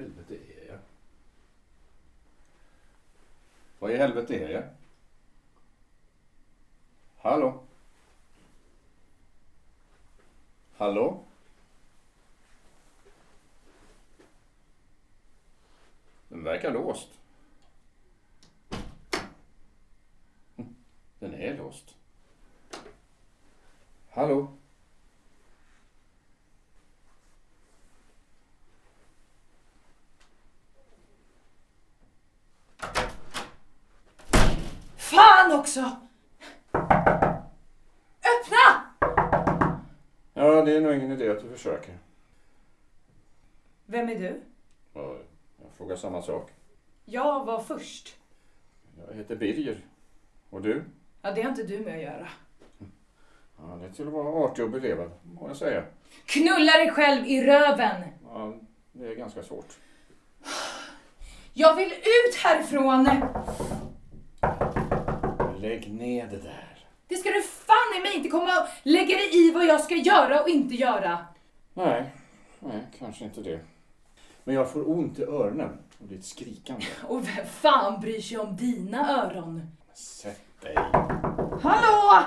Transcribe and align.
helvete 0.00 0.34
är 0.34 0.68
jag? 0.68 0.78
Vad 3.78 3.90
i 3.90 3.96
helvete 3.96 4.34
är 4.38 4.50
jag? 4.50 4.64
Hallå? 7.16 7.62
Hallå? 10.76 11.24
Den 16.28 16.44
verkar 16.44 16.72
låst. 16.72 17.08
Hm, 20.56 20.74
den 21.18 21.34
är 21.34 21.56
låst. 21.56 21.94
Hallå? 24.10 24.57
Fan 35.48 35.58
också! 35.60 35.80
Öppna! 38.20 38.82
Ja, 40.34 40.62
det 40.64 40.76
är 40.76 40.80
nog 40.80 40.94
ingen 40.94 41.12
idé 41.12 41.30
att 41.30 41.40
du 41.42 41.48
försöker. 41.48 41.94
Vem 43.86 44.08
är 44.08 44.14
du? 44.14 44.40
Ja, 44.94 45.16
Jag 45.62 45.72
frågar 45.76 45.96
samma 45.96 46.22
sak. 46.22 46.50
Jag 47.04 47.44
var 47.44 47.60
först. 47.60 48.16
Jag 49.08 49.14
heter 49.16 49.36
Birger. 49.36 49.78
Och 50.50 50.62
du? 50.62 50.84
Ja, 51.22 51.30
det 51.32 51.42
har 51.42 51.50
inte 51.50 51.62
du 51.62 51.78
med 51.78 51.94
att 51.96 52.02
göra. 52.02 52.28
Ja, 53.58 53.78
det 53.80 53.86
är 53.86 53.90
till 53.90 54.06
att 54.06 54.12
vara 54.12 54.44
artig 54.44 54.64
och 54.64 54.70
belevad, 54.70 55.10
må 55.22 55.48
jag 55.48 55.56
säga. 55.56 55.84
Knulla 56.26 56.72
dig 56.72 56.90
själv 56.90 57.26
i 57.26 57.46
röven! 57.46 58.02
Ja, 58.24 58.54
det 58.92 59.06
är 59.06 59.14
ganska 59.14 59.42
svårt. 59.42 59.78
Jag 61.52 61.76
vill 61.76 61.92
ut 61.92 62.34
härifrån! 62.44 63.08
Lägg 65.60 65.92
ner 65.92 66.26
det 66.26 66.36
där. 66.36 66.86
Det 67.08 67.16
ska 67.16 67.30
du 67.30 67.42
fan 67.42 67.98
i 67.98 68.02
mig 68.02 68.16
inte 68.16 68.28
komma 68.28 68.60
och 68.60 68.68
lägga 68.82 69.16
dig 69.16 69.48
i 69.48 69.52
vad 69.52 69.66
jag 69.66 69.80
ska 69.80 69.94
göra 69.94 70.42
och 70.42 70.48
inte 70.48 70.74
göra. 70.74 71.26
Nej, 71.74 72.12
nej, 72.60 72.86
kanske 72.98 73.24
inte 73.24 73.40
det. 73.40 73.60
Men 74.44 74.54
jag 74.54 74.72
får 74.72 74.90
ont 74.90 75.18
i 75.18 75.22
öronen 75.22 75.78
och 75.98 76.06
ditt 76.06 76.24
skrikande. 76.24 76.86
Och 77.08 77.28
vem 77.28 77.46
fan 77.46 78.00
bryr 78.00 78.20
sig 78.20 78.38
om 78.38 78.56
dina 78.56 79.24
öron? 79.24 79.70
Sätt 79.94 80.60
dig. 80.60 80.74
Hallå! 81.62 82.24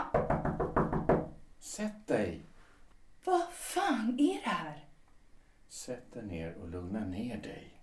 Sätt 1.59 2.08
dig. 2.08 2.42
Vad 3.24 3.50
fan 3.52 4.18
är 4.20 4.34
det 4.34 4.50
här? 4.50 4.86
Sätt 5.70 6.14
dig 6.14 6.24
ner 6.24 6.58
och 6.62 6.70
lugna 6.70 7.00
ner 7.00 7.38
dig. 7.38 7.82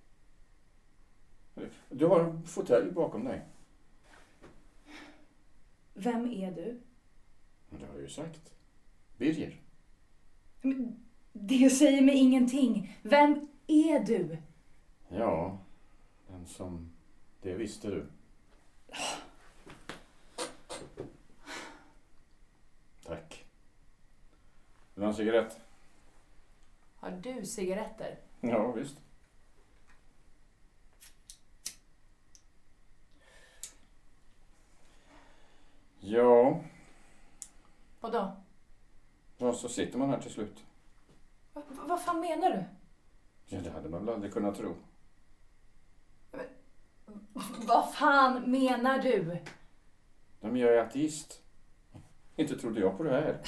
Du 1.88 2.06
har 2.06 2.20
en 2.20 2.46
fåtölj 2.46 2.90
bakom 2.90 3.24
dig. 3.24 3.42
Vem 5.98 6.26
är 6.32 6.50
du? 6.52 6.80
Det 7.70 7.86
har 7.86 7.92
jag 7.92 8.02
ju 8.02 8.08
sagt. 8.08 8.52
Birger. 9.16 9.60
Men 10.62 11.04
Det 11.32 11.70
säger 11.70 12.02
mig 12.02 12.14
ingenting. 12.16 12.98
Vem 13.02 13.48
är 13.66 14.00
du? 14.00 14.38
Ja, 15.08 15.58
den 16.28 16.46
som... 16.46 16.92
Det 17.42 17.54
visste 17.54 17.88
du. 17.90 18.06
Tack. 23.04 23.44
Vill 24.94 25.00
du 25.00 25.00
ha 25.02 25.08
en 25.08 25.14
cigarett? 25.14 25.60
Har 26.96 27.10
du 27.10 27.44
cigaretter? 27.46 28.18
Ja, 28.40 28.72
visst. 28.72 28.96
Ja, 36.10 36.60
Vadå? 38.00 38.32
ja, 39.38 39.52
så 39.52 39.68
sitter 39.68 39.98
man 39.98 40.10
här 40.10 40.20
till 40.20 40.30
slut. 40.30 40.64
Va- 41.52 41.62
vad 41.86 42.02
fan 42.02 42.20
menar 42.20 42.50
du? 42.50 42.64
Ja, 43.46 43.60
det 43.60 43.70
hade 43.70 43.88
man 43.88 44.04
väl 44.06 44.14
aldrig 44.14 44.32
kunnat 44.32 44.56
tro. 44.56 44.74
Vad 47.66 47.94
fan 47.94 48.50
menar 48.50 48.98
du? 48.98 49.38
Men 50.40 50.56
jag 50.56 50.74
är 50.74 50.78
ateist. 50.78 51.42
Inte 52.36 52.58
trodde 52.58 52.80
jag 52.80 52.96
på 52.96 53.02
det 53.02 53.10
här. 53.10 53.38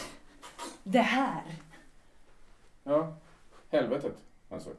Det 0.84 1.00
här? 1.00 1.42
Ja, 2.84 3.16
helvetet 3.70 4.16
alltså. 4.50 4.70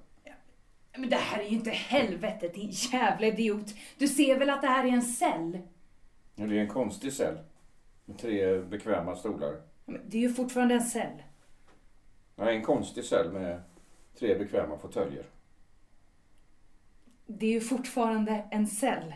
Men 0.97 1.09
det 1.09 1.16
här 1.16 1.40
är 1.40 1.44
ju 1.44 1.56
inte 1.56 1.70
helvetet, 1.70 2.53
din 2.53 2.70
jävla 2.70 3.28
idiot. 3.28 3.66
Du 3.97 4.08
ser 4.08 4.40
väl 4.40 4.50
att 4.50 4.62
det 4.62 4.68
här 4.68 4.84
är 4.86 4.90
en 4.90 5.02
cell? 5.02 5.59
Ja, 6.36 6.46
det 6.46 6.58
är 6.58 6.62
en 6.62 6.70
konstig 6.70 7.14
cell. 7.14 7.38
Tre 8.18 8.60
bekväma 8.62 9.16
stolar. 9.16 9.62
Men 9.86 10.02
Det 10.10 10.18
är 10.18 10.22
ju 10.22 10.34
fortfarande 10.34 10.74
en 10.74 10.82
cell. 10.82 11.24
Ja, 12.36 12.52
en 12.52 12.62
konstig 12.64 13.06
cell 13.06 13.32
med 13.32 13.62
tre 14.20 14.38
bekväma 14.38 14.78
fåtöljer. 14.78 15.26
Det 17.26 17.46
är 17.46 17.52
ju 17.52 17.62
fortfarande 17.62 18.48
en 18.52 18.68
cell. 18.68 19.14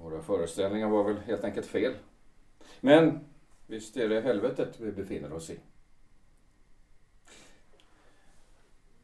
Våra 0.00 0.22
föreställningar 0.22 0.88
var 0.88 1.04
väl 1.04 1.18
helt 1.18 1.44
enkelt 1.44 1.66
fel. 1.66 1.94
Men 2.80 3.24
visst 3.66 3.96
är 3.96 4.08
det 4.08 4.20
helvetet 4.20 4.80
vi 4.80 4.92
befinner 4.92 5.32
oss 5.32 5.50
i. 5.50 5.60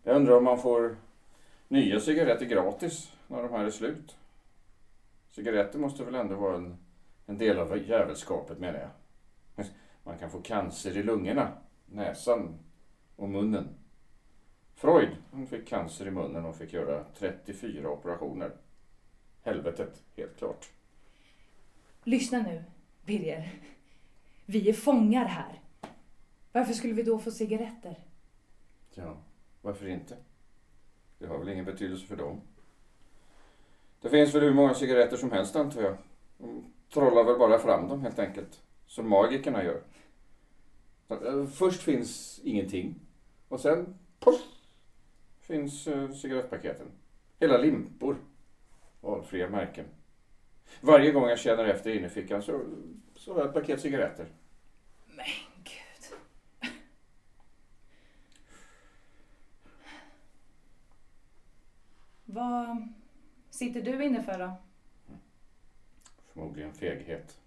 Jag 0.03 0.17
undrar 0.17 0.37
om 0.37 0.45
man 0.45 0.59
får 0.59 0.97
nya 1.69 2.01
cigaretter 2.01 2.47
gratis 2.47 3.13
när 3.27 3.43
de 3.43 3.51
här 3.53 3.65
är 3.65 3.71
slut. 3.71 4.17
Cigaretter 5.31 5.79
måste 5.79 6.05
väl 6.05 6.15
ändå 6.15 6.35
vara 6.35 6.57
en, 6.57 6.77
en 7.31 7.39
del 7.39 7.59
av 7.59 7.79
jävelskapet 7.89 8.59
menar 8.59 8.79
jag. 8.79 8.91
Man 10.05 10.19
kan 10.19 10.31
få 10.31 10.43
cancer 10.43 10.97
i 10.97 11.03
lungorna, 11.03 11.53
näsan 11.87 12.59
och 13.17 13.29
munnen. 13.29 13.69
Freud 14.75 15.17
han 15.33 15.47
fick 15.47 15.69
cancer 15.69 16.07
i 16.07 16.11
munnen 16.11 16.45
och 16.45 16.57
fick 16.57 16.73
göra 16.73 17.05
34 17.19 17.91
operationer. 17.91 18.53
Helvetet, 19.43 20.03
helt 20.17 20.39
klart. 20.39 20.71
Lyssna 22.05 22.39
nu, 22.39 22.65
Birger. 23.05 23.53
Vi 24.47 24.69
är 24.69 24.73
fångar 24.73 25.25
här. 25.25 25.61
Varför 26.53 26.73
skulle 26.73 26.95
vi 26.95 27.03
då 27.03 27.19
få 27.19 27.31
cigaretter? 27.31 27.99
Ja, 28.95 29.17
varför 29.63 29.89
inte? 29.89 30.17
Det 31.19 31.27
har 31.27 31.39
väl 31.39 31.49
ingen 31.49 31.65
betydelse 31.65 32.07
för 32.07 32.17
dem. 32.17 32.41
Det 34.01 34.11
finns 34.11 34.35
väl 34.35 34.43
hur 34.43 34.55
många 34.55 34.75
cigaretter 34.75 35.17
som 35.17 35.33
helst 35.33 35.57
antar 35.57 35.83
jag. 35.83 35.97
Trollar 36.93 37.25
väl 37.25 37.39
bara 37.39 37.59
fram 37.59 37.89
dem 37.89 38.01
helt 38.01 38.19
enkelt. 38.19 38.63
Som 38.87 39.09
magikerna 39.09 39.65
gör. 39.65 39.83
Eh, 41.09 41.47
först 41.47 41.83
finns 41.83 42.41
ingenting. 42.45 42.95
Och 43.49 43.61
sen, 43.61 43.99
poff, 44.21 44.41
finns 45.41 45.87
eh, 45.87 46.11
cigarettpaketen. 46.11 46.87
Hela 47.39 47.59
limpor. 47.59 48.17
Valfria 49.01 49.49
märken. 49.49 49.85
Varje 50.81 51.13
gång 51.13 51.29
jag 51.29 51.39
känner 51.39 51.65
efter 51.65 51.91
i 51.91 51.99
innerfickan 51.99 52.43
så, 52.43 52.61
så 53.17 53.33
har 53.33 53.41
jag 53.41 53.49
ett 53.49 53.55
paket 53.55 53.81
cigaretter. 53.81 54.27
Men 55.07 55.27
gud. 55.65 56.19
Vad 62.25 62.89
sitter 63.51 63.83
du 63.83 64.05
inne 64.05 64.23
för 64.23 64.39
då? 64.39 64.53
Förmodligen 66.33 66.73
feghet. 66.73 67.41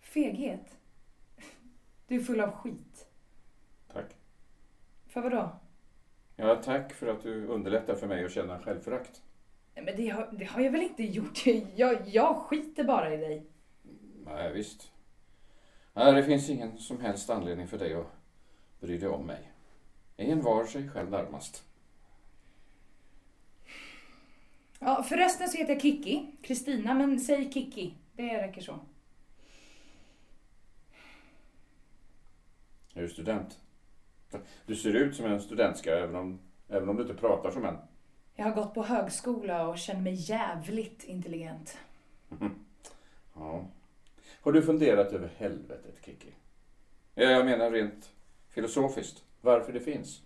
Feghet? 0.00 0.78
Du 2.06 2.16
är 2.16 2.20
full 2.20 2.40
av 2.40 2.50
skit. 2.50 3.06
Tack. 3.92 4.16
För 5.06 5.20
vad 5.20 5.32
då? 5.32 5.50
Ja, 6.36 6.56
tack 6.56 6.92
för 6.92 7.06
att 7.06 7.22
du 7.22 7.46
underlättar 7.46 7.94
för 7.94 8.06
mig 8.06 8.24
att 8.24 8.32
känna 8.32 8.62
självförakt. 8.62 9.22
Men 9.74 9.96
det 9.96 10.08
har, 10.08 10.28
det 10.32 10.44
har 10.44 10.60
jag 10.60 10.70
väl 10.70 10.82
inte 10.82 11.02
gjort? 11.02 11.46
Jag, 11.76 12.08
jag 12.08 12.36
skiter 12.36 12.84
bara 12.84 13.14
i 13.14 13.16
dig. 13.16 13.46
Nej, 14.24 14.52
visst. 14.52 14.92
Nej, 15.92 16.12
det 16.12 16.22
finns 16.22 16.50
ingen 16.50 16.78
som 16.78 17.00
helst 17.00 17.30
anledning 17.30 17.68
för 17.68 17.78
dig 17.78 17.94
att 17.94 18.06
bry 18.80 18.98
dig 18.98 19.08
om 19.08 19.26
mig. 19.26 19.52
En 20.16 20.42
var 20.42 20.64
sig 20.64 20.88
själv 20.88 21.10
närmast. 21.10 21.64
Ja, 24.82 25.02
förresten 25.02 25.48
så 25.48 25.58
heter 25.58 25.72
jag 25.72 25.82
Kiki. 25.82 26.26
Kristina, 26.42 26.94
men 26.94 27.20
säg 27.20 27.52
Kiki. 27.52 27.94
Det 28.16 28.42
räcker 28.42 28.60
så. 28.60 28.78
Är 32.94 33.02
du 33.02 33.08
student? 33.08 33.58
Du 34.66 34.76
ser 34.76 34.94
ut 34.94 35.16
som 35.16 35.26
en 35.26 35.40
studentska 35.40 35.98
även 35.98 36.14
om, 36.16 36.38
även 36.68 36.88
om 36.88 36.96
du 36.96 37.02
inte 37.02 37.14
pratar 37.14 37.50
som 37.50 37.64
en. 37.64 37.76
Jag 38.34 38.44
har 38.44 38.54
gått 38.54 38.74
på 38.74 38.82
högskola 38.82 39.68
och 39.68 39.78
känner 39.78 40.00
mig 40.00 40.14
jävligt 40.14 41.04
intelligent. 41.04 41.78
Ja. 43.34 43.64
Har 44.40 44.52
du 44.52 44.62
funderat 44.62 45.12
över 45.12 45.30
helvetet, 45.36 46.04
Kiki? 46.04 46.32
Ja, 47.14 47.22
jag 47.24 47.44
menar 47.44 47.70
rent 47.70 48.10
filosofiskt. 48.48 49.24
Varför 49.40 49.72
det 49.72 49.80
finns? 49.80 50.22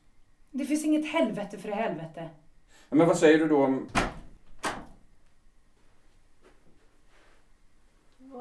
Det 0.50 0.64
finns 0.64 0.84
inget 0.84 1.12
helvete 1.12 1.58
för 1.58 1.68
helvete. 1.68 2.30
Men 2.88 3.06
vad 3.06 3.18
säger 3.18 3.38
du 3.38 3.48
då 3.48 3.64
om... 3.64 3.88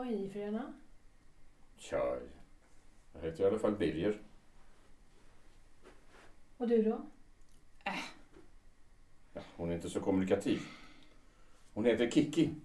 Vad 0.04 0.12
är 0.12 0.18
ni 0.18 0.30
för 0.30 0.40
ena? 0.40 0.74
Tja, 1.78 2.18
jag 3.14 3.22
heter 3.22 3.44
i 3.44 3.48
alla 3.48 3.60
fall 3.60 3.76
Birger. 3.76 4.22
Och 6.58 6.68
du 6.68 6.82
då? 6.82 7.02
Ja, 9.34 9.42
hon 9.56 9.72
är 9.72 9.76
inte 9.76 9.90
så 9.90 10.02
kommunikativ. 10.02 10.60
Hon 11.74 11.86
heter 11.86 12.12
Kiki. 12.12 12.56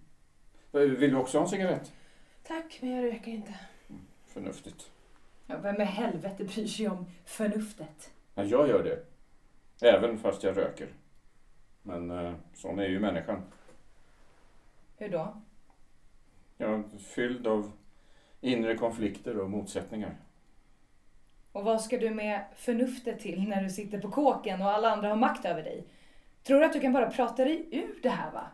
Vill 0.70 1.11
du 1.11 1.17
också 1.17 1.38
ha 1.38 1.44
en 1.44 1.50
cigarett? 1.50 1.93
Tack, 2.43 2.79
men 2.82 2.90
jag 2.90 3.05
röker 3.05 3.31
inte. 3.31 3.55
Förnuftigt. 4.26 4.91
Ja, 5.46 5.58
vem 5.58 5.81
i 5.81 5.84
helvete 5.84 6.44
bryr 6.44 6.67
sig 6.67 6.88
om 6.88 7.06
förnuftet? 7.25 8.11
Ja, 8.34 8.44
jag 8.44 8.69
gör 8.69 8.84
det. 8.84 9.05
Även 9.88 10.19
fast 10.19 10.43
jag 10.43 10.56
röker. 10.56 10.88
Men 11.82 12.11
eh, 12.11 12.34
sån 12.55 12.79
är 12.79 12.88
ju 12.88 13.00
människan. 13.00 13.43
Hur 14.96 15.08
då? 15.08 15.43
Ja, 16.58 16.82
fylld 16.99 17.46
av 17.46 17.72
inre 18.40 18.76
konflikter 18.76 19.38
och 19.38 19.50
motsättningar. 19.50 20.16
Och 21.52 21.64
vad 21.64 21.81
ska 21.81 21.99
du 21.99 22.10
med 22.10 22.44
förnuftet 22.56 23.20
till 23.20 23.49
när 23.49 23.62
du 23.62 23.70
sitter 23.70 24.00
på 24.00 24.10
kåken 24.10 24.62
och 24.62 24.70
alla 24.70 24.90
andra 24.90 25.08
har 25.08 25.16
makt 25.16 25.44
över 25.44 25.62
dig? 25.62 25.84
Tror 26.43 26.60
du 26.60 26.66
att 26.66 26.72
du 26.72 26.81
kan 26.81 26.93
bara 26.93 27.10
prata 27.10 27.44
dig 27.44 27.69
ur 27.70 28.00
det 28.02 28.08
här 28.08 28.32
va? 28.32 28.46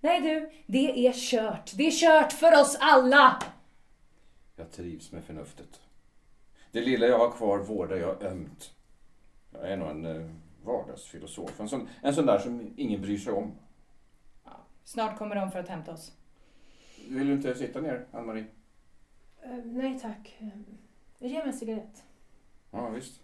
Nej 0.00 0.20
du, 0.20 0.50
det 0.66 1.06
är 1.06 1.12
kört. 1.12 1.72
Det 1.76 1.86
är 1.86 1.90
kört 1.90 2.32
för 2.32 2.60
oss 2.60 2.76
alla! 2.80 3.42
Jag 4.56 4.70
trivs 4.70 5.12
med 5.12 5.24
förnuftet. 5.24 5.80
Det 6.70 6.80
lilla 6.80 7.06
jag 7.06 7.18
har 7.18 7.30
kvar 7.30 7.58
vårdar 7.58 7.96
jag 7.96 8.22
ömt. 8.22 8.74
Jag 9.52 9.72
är 9.72 9.76
nog 9.76 9.90
en 9.90 10.04
eh, 10.04 10.30
vardagsfilosof. 10.64 11.60
En 11.60 11.68
sån, 11.68 11.88
en 12.02 12.14
sån 12.14 12.26
där 12.26 12.38
som 12.38 12.74
ingen 12.76 13.02
bryr 13.02 13.18
sig 13.18 13.32
om. 13.32 13.52
Snart 14.84 15.18
kommer 15.18 15.36
de 15.36 15.50
för 15.50 15.58
att 15.58 15.68
hämta 15.68 15.92
oss. 15.92 16.12
Vill 17.08 17.26
du 17.26 17.32
inte 17.32 17.54
sitta 17.54 17.80
ner, 17.80 18.06
Ann-Marie? 18.12 18.44
Eh, 19.42 19.56
nej 19.64 19.98
tack. 20.00 20.36
Eh, 20.38 20.48
Ge 21.28 21.38
mig 21.38 21.46
en 21.46 21.52
cigarett. 21.52 22.04
Ja, 22.70 22.88
visst. 22.88 23.20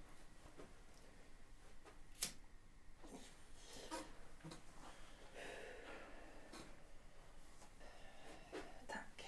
Tack. 8.87 9.25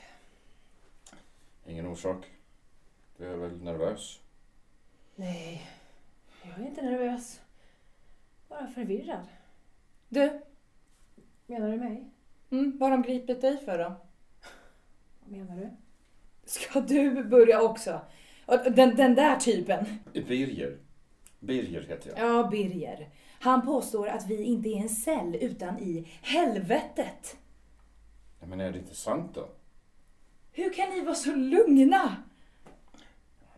Ingen 1.66 1.86
orsak. 1.86 2.26
Du 3.16 3.26
är 3.32 3.36
väl 3.36 3.62
nervös? 3.64 4.20
Nej, 5.16 5.66
jag 6.42 6.58
är 6.58 6.66
inte 6.66 6.82
nervös. 6.82 7.40
Bara 8.48 8.66
förvirrad. 8.66 9.26
Du, 10.08 10.40
Menar 11.46 11.70
du 11.70 11.76
mig? 11.76 12.10
mm, 12.50 12.78
vad 12.78 12.90
har 12.90 12.98
de 12.98 13.02
gripit 13.08 13.40
dig 13.40 13.56
för 13.64 13.78
då? 13.78 13.94
Menar 15.30 15.56
du? 15.56 15.70
Ska 16.44 16.80
du 16.80 17.24
börja 17.24 17.62
också? 17.62 18.00
Den, 18.46 18.96
den 18.96 19.14
där 19.14 19.36
typen. 19.36 19.86
Birger. 20.12 20.78
Birger 21.38 21.82
heter 21.82 22.10
jag. 22.16 22.28
Ja, 22.28 22.48
Birger. 22.50 23.08
Han 23.40 23.66
påstår 23.66 24.08
att 24.08 24.26
vi 24.26 24.42
inte 24.42 24.68
är 24.68 24.76
en 24.76 24.88
cell 24.88 25.36
utan 25.40 25.78
i 25.78 26.08
helvetet. 26.22 27.36
Ja, 28.40 28.46
men 28.46 28.60
är 28.60 28.72
det 28.72 28.78
inte 28.78 28.94
sant 28.94 29.30
då? 29.34 29.48
Hur 30.52 30.72
kan 30.72 30.90
ni 30.90 31.00
vara 31.00 31.14
så 31.14 31.34
lugna? 31.34 32.16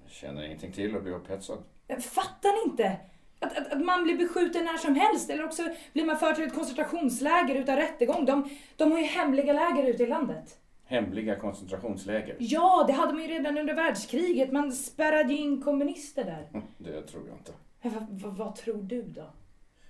Jag 0.02 0.10
känner 0.10 0.44
ingenting 0.44 0.72
till 0.72 0.96
och 0.96 1.02
blir 1.02 1.12
upphetsad. 1.12 1.62
Fattar 2.00 2.66
ni 2.66 2.70
inte? 2.70 2.96
Att, 3.38 3.58
att, 3.58 3.72
att 3.72 3.84
man 3.84 4.04
blir 4.04 4.18
beskjuten 4.18 4.64
när 4.64 4.76
som 4.76 4.94
helst 4.94 5.30
eller 5.30 5.44
också 5.44 5.62
blir 5.92 6.04
man 6.04 6.18
förd 6.18 6.34
till 6.34 6.44
ett 6.44 6.54
koncentrationsläger 6.54 7.54
utan 7.54 7.76
rättegång. 7.76 8.24
De, 8.24 8.48
de 8.76 8.92
har 8.92 8.98
ju 8.98 9.04
hemliga 9.04 9.52
läger 9.52 9.84
ute 9.84 10.02
i 10.02 10.06
landet. 10.06 10.58
Hemliga 10.92 11.36
koncentrationsläger. 11.36 12.36
Ja, 12.38 12.84
det 12.86 12.92
hade 12.92 13.12
man 13.12 13.22
ju 13.22 13.28
redan 13.28 13.58
under 13.58 13.74
världskriget. 13.74 14.52
Man 14.52 14.72
spärrade 14.72 15.32
ju 15.32 15.38
in 15.38 15.62
kommunister 15.62 16.24
där. 16.24 16.48
Hm, 16.52 16.62
Det 16.78 17.02
tror 17.02 17.28
jag 17.28 17.36
inte. 17.36 17.52
Vad, 17.82 18.06
vad, 18.20 18.36
vad 18.36 18.54
tror 18.56 18.82
du 18.82 19.02
då? 19.02 19.30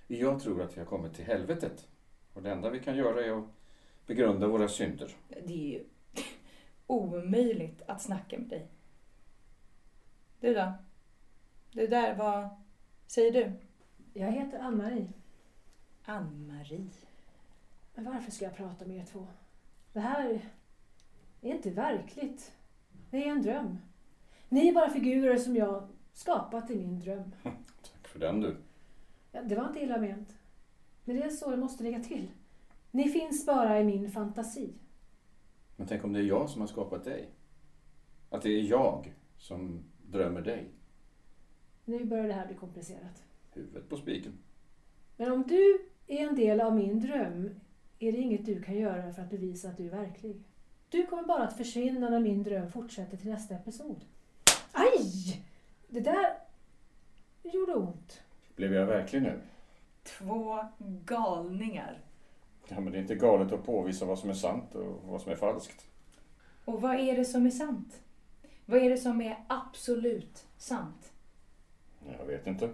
Jag 0.07 0.39
tror 0.41 0.61
att 0.61 0.75
vi 0.75 0.79
har 0.79 0.85
kommit 0.85 1.13
till 1.13 1.25
helvetet. 1.25 1.87
Och 2.33 2.41
det 2.43 2.51
enda 2.51 2.69
vi 2.69 2.79
kan 2.79 2.95
göra 2.95 3.25
är 3.25 3.39
att 3.39 3.45
begrunda 4.07 4.47
våra 4.47 4.67
synder. 4.67 5.11
Det 5.29 5.53
är 5.53 5.79
ju 5.79 5.83
omöjligt 6.87 7.81
att 7.87 8.01
snacka 8.01 8.37
med 8.39 8.47
dig. 8.49 8.67
Du 10.39 10.53
då? 10.53 10.71
Du 11.71 11.87
där, 11.87 12.15
vad 12.15 12.49
säger 13.07 13.31
du? 13.31 13.51
Jag 14.13 14.31
heter 14.31 14.59
Ann-Marie. 14.59 15.07
Ann-Marie. 16.05 16.89
Men 17.95 18.05
varför 18.05 18.31
ska 18.31 18.45
jag 18.45 18.55
prata 18.55 18.85
med 18.85 18.97
er 18.97 19.05
två? 19.11 19.27
Det 19.93 19.99
här 19.99 20.39
är 21.43 21.55
inte 21.55 21.69
verkligt. 21.69 22.51
Det 23.09 23.23
är 23.23 23.31
en 23.31 23.41
dröm. 23.41 23.77
Ni 24.49 24.67
är 24.67 24.73
bara 24.73 24.89
figurer 24.89 25.37
som 25.37 25.55
jag 25.55 25.87
skapat 26.13 26.71
i 26.71 26.75
min 26.75 26.99
dröm. 26.99 27.35
Tack 27.43 28.07
för 28.07 28.19
den 28.19 28.41
du. 28.41 28.57
Ja, 29.31 29.41
det 29.41 29.55
var 29.55 29.67
inte 29.67 29.79
illa 29.79 29.97
ment. 29.97 30.37
Men 31.05 31.15
det 31.15 31.23
är 31.23 31.29
så 31.29 31.51
det 31.51 31.57
måste 31.57 31.83
ligga 31.83 31.99
till. 31.99 32.31
Ni 32.91 33.09
finns 33.09 33.45
bara 33.45 33.79
i 33.79 33.83
min 33.83 34.11
fantasi. 34.11 34.73
Men 35.75 35.87
tänk 35.87 36.03
om 36.03 36.13
det 36.13 36.19
är 36.19 36.23
jag 36.23 36.49
som 36.49 36.61
har 36.61 36.67
skapat 36.67 37.03
dig? 37.03 37.29
Att 38.29 38.41
det 38.41 38.49
är 38.49 38.61
jag 38.61 39.13
som 39.37 39.83
drömmer 40.01 40.41
dig? 40.41 40.71
Nu 41.85 42.05
börjar 42.05 42.27
det 42.27 42.33
här 42.33 42.47
bli 42.47 42.55
komplicerat. 42.55 43.23
Huvudet 43.51 43.89
på 43.89 43.97
spiken. 43.97 44.33
Men 45.17 45.31
om 45.31 45.43
du 45.47 45.87
är 46.07 46.27
en 46.27 46.35
del 46.35 46.61
av 46.61 46.75
min 46.75 46.99
dröm 46.99 47.49
är 47.99 48.11
det 48.11 48.17
inget 48.17 48.45
du 48.45 48.61
kan 48.61 48.75
göra 48.75 49.13
för 49.13 49.21
att 49.21 49.29
bevisa 49.29 49.69
att 49.69 49.77
du 49.77 49.85
är 49.85 49.91
verklig. 49.91 50.43
Du 50.93 51.05
kommer 51.05 51.23
bara 51.23 51.43
att 51.43 51.57
försvinna 51.57 52.09
när 52.09 52.19
min 52.19 52.43
dröm 52.43 52.71
fortsätter 52.71 53.17
till 53.17 53.29
nästa 53.29 53.55
episod. 53.55 54.05
Aj! 54.71 55.43
Det 55.87 55.99
där 55.99 56.33
gjorde 57.43 57.73
ont. 57.73 58.21
Blev 58.55 58.73
jag 58.73 58.85
verklig 58.85 59.21
nu? 59.21 59.41
Två 60.03 60.65
galningar. 61.05 61.99
Ja, 62.67 62.79
men 62.79 62.93
det 62.93 62.97
är 62.97 63.01
inte 63.01 63.15
galet 63.15 63.51
att 63.51 63.65
påvisa 63.65 64.05
vad 64.05 64.19
som 64.19 64.29
är 64.29 64.33
sant 64.33 64.75
och 64.75 65.01
vad 65.05 65.21
som 65.21 65.31
är 65.31 65.35
falskt. 65.35 65.85
Och 66.65 66.81
vad 66.81 66.99
är 66.99 67.17
det 67.17 67.25
som 67.25 67.45
är 67.45 67.51
sant? 67.51 68.01
Vad 68.65 68.79
är 68.79 68.89
det 68.89 68.97
som 68.97 69.21
är 69.21 69.43
absolut 69.47 70.45
sant? 70.57 71.11
Jag 72.19 72.25
vet 72.25 72.47
inte. 72.47 72.69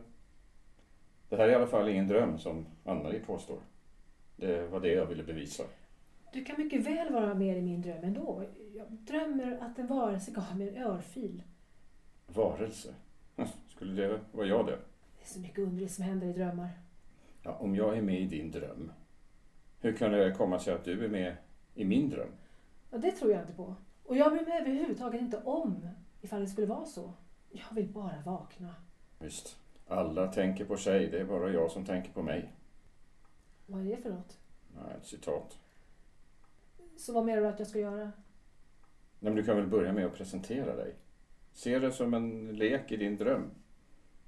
Det 1.29 1.35
här 1.35 1.47
är 1.47 1.51
i 1.51 1.55
alla 1.55 1.67
fall 1.67 1.89
ingen 1.89 2.07
dröm 2.07 2.39
som 2.39 2.65
Ann-Marie 2.83 3.19
påstår. 3.19 3.59
Det 4.35 4.67
var 4.67 4.79
det 4.79 4.93
jag 4.93 5.05
ville 5.05 5.23
bevisa. 5.23 5.63
Du 6.33 6.45
kan 6.45 6.55
mycket 6.57 6.85
väl 6.85 7.13
vara 7.13 7.33
med 7.33 7.57
i 7.57 7.61
min 7.61 7.81
dröm 7.81 8.03
ändå. 8.03 8.43
Jag 8.75 8.91
drömmer 8.91 9.57
att 9.61 9.79
en 9.79 9.87
varelse 9.87 10.31
gav 10.31 10.57
mig 10.57 10.69
en 10.69 10.83
örfil. 10.83 11.43
Varelse. 12.27 12.93
Skulle 13.67 14.01
det 14.01 14.19
vara 14.31 14.47
jag 14.47 14.65
det? 14.65 14.79
Det 15.17 15.23
är 15.23 15.27
så 15.27 15.39
mycket 15.39 15.59
underligt 15.59 15.91
som 15.91 16.03
händer 16.03 16.27
i 16.27 16.33
drömmar. 16.33 16.69
Ja, 17.43 17.55
om 17.55 17.75
jag 17.75 17.97
är 17.97 18.01
med 18.01 18.21
i 18.21 18.25
din 18.25 18.51
dröm, 18.51 18.91
hur 19.79 19.93
kan 19.93 20.11
det 20.11 20.31
komma 20.31 20.59
sig 20.59 20.73
att 20.73 20.83
du 20.83 21.05
är 21.05 21.09
med 21.09 21.35
i 21.75 21.85
min 21.85 22.09
dröm? 22.09 22.29
Ja, 22.91 22.97
det 22.97 23.11
tror 23.11 23.31
jag 23.31 23.41
inte 23.41 23.53
på. 23.53 23.75
Och 24.03 24.17
jag 24.17 24.31
bryr 24.31 24.45
mig 24.45 24.57
överhuvudtaget 24.61 25.21
inte 25.21 25.37
om 25.37 25.87
ifall 26.21 26.41
det 26.41 26.47
skulle 26.47 26.67
vara 26.67 26.85
så. 26.85 27.13
Jag 27.51 27.75
vill 27.75 27.87
bara 27.87 28.21
vakna. 28.25 28.75
Visst, 29.19 29.57
alla 29.87 30.27
tänker 30.27 30.65
på 30.65 30.77
sig, 30.77 31.07
det 31.07 31.19
är 31.19 31.25
bara 31.25 31.49
jag 31.49 31.71
som 31.71 31.85
tänker 31.85 32.11
på 32.11 32.21
mig. 32.21 32.53
Vad 33.65 33.81
är 33.81 33.85
det 33.85 33.97
för 33.97 34.09
något? 34.09 34.37
Nej, 34.75 34.95
ett 35.01 35.07
citat. 35.07 35.59
Så 36.99 37.13
vad 37.13 37.25
menar 37.25 37.41
du 37.41 37.47
att 37.47 37.59
jag 37.59 37.67
ska 37.67 37.79
göra? 37.79 37.97
Nej, 37.97 38.11
men 39.19 39.35
du 39.35 39.43
kan 39.43 39.55
väl 39.55 39.67
börja 39.67 39.93
med 39.93 40.05
att 40.05 40.13
presentera 40.13 40.75
dig. 40.75 40.95
Se 41.53 41.79
det 41.79 41.91
som 41.91 42.13
en 42.13 42.55
lek 42.55 42.91
i 42.91 42.97
din 42.97 43.17
dröm. 43.17 43.51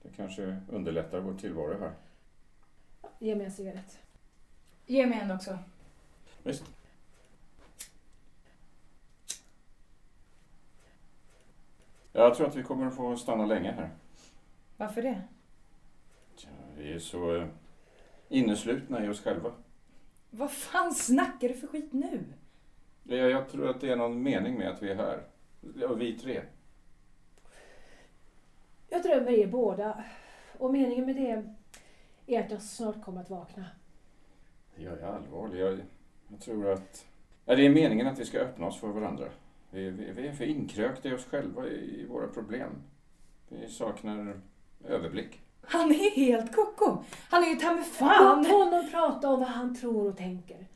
Det 0.02 0.10
kanske 0.16 0.62
underlättar 0.70 1.20
vår 1.20 1.34
tillvaro 1.34 1.80
här. 1.80 1.92
Ge 3.20 3.36
mig 3.36 3.46
en 3.46 3.52
cigarett. 3.52 4.00
Ge 4.86 5.08
mig 5.08 5.20
en 5.20 5.32
också. 5.32 5.58
Visst. 6.44 6.64
Jag 12.12 12.36
tror 12.36 12.48
att 12.48 12.56
vi 12.56 12.64
kommer 12.64 12.88
att 12.88 12.96
få 12.96 13.18
stanna 13.18 13.46
länge 13.46 13.72
här. 13.72 13.90
Varför 14.78 15.02
det? 15.02 15.22
Tja, 16.36 16.50
vi 16.78 16.94
är 16.94 17.00
så 17.00 17.36
eh, 17.36 17.48
inneslutna 18.30 19.06
i 19.06 19.10
oss 19.10 19.22
själva. 19.22 19.52
Vad 20.30 20.52
fan 20.52 20.94
snackar 20.94 21.48
du 21.48 21.54
för 21.54 21.68
skit 21.68 21.94
nu? 21.94 22.24
Jag, 23.04 23.30
jag 23.30 23.50
tror 23.50 23.70
att 23.70 23.82
det 23.82 23.90
är 23.90 23.96
någon 23.96 24.24
mening 24.24 24.58
med 24.58 24.70
att 24.70 24.84
vi 24.84 24.90
är 24.90 24.96
här. 24.96 25.24
Och 25.90 26.02
vi 26.02 26.18
tre. 26.20 26.42
Jag 28.90 29.04
drömmer 29.04 29.32
er 29.32 29.48
båda. 29.48 30.04
Och 30.58 30.72
meningen 30.72 31.06
med 31.06 31.16
det 31.16 31.44
är 32.36 32.44
att 32.44 32.52
jag 32.52 32.62
snart 32.62 33.04
kommer 33.04 33.22
att 33.22 33.30
vakna. 33.30 33.66
Jag 34.76 35.00
är 35.00 35.04
allvarlig. 35.04 35.62
Jag, 35.62 35.80
jag 36.28 36.40
tror 36.40 36.72
att... 36.72 37.06
Ja, 37.46 37.56
det 37.56 37.66
är 37.66 37.70
meningen 37.70 38.08
att 38.08 38.20
vi 38.20 38.26
ska 38.26 38.40
öppna 38.40 38.68
oss 38.68 38.80
för 38.80 38.88
varandra. 38.88 39.26
Vi, 39.70 39.90
vi, 39.90 40.12
vi 40.12 40.28
är 40.28 40.34
för 40.34 40.46
inkrökta 40.46 41.10
i 41.10 41.14
oss 41.14 41.26
själva, 41.26 41.68
i, 41.68 42.02
i 42.02 42.06
våra 42.06 42.28
problem. 42.28 42.72
Vi 43.50 43.68
saknar 43.68 44.42
överblick. 44.88 45.42
Han 45.62 45.92
är 45.92 46.16
helt 46.16 46.56
koko. 46.56 47.04
Han 47.30 47.44
är 47.44 47.48
ju 47.48 47.56
ta 47.56 47.74
mig 47.74 47.84
fan. 47.84 48.38
Låt 48.38 48.52
honom 48.52 48.90
prata 48.92 49.30
om 49.30 49.40
vad 49.40 49.50
han 49.50 49.76
tror 49.76 50.08
och 50.08 50.18
tänker. 50.18 50.68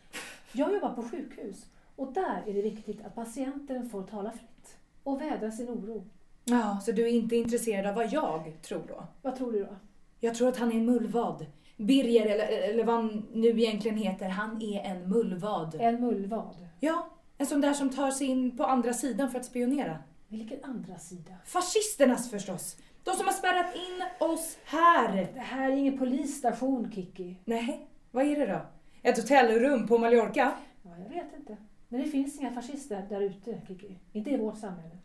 Jag 0.51 0.73
jobbar 0.73 0.93
på 0.93 1.03
sjukhus 1.03 1.65
och 1.95 2.13
där 2.13 2.43
är 2.47 2.53
det 2.53 2.61
viktigt 2.61 3.05
att 3.05 3.15
patienten 3.15 3.89
får 3.89 4.03
tala 4.03 4.31
fritt 4.31 4.77
och 5.03 5.21
vädra 5.21 5.51
sin 5.51 5.69
oro. 5.69 6.07
Ja, 6.43 6.79
så 6.85 6.91
du 6.91 7.03
är 7.03 7.11
inte 7.11 7.35
intresserad 7.35 7.85
av 7.85 7.95
vad 7.95 8.13
jag 8.13 8.57
tror 8.61 8.83
då? 8.87 9.03
Vad 9.21 9.35
tror 9.35 9.51
du 9.51 9.63
då? 9.63 9.75
Jag 10.19 10.35
tror 10.35 10.49
att 10.49 10.57
han 10.57 10.71
är 10.71 10.75
en 10.75 10.85
mullvad. 10.85 11.45
Birger, 11.77 12.25
eller, 12.25 12.47
eller 12.69 12.83
vad 12.83 12.95
han 12.95 13.25
nu 13.33 13.47
egentligen 13.47 13.97
heter, 13.97 14.29
han 14.29 14.61
är 14.61 14.81
en 14.81 15.09
mullvad. 15.09 15.75
En 15.79 16.01
mullvad. 16.01 16.67
Ja, 16.79 17.09
en 17.37 17.45
sån 17.45 17.61
där 17.61 17.73
som 17.73 17.89
tar 17.89 18.11
sig 18.11 18.27
in 18.27 18.57
på 18.57 18.63
andra 18.63 18.93
sidan 18.93 19.31
för 19.31 19.39
att 19.39 19.45
spionera. 19.45 19.97
Vilken 20.27 20.63
andra 20.63 20.99
sida? 20.99 21.33
Fascisternas 21.45 22.29
förstås. 22.29 22.77
De 23.03 23.15
som 23.15 23.25
har 23.25 23.33
spärrat 23.33 23.75
in 23.75 24.27
oss 24.27 24.57
här. 24.65 25.29
Det 25.33 25.39
här 25.39 25.71
är 25.71 25.75
ingen 25.75 25.97
polisstation, 25.97 26.91
Kiki. 26.91 27.35
Nej, 27.45 27.87
vad 28.11 28.25
är 28.25 28.39
det 28.39 28.45
då? 28.45 28.61
Ett 29.09 29.17
hotellrum 29.17 29.87
på 29.87 29.97
Mallorca? 29.97 30.51
Ja, 30.83 30.89
jag 30.97 31.09
vet 31.09 31.33
inte. 31.39 31.57
Men 31.87 32.01
det 32.01 32.07
finns 32.07 32.39
inga 32.39 32.53
fascister 32.53 33.05
där 33.09 33.21
ute, 33.21 33.61
Kiki. 33.67 33.95
Inte 34.11 34.29
i 34.29 34.37
vårt 34.37 34.57
samhälle. 34.57 34.97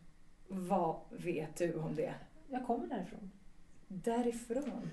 Vad 0.48 0.96
vet 1.10 1.56
du 1.56 1.74
om 1.74 1.94
det? 1.94 2.14
Jag 2.48 2.66
kommer 2.66 2.86
därifrån. 2.86 3.30
Därifrån? 3.88 4.90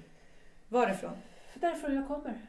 Varifrån? 0.67 1.13
Därifrån 1.56 1.96
jag 1.96 2.08
kommer. 2.08 2.41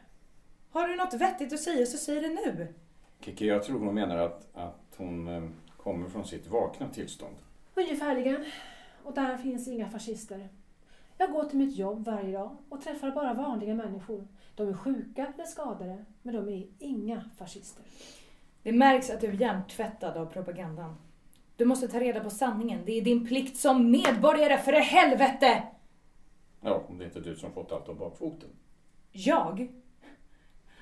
Har 0.71 0.89
du 0.89 0.97
något 0.97 1.15
vettigt 1.15 1.53
att 1.53 1.61
säga 1.61 1.87
så 1.87 1.99
säg 1.99 2.21
det 2.21 2.29
nu. 2.29 2.75
Kiki, 3.21 3.47
jag 3.47 3.63
tror 3.63 3.81
hon 3.81 3.95
menar 3.95 4.17
att, 4.17 4.49
att 4.57 4.95
hon 4.97 5.29
eh, 5.29 5.49
kommer 5.77 6.09
från 6.09 6.25
sitt 6.25 6.47
vakna 6.47 6.89
tillstånd. 6.89 7.37
Ungefärligen. 7.75 8.45
Och 9.03 9.15
där 9.15 9.37
finns 9.37 9.69
inga 9.69 9.91
fascister. 9.91 10.49
Jag 11.19 11.33
går 11.33 11.45
till 11.45 11.59
mitt 11.59 11.77
jobb 11.77 12.05
varje 12.05 12.33
dag 12.33 12.57
och 12.69 12.83
träffar 12.83 13.11
bara 13.11 13.35
vanliga 13.35 13.75
människor. 13.75 14.29
De 14.55 14.69
är 14.69 14.75
sjuka 14.75 15.27
eller 15.35 15.45
skadade, 15.45 16.05
men 16.23 16.35
de 16.35 16.49
är 16.49 16.67
inga 16.79 17.25
fascister. 17.37 17.85
Det 18.69 18.73
märks 18.73 19.11
att 19.11 19.21
du 19.21 19.27
är 19.27 19.33
hjärntvättad 19.33 20.17
av 20.17 20.27
propagandan. 20.27 20.97
Du 21.57 21.65
måste 21.65 21.89
ta 21.89 22.01
reda 22.01 22.21
på 22.21 22.31
sanningen. 22.31 22.83
Det 22.87 22.93
är 22.93 23.03
din 23.03 23.27
plikt 23.27 23.57
som 23.57 23.91
medborgare, 23.91 24.59
för 24.59 24.73
i 24.73 24.81
helvete! 24.81 25.63
Ja, 26.61 26.85
om 26.89 26.99
det 26.99 27.05
inte 27.05 27.19
är 27.19 27.23
du 27.23 27.37
som 27.37 27.53
fått 27.53 27.73
allt 27.73 27.89
om 27.89 27.99
bakfoten. 27.99 28.49
Jag? 29.13 29.73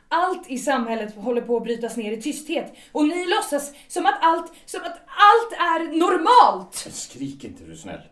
Allt 0.08 0.50
i 0.50 0.58
samhället 0.58 1.14
håller 1.14 1.40
på 1.40 1.56
att 1.56 1.62
brytas 1.62 1.96
ner 1.96 2.12
i 2.12 2.22
tysthet 2.22 2.72
och 2.92 3.08
ni 3.08 3.26
låtsas 3.26 3.74
som 3.88 4.06
att 4.06 4.18
allt, 4.20 4.52
som 4.64 4.80
att 4.80 4.98
allt 5.06 5.52
är 5.52 5.98
normalt! 5.98 6.74
Skrik 6.74 7.44
inte 7.44 7.64
du 7.64 7.76
snäll. 7.76 8.02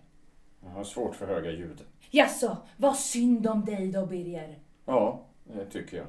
Jag 0.65 0.71
har 0.71 0.85
svårt 0.85 1.17
för 1.17 1.27
höga 1.27 1.51
ljud. 1.51 1.85
Jaså, 2.11 2.57
vad 2.77 2.97
synd 2.97 3.47
om 3.47 3.65
dig 3.65 3.93
då 3.93 4.07
Birger. 4.07 4.59
Ja, 4.85 5.27
det 5.45 5.65
tycker 5.65 5.97
jag. 5.97 6.07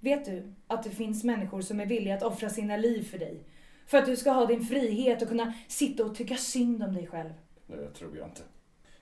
Vet 0.00 0.24
du 0.24 0.54
att 0.66 0.82
det 0.82 0.90
finns 0.90 1.24
människor 1.24 1.60
som 1.60 1.80
är 1.80 1.86
villiga 1.86 2.14
att 2.14 2.22
offra 2.22 2.48
sina 2.48 2.76
liv 2.76 3.02
för 3.02 3.18
dig? 3.18 3.44
För 3.86 3.98
att 3.98 4.06
du 4.06 4.16
ska 4.16 4.30
ha 4.30 4.46
din 4.46 4.64
frihet 4.64 5.22
och 5.22 5.28
kunna 5.28 5.54
sitta 5.68 6.04
och 6.04 6.14
tycka 6.14 6.36
synd 6.36 6.82
om 6.82 6.94
dig 6.94 7.06
själv. 7.06 7.32
Det 7.66 7.90
tror 7.90 8.16
jag 8.16 8.28
inte. 8.28 8.42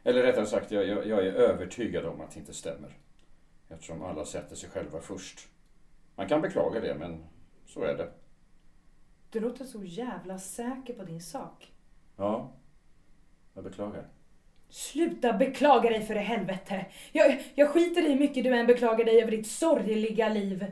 Eller 0.03 0.23
rättare 0.23 0.47
sagt, 0.47 0.71
jag, 0.71 0.87
jag, 0.87 1.07
jag 1.07 1.27
är 1.27 1.33
övertygad 1.33 2.07
om 2.07 2.21
att 2.21 2.31
det 2.31 2.41
inte 2.41 2.55
stämmer. 2.55 2.97
Eftersom 3.69 4.03
alla 4.03 4.25
sätter 4.25 4.57
sig 4.57 4.71
själva 4.71 5.01
först. 5.01 5.49
Man 6.15 6.29
kan 6.29 6.41
beklaga 6.41 6.81
det, 6.81 6.95
men 6.95 7.25
så 7.67 7.83
är 7.83 7.97
det. 7.97 8.11
Du 9.31 9.41
låter 9.41 9.65
så 9.65 9.85
jävla 9.85 10.39
säker 10.39 10.95
på 10.95 11.03
din 11.03 11.21
sak. 11.21 11.73
Ja, 12.17 12.53
jag 13.55 13.65
beklagar. 13.65 14.09
Sluta 14.69 15.33
beklaga 15.33 15.91
dig 15.91 16.03
för 16.03 16.15
i 16.15 16.19
helvete. 16.19 16.87
Jag, 17.13 17.43
jag 17.55 17.71
skiter 17.71 18.07
i 18.07 18.13
hur 18.13 18.21
mycket 18.21 18.45
du 18.45 18.55
än 18.55 18.67
beklagar 18.67 19.05
dig 19.05 19.23
över 19.23 19.31
ditt 19.31 19.47
sorgliga 19.47 20.29
liv. 20.29 20.67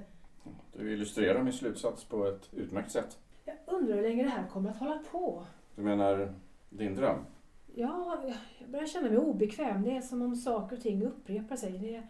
Du 0.76 0.92
illustrerar 0.92 1.42
min 1.42 1.52
slutsats 1.52 2.04
på 2.04 2.26
ett 2.26 2.48
utmärkt 2.52 2.90
sätt. 2.90 3.18
Jag 3.44 3.56
undrar 3.66 3.96
hur 3.96 4.02
länge 4.02 4.22
det 4.22 4.30
här 4.30 4.46
kommer 4.46 4.70
att 4.70 4.76
hålla 4.78 4.98
på. 5.10 5.46
Du 5.76 5.82
menar 5.82 6.34
din 6.70 6.94
dröm? 6.94 7.24
Ja, 7.74 8.22
jag 8.58 8.70
börjar 8.70 8.86
känna 8.86 9.08
mig 9.08 9.18
obekväm. 9.18 9.82
Det 9.82 9.96
är 9.96 10.00
som 10.00 10.22
om 10.22 10.36
saker 10.36 10.76
och 10.76 10.82
ting 10.82 11.02
upprepar 11.02 11.56
sig. 11.56 11.78
Det, 11.78 12.02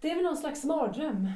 det 0.00 0.10
är 0.10 0.14
väl 0.14 0.24
någon 0.24 0.36
slags 0.36 0.64
mardröm. 0.64 1.28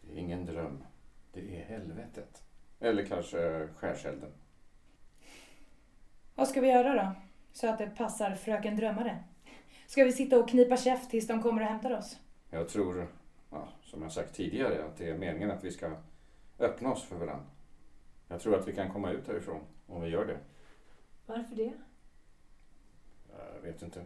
Det 0.00 0.12
är 0.12 0.18
ingen 0.18 0.46
dröm. 0.46 0.84
Det 1.32 1.40
är 1.40 1.64
helvetet. 1.64 2.42
Eller 2.80 3.04
kanske 3.04 3.68
skärselden. 3.76 4.30
Vad 6.34 6.48
ska 6.48 6.60
vi 6.60 6.68
göra 6.68 6.94
då? 6.94 7.12
Så 7.52 7.68
att 7.68 7.78
det 7.78 7.86
passar 7.86 8.34
fröken 8.34 8.76
drömmare. 8.76 9.24
Ska 9.86 10.04
vi 10.04 10.12
sitta 10.12 10.38
och 10.38 10.48
knipa 10.48 10.76
käft 10.76 11.10
tills 11.10 11.26
de 11.26 11.42
kommer 11.42 11.62
och 11.62 11.68
hämtar 11.68 11.98
oss? 11.98 12.18
Jag 12.50 12.68
tror, 12.68 13.06
som 13.92 14.02
jag 14.02 14.12
sagt 14.12 14.34
tidigare, 14.34 14.84
att 14.84 14.96
det 14.96 15.10
är 15.10 15.18
meningen 15.18 15.50
att 15.50 15.64
vi 15.64 15.70
ska 15.70 15.96
öppna 16.58 16.92
oss 16.92 17.04
för 17.04 17.16
varandra. 17.16 17.46
Jag 18.28 18.40
tror 18.40 18.58
att 18.58 18.68
vi 18.68 18.74
kan 18.74 18.92
komma 18.92 19.10
ut 19.10 19.28
härifrån 19.28 19.60
om 19.86 20.02
vi 20.02 20.08
gör 20.08 20.26
det. 20.26 20.38
Varför 21.26 21.56
det? 21.56 21.72
Jag 23.54 23.60
vet 23.62 23.82
inte. 23.82 24.04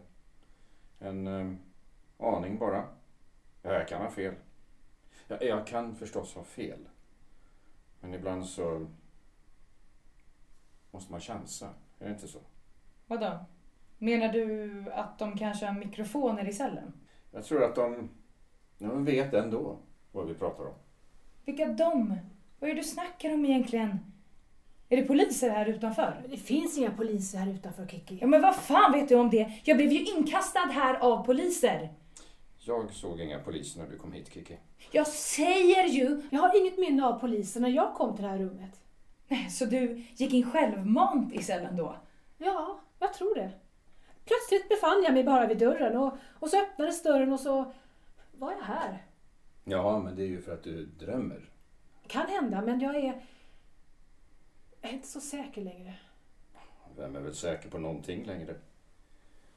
En 0.99 1.27
eh, 1.27 1.53
aning 2.17 2.57
bara. 2.57 2.83
Ja, 3.61 3.73
jag 3.73 3.87
kan 3.87 4.01
ha 4.01 4.09
fel. 4.09 4.33
Ja, 5.27 5.37
jag 5.41 5.67
kan 5.67 5.95
förstås 5.95 6.35
ha 6.35 6.43
fel. 6.43 6.87
Men 7.99 8.13
ibland 8.13 8.45
så 8.45 8.87
måste 10.91 11.11
man 11.11 11.21
chansa. 11.21 11.69
Är 11.99 12.05
det 12.05 12.11
inte 12.11 12.27
så? 12.27 12.39
Vadå? 13.05 13.45
Menar 13.97 14.33
du 14.33 14.71
att 14.91 15.19
de 15.19 15.37
kanske 15.37 15.65
har 15.65 15.73
mikrofoner 15.79 16.47
i 16.47 16.53
cellen? 16.53 16.93
Jag 17.31 17.45
tror 17.45 17.63
att 17.63 17.75
de, 17.75 18.09
de 18.77 19.05
vet 19.05 19.33
ändå 19.33 19.77
vad 20.11 20.27
vi 20.27 20.33
pratar 20.33 20.63
om. 20.63 20.73
Vilka 21.45 21.65
de? 21.65 22.17
Vad 22.59 22.69
är 22.69 22.75
det 22.75 22.81
du 22.81 22.87
snackar 22.87 23.33
om 23.33 23.45
egentligen? 23.45 23.99
Är 24.89 24.97
det 24.97 25.03
poliser 25.03 25.49
här 25.49 25.65
utanför? 25.65 26.17
Men 26.21 26.31
det 26.31 26.37
finns 26.37 26.77
inga 26.77 26.91
poliser 26.91 27.37
här 27.37 27.53
utanför, 27.53 27.87
Kiki. 27.87 28.17
Ja 28.21 28.27
men 28.27 28.41
vad 28.41 28.55
fan 28.55 28.91
vet 28.91 29.09
du 29.09 29.15
om 29.15 29.29
det? 29.29 29.51
Jag 29.63 29.77
blev 29.77 29.91
ju 29.91 30.05
inkastad 30.05 30.59
här 30.59 30.95
av 30.95 31.25
poliser. 31.25 31.93
Jag 32.59 32.93
såg 32.93 33.21
inga 33.21 33.39
poliser 33.39 33.79
när 33.81 33.89
du 33.89 33.97
kom 33.97 34.11
hit, 34.11 34.33
Kiki. 34.33 34.57
Jag 34.91 35.07
säger 35.07 35.83
ju! 35.87 36.21
Jag 36.29 36.39
har 36.39 36.59
inget 36.61 36.77
minne 36.77 37.05
av 37.05 37.19
polisen 37.19 37.61
när 37.61 37.69
jag 37.69 37.93
kom 37.93 38.15
till 38.15 38.23
det 38.23 38.29
här 38.29 38.37
rummet. 38.37 38.81
Nej, 39.27 39.49
Så 39.49 39.65
du 39.65 40.03
gick 40.15 40.33
in 40.33 40.51
självmant 40.51 41.33
i 41.33 41.43
cellen 41.43 41.75
då? 41.77 41.95
Ja, 42.37 42.79
jag 42.99 43.13
tror 43.13 43.35
det. 43.35 43.51
Plötsligt 44.25 44.69
befann 44.69 45.03
jag 45.03 45.13
mig 45.13 45.23
bara 45.23 45.47
vid 45.47 45.57
dörren 45.57 45.97
och, 45.97 46.17
och 46.39 46.49
så 46.49 46.61
öppnades 46.61 47.03
dörren 47.03 47.33
och 47.33 47.39
så 47.39 47.73
var 48.39 48.51
jag 48.51 48.61
här. 48.61 49.05
Ja, 49.63 49.99
men 49.99 50.15
det 50.15 50.23
är 50.23 50.27
ju 50.27 50.41
för 50.41 50.53
att 50.53 50.63
du 50.63 50.85
drömmer. 50.85 51.49
Kan 52.07 52.27
hända, 52.27 52.61
men 52.61 52.79
jag 52.79 52.95
är, 52.95 53.21
jag 54.81 54.91
är 54.91 54.93
inte 54.93 55.07
så 55.07 55.21
säker 55.21 55.61
längre. 55.61 55.93
Vem 56.97 57.15
är 57.15 57.19
väl 57.19 57.35
säker 57.35 57.69
på 57.69 57.77
någonting 57.77 58.25
längre? 58.25 58.55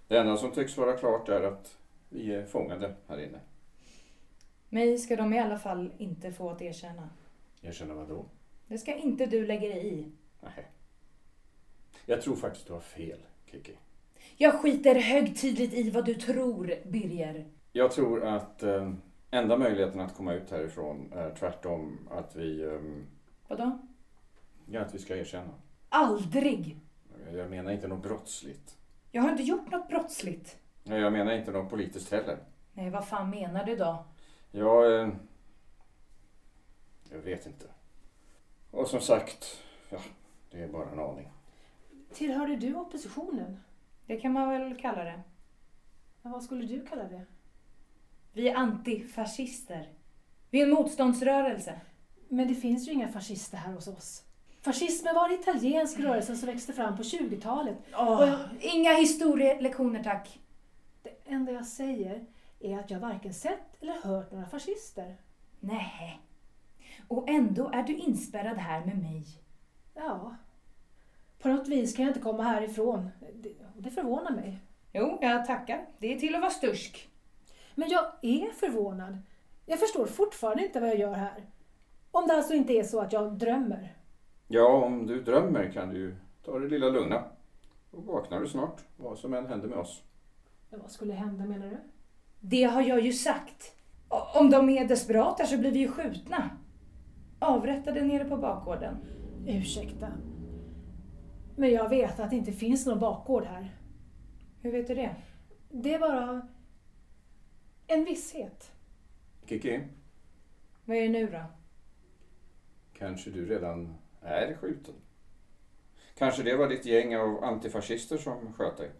Det 0.08 0.18
enda 0.18 0.36
som 0.36 0.52
tycks 0.52 0.76
vara 0.76 0.96
klart 0.96 1.28
är 1.28 1.42
att 1.42 1.78
vi 2.08 2.34
är 2.34 2.46
fångade 2.46 2.94
här 3.08 3.20
inne. 3.20 3.40
Mig 4.68 4.98
ska 4.98 5.16
de 5.16 5.34
i 5.34 5.38
alla 5.38 5.58
fall 5.58 5.92
inte 5.98 6.32
få 6.32 6.50
att 6.50 6.62
erkänna. 6.62 7.08
Erkänna 7.62 7.94
vad 7.94 8.08
då? 8.08 8.24
Det 8.66 8.78
ska 8.78 8.94
inte 8.94 9.26
du 9.26 9.46
lägga 9.46 9.68
dig 9.68 9.94
i. 9.94 10.12
Nej. 10.40 10.66
Jag 12.06 12.22
tror 12.22 12.36
faktiskt 12.36 12.66
du 12.66 12.72
har 12.72 12.80
fel, 12.80 13.18
Kiki. 13.46 13.72
Jag 14.36 14.60
skiter 14.60 14.94
högtidligt 14.94 15.74
i 15.74 15.90
vad 15.90 16.06
du 16.06 16.14
tror, 16.14 16.74
Birger. 16.84 17.46
Jag 17.72 17.92
tror 17.92 18.24
att 18.26 18.62
eh, 18.62 18.92
enda 19.30 19.56
möjligheten 19.58 20.00
att 20.00 20.14
komma 20.16 20.32
ut 20.32 20.50
härifrån 20.50 21.12
är 21.12 21.34
tvärtom 21.34 22.08
att 22.10 22.36
vi, 22.36 22.62
eh, 22.62 22.80
Vadå? 23.48 23.78
ja, 24.66 24.80
att 24.80 24.94
vi 24.94 24.98
ska 24.98 25.16
erkänna. 25.16 25.54
Aldrig! 25.88 26.76
Jag 27.32 27.50
menar 27.50 27.70
inte 27.72 27.88
något 27.88 28.02
brottsligt. 28.02 28.76
Jag 29.10 29.22
har 29.22 29.30
inte 29.30 29.42
gjort 29.42 29.70
något 29.70 29.88
brottsligt. 29.88 30.58
Nej, 30.84 31.00
Jag 31.00 31.12
menar 31.12 31.32
inte 31.32 31.50
något 31.50 31.70
politiskt 31.70 32.12
heller. 32.12 32.38
Nej, 32.72 32.90
vad 32.90 33.08
fan 33.08 33.30
menar 33.30 33.64
du 33.64 33.76
då? 33.76 34.04
Jag... 34.50 35.00
Eh, 35.00 35.08
jag 37.10 37.18
vet 37.18 37.46
inte. 37.46 37.66
Och 38.70 38.86
som 38.88 39.00
sagt, 39.00 39.62
ja, 39.90 39.98
det 40.50 40.62
är 40.62 40.68
bara 40.68 40.90
en 40.90 40.98
aning. 41.00 41.28
Tillhörde 42.12 42.56
du 42.56 42.74
oppositionen? 42.74 43.60
Det 44.06 44.20
kan 44.20 44.32
man 44.32 44.48
väl 44.48 44.80
kalla 44.80 45.04
det. 45.04 45.20
Men 46.22 46.32
vad 46.32 46.42
skulle 46.42 46.66
du 46.66 46.86
kalla 46.86 47.04
det? 47.04 47.24
Vi 48.32 48.48
är 48.48 48.54
antifascister. 48.56 49.88
Vi 50.50 50.60
är 50.60 50.64
en 50.66 50.70
motståndsrörelse. 50.74 51.80
Men 52.28 52.48
det 52.48 52.54
finns 52.54 52.88
ju 52.88 52.92
inga 52.92 53.08
fascister 53.08 53.56
här 53.58 53.72
hos 53.72 53.88
oss. 53.88 54.22
Fascismen 54.62 55.14
var 55.14 55.28
en 55.28 55.34
italiensk 55.40 55.98
rörelse 56.00 56.36
som 56.36 56.46
växte 56.46 56.72
fram 56.72 56.96
på 56.96 57.02
20-talet. 57.02 57.76
Åh, 57.94 58.20
Och 58.20 58.28
jag- 58.28 58.38
Inga 58.60 58.94
historielektioner 58.94 60.02
tack. 60.04 60.38
Det 61.02 61.10
enda 61.26 61.52
jag 61.52 61.66
säger 61.66 62.24
är 62.60 62.78
att 62.78 62.90
jag 62.90 63.00
varken 63.00 63.34
sett 63.34 63.82
eller 63.82 63.92
hört 64.02 64.32
några 64.32 64.46
fascister. 64.46 65.16
Nej. 65.60 66.20
Och 67.08 67.28
ändå 67.28 67.70
är 67.74 67.82
du 67.82 67.96
inspärrad 67.96 68.56
här 68.56 68.84
med 68.84 68.98
mig. 68.98 69.26
Ja. 69.94 70.36
På 71.42 71.48
något 71.48 71.68
vis 71.68 71.96
kan 71.96 72.04
jag 72.04 72.10
inte 72.10 72.20
komma 72.20 72.42
härifrån. 72.42 73.10
Det, 73.34 73.52
det 73.78 73.90
förvånar 73.90 74.30
mig. 74.30 74.58
Jo, 74.92 75.18
jag 75.22 75.46
tackar. 75.46 75.86
Det 75.98 76.14
är 76.14 76.18
till 76.20 76.34
att 76.34 76.40
vara 76.40 76.50
stursk. 76.50 77.09
Men 77.74 77.88
jag 77.88 78.04
är 78.22 78.52
förvånad. 78.52 79.18
Jag 79.66 79.78
förstår 79.78 80.06
fortfarande 80.06 80.66
inte 80.66 80.80
vad 80.80 80.88
jag 80.88 80.98
gör 80.98 81.14
här. 81.14 81.46
Om 82.10 82.26
det 82.26 82.34
alltså 82.34 82.54
inte 82.54 82.72
är 82.72 82.82
så 82.82 83.00
att 83.00 83.12
jag 83.12 83.32
drömmer. 83.32 83.96
Ja, 84.48 84.84
om 84.84 85.06
du 85.06 85.22
drömmer 85.22 85.70
kan 85.72 85.88
du 85.88 86.16
ta 86.44 86.58
det 86.58 86.68
lilla 86.68 86.88
lugna. 86.88 87.24
Då 87.90 88.00
vaknar 88.00 88.40
du 88.40 88.48
snart, 88.48 88.80
vad 88.96 89.18
som 89.18 89.34
än 89.34 89.46
händer 89.46 89.68
med 89.68 89.78
oss. 89.78 90.02
Men 90.70 90.80
vad 90.80 90.90
skulle 90.90 91.12
hända 91.12 91.44
menar 91.44 91.66
du? 91.66 91.76
Det 92.40 92.64
har 92.64 92.82
jag 92.82 93.00
ju 93.00 93.12
sagt. 93.12 93.76
Om 94.34 94.50
de 94.50 94.68
är 94.68 94.88
desperata 94.88 95.46
så 95.46 95.58
blir 95.58 95.72
vi 95.72 95.78
ju 95.78 95.88
skjutna. 95.88 96.50
Avrättade 97.38 98.02
nere 98.02 98.24
på 98.24 98.36
bakgården. 98.36 98.96
Ursäkta. 99.46 100.08
Men 101.56 101.70
jag 101.70 101.88
vet 101.88 102.20
att 102.20 102.30
det 102.30 102.36
inte 102.36 102.52
finns 102.52 102.86
någon 102.86 102.98
bakgård 102.98 103.44
här. 103.44 103.76
Hur 104.62 104.72
vet 104.72 104.86
du 104.86 104.94
det? 104.94 105.16
Det 105.70 105.94
är 105.94 105.98
bara 105.98 106.48
en 107.90 108.04
visshet. 108.04 108.72
Kiki, 109.46 109.80
Vad 110.84 110.96
är 110.96 111.02
det 111.02 111.08
nu 111.08 111.26
då? 111.26 111.42
kanske 112.98 113.30
du 113.30 113.46
redan 113.46 113.94
är 114.22 114.54
skjuten? 114.54 114.94
Kanske 116.18 116.42
det 116.42 116.56
var 116.56 116.68
ditt 116.68 116.86
gäng 116.86 117.16
av 117.16 117.44
antifascister 117.44 118.18
som 118.18 118.52
sköt 118.52 118.76
dig? 118.76 118.90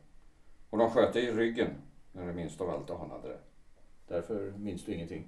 Och 0.71 0.79
de 0.79 0.91
sköt 0.91 1.13
dig 1.13 1.25
i 1.25 1.33
ryggen 1.33 1.69
när 2.13 2.27
du 2.27 2.33
minst 2.33 2.61
av 2.61 2.71
allt 2.71 2.91
anade 2.91 3.29
det. 3.29 3.39
Därför 4.09 4.51
minns 4.51 4.85
du 4.85 4.95
ingenting. 4.95 5.27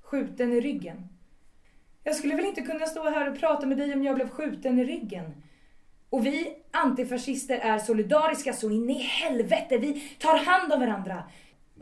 Skjuten 0.00 0.52
i 0.52 0.60
ryggen? 0.60 1.08
Jag 2.04 2.16
skulle 2.16 2.36
väl 2.36 2.44
inte 2.44 2.62
kunna 2.62 2.86
stå 2.86 3.02
här 3.10 3.30
och 3.30 3.38
prata 3.38 3.66
med 3.66 3.78
dig 3.78 3.94
om 3.94 4.02
jag 4.04 4.14
blev 4.14 4.28
skjuten 4.28 4.78
i 4.78 4.84
ryggen? 4.84 5.42
Och 6.10 6.26
vi 6.26 6.56
antifascister 6.70 7.58
är 7.58 7.78
solidariska 7.78 8.52
så 8.52 8.70
in 8.70 8.90
i 8.90 9.02
helvete. 9.02 9.78
Vi 9.78 10.00
tar 10.18 10.38
hand 10.38 10.72
om 10.72 10.80
varandra. 10.80 11.24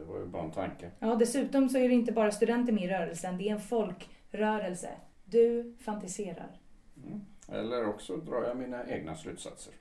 Det 0.01 0.07
var 0.07 0.19
ju 0.19 0.27
bara 0.27 0.43
en 0.43 0.51
tanke. 0.51 0.91
Ja, 0.99 1.15
dessutom 1.15 1.69
så 1.69 1.79
är 1.79 1.89
det 1.89 1.95
inte 1.95 2.13
bara 2.13 2.33
studenter 2.33 2.73
med 2.73 2.85
i 2.85 2.89
rörelsen. 2.89 3.39
Det 3.39 3.49
är 3.49 3.53
en 3.53 3.61
folkrörelse. 3.61 4.91
Du 5.25 5.75
fantiserar. 5.81 6.59
Mm. 7.07 7.21
Eller 7.49 7.87
också 7.89 8.17
drar 8.17 8.43
jag 8.43 8.57
mina 8.57 8.87
egna 8.87 9.17
slutsatser. 9.17 9.75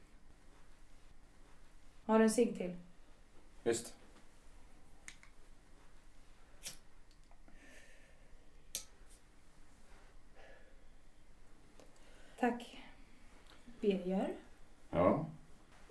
Har 2.05 2.19
du 2.19 2.23
en 2.23 2.29
cigg 2.29 2.57
till? 2.57 2.75
Visst? 3.63 3.95
Tack. 12.39 12.83
Birger, 13.81 14.35
Ja, 14.89 15.25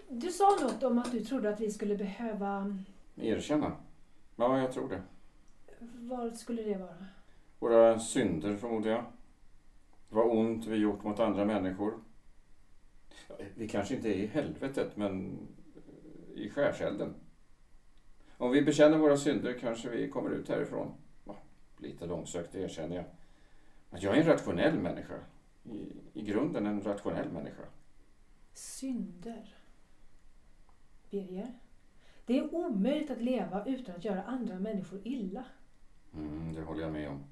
du 0.09 0.31
sa 0.31 0.59
något 0.61 0.83
om 0.83 0.99
att 0.99 1.13
du 1.13 1.25
trodde 1.25 1.49
att 1.49 1.61
vi 1.61 1.71
skulle 1.71 1.97
behöva... 1.97 2.79
erkänna. 3.17 3.77
Ja, 4.41 4.59
jag 4.59 4.73
tror 4.73 4.89
det. 4.89 5.03
Vad 5.95 6.37
skulle 6.37 6.63
det 6.63 6.79
vara? 6.79 7.07
Våra 7.59 7.99
synder 7.99 8.57
förmodar 8.57 8.91
jag. 8.91 9.05
Vad 10.09 10.39
ont 10.39 10.67
vi 10.67 10.77
gjort 10.77 11.05
mot 11.05 11.21
andra 11.21 11.45
människor. 11.45 11.95
Vi 13.55 13.69
kanske 13.69 13.95
inte 13.95 14.09
är 14.09 14.15
i 14.15 14.27
helvetet, 14.27 14.97
men 14.97 15.39
i 16.35 16.51
skärselden. 16.51 17.15
Om 18.37 18.51
vi 18.51 18.63
bekänner 18.63 18.99
våra 18.99 19.17
synder 19.17 19.59
kanske 19.61 19.89
vi 19.89 20.11
kommer 20.11 20.31
ut 20.31 20.49
härifrån. 20.49 20.95
Lite 21.77 22.07
långsökt, 22.07 22.53
det 22.53 22.61
erkänner 22.61 22.97
jag. 22.97 23.05
Men 23.91 24.01
jag 24.01 24.17
är 24.17 24.21
en 24.21 24.27
rationell 24.27 24.79
människa. 24.79 25.19
I, 25.65 25.93
I 26.13 26.23
grunden 26.23 26.67
en 26.67 26.83
rationell 26.83 27.31
människa. 27.31 27.63
Synder. 28.53 29.55
Birger, 31.11 31.53
det 32.29 32.39
är 32.39 32.55
omöjligt 32.55 33.11
att 33.11 33.23
leva 33.23 33.65
utan 33.65 33.95
att 33.97 34.05
göra 34.05 34.23
andra 34.23 34.59
människor 34.59 35.01
illa. 35.05 35.45
Mm, 36.15 36.55
det 36.55 36.63
håller 36.63 36.83
jag 36.83 36.93
med 36.93 37.09
om. 37.09 37.25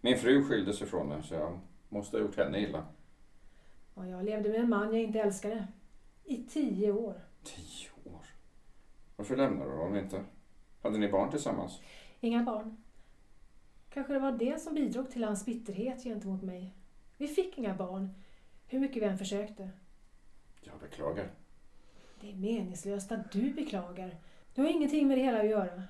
Min 0.00 0.18
fru 0.18 0.44
skilde 0.44 0.72
sig 0.72 0.86
från 0.86 1.08
mig, 1.08 1.22
så 1.22 1.34
jag 1.34 1.58
måste 1.88 2.16
ha 2.16 2.22
gjort 2.22 2.36
henne 2.36 2.60
illa. 2.60 2.86
Och 3.94 4.06
jag 4.06 4.24
levde 4.24 4.48
med 4.48 4.60
en 4.60 4.68
man 4.68 4.94
jag 4.94 5.02
inte 5.02 5.20
älskade. 5.20 5.66
I 6.24 6.36
tio 6.36 6.92
år. 6.92 7.20
Tio 7.42 8.12
år. 8.14 8.26
Varför 9.16 9.36
lämnade 9.36 9.70
du 9.70 9.76
honom 9.76 9.96
inte? 9.96 10.24
Hade 10.82 10.98
ni 10.98 11.08
barn 11.08 11.30
tillsammans? 11.30 11.80
Inga 12.20 12.42
barn. 12.42 12.76
Kanske 13.90 14.12
det 14.12 14.18
var 14.18 14.32
det 14.32 14.60
som 14.60 14.74
bidrog 14.74 15.10
till 15.10 15.24
hans 15.24 15.46
bitterhet 15.46 16.02
gentemot 16.04 16.42
mig. 16.42 16.74
Vi 17.16 17.28
fick 17.28 17.58
inga 17.58 17.74
barn, 17.74 18.14
hur 18.66 18.80
mycket 18.80 19.02
vi 19.02 19.06
än 19.06 19.18
försökte. 19.18 19.70
Jag 20.60 20.80
beklagar. 20.80 21.30
Det 22.20 22.30
är 22.30 22.34
meningslöst 22.36 23.12
att 23.12 23.32
du 23.32 23.52
beklagar. 23.52 24.16
Du 24.54 24.62
har 24.62 24.68
ingenting 24.68 25.08
med 25.08 25.18
det 25.18 25.22
hela 25.22 25.40
att 25.40 25.48
göra. 25.48 25.82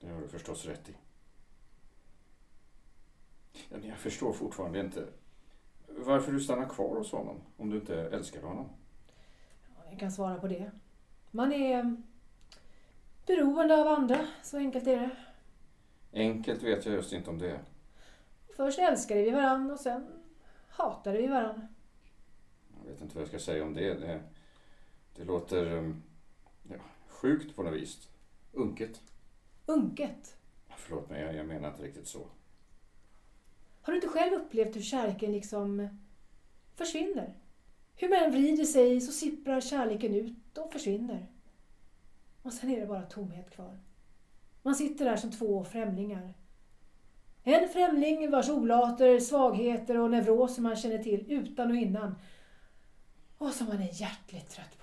Det 0.00 0.08
har 0.08 0.20
du 0.20 0.28
förstås 0.28 0.64
rätt 0.64 0.88
i. 0.88 0.94
Men 3.68 3.84
jag 3.88 3.98
förstår 3.98 4.32
fortfarande 4.32 4.80
inte 4.80 5.06
varför 5.88 6.32
du 6.32 6.40
stannar 6.40 6.68
kvar 6.68 6.96
hos 6.96 7.12
honom 7.12 7.40
om 7.56 7.70
du 7.70 7.76
inte 7.76 7.96
älskar 8.02 8.42
honom. 8.42 8.68
Ja, 9.76 9.90
Jag 9.90 10.00
kan 10.00 10.12
svara 10.12 10.38
på 10.40 10.48
det. 10.48 10.70
Man 11.30 11.52
är 11.52 12.02
beroende 13.26 13.80
av 13.80 13.88
andra, 13.88 14.26
så 14.42 14.56
enkelt 14.56 14.86
är 14.86 14.96
det. 15.00 15.10
Enkelt 16.12 16.62
vet 16.62 16.86
jag 16.86 16.94
just 16.94 17.12
inte 17.12 17.30
om 17.30 17.38
det 17.38 17.50
är. 17.50 17.60
Först 18.56 18.78
älskade 18.78 19.22
vi 19.22 19.30
varandra 19.30 19.74
och 19.74 19.80
sen 19.80 20.06
hatade 20.68 21.18
vi 21.18 21.26
varandra. 21.26 21.68
Jag 22.84 22.90
vet 22.92 23.00
inte 23.00 23.14
vad 23.14 23.22
jag 23.22 23.28
ska 23.28 23.38
säga 23.38 23.64
om 23.64 23.74
det. 23.74 23.94
Det, 23.94 24.20
det 25.18 25.24
låter 25.24 25.72
um, 25.72 26.02
ja, 26.70 26.76
sjukt 27.08 27.56
på 27.56 27.62
något 27.62 27.74
vis. 27.74 28.08
Unket. 28.52 29.02
Unket. 29.66 30.36
Förlåt 30.76 31.10
mig, 31.10 31.22
jag, 31.22 31.34
jag 31.34 31.46
menar 31.46 31.68
inte 31.68 31.82
riktigt 31.82 32.06
så. 32.08 32.26
Har 33.82 33.92
du 33.92 33.96
inte 33.96 34.08
själv 34.08 34.32
upplevt 34.32 34.76
hur 34.76 34.82
kärleken 34.82 35.32
liksom 35.32 35.88
försvinner? 36.74 37.34
Hur 37.96 38.08
man 38.08 38.18
än 38.18 38.32
vrider 38.32 38.64
sig 38.64 39.00
så 39.00 39.12
sipprar 39.12 39.60
kärleken 39.60 40.14
ut 40.14 40.58
och 40.58 40.72
försvinner. 40.72 41.32
Och 42.42 42.52
sen 42.52 42.70
är 42.70 42.80
det 42.80 42.86
bara 42.86 43.02
tomhet 43.02 43.50
kvar. 43.50 43.78
Man 44.62 44.74
sitter 44.74 45.04
där 45.04 45.16
som 45.16 45.30
två 45.30 45.64
främlingar. 45.64 46.34
En 47.42 47.68
främling 47.68 48.30
vars 48.30 48.48
olater, 48.48 49.18
svagheter 49.20 49.98
och 49.98 50.10
neuroser 50.10 50.62
man 50.62 50.76
känner 50.76 50.98
till 50.98 51.32
utan 51.32 51.70
och 51.70 51.76
innan. 51.76 52.14
Och 53.38 53.50
som 53.50 53.66
man 53.66 53.82
är 53.82 54.00
hjärtligt 54.00 54.48
trött. 54.50 54.77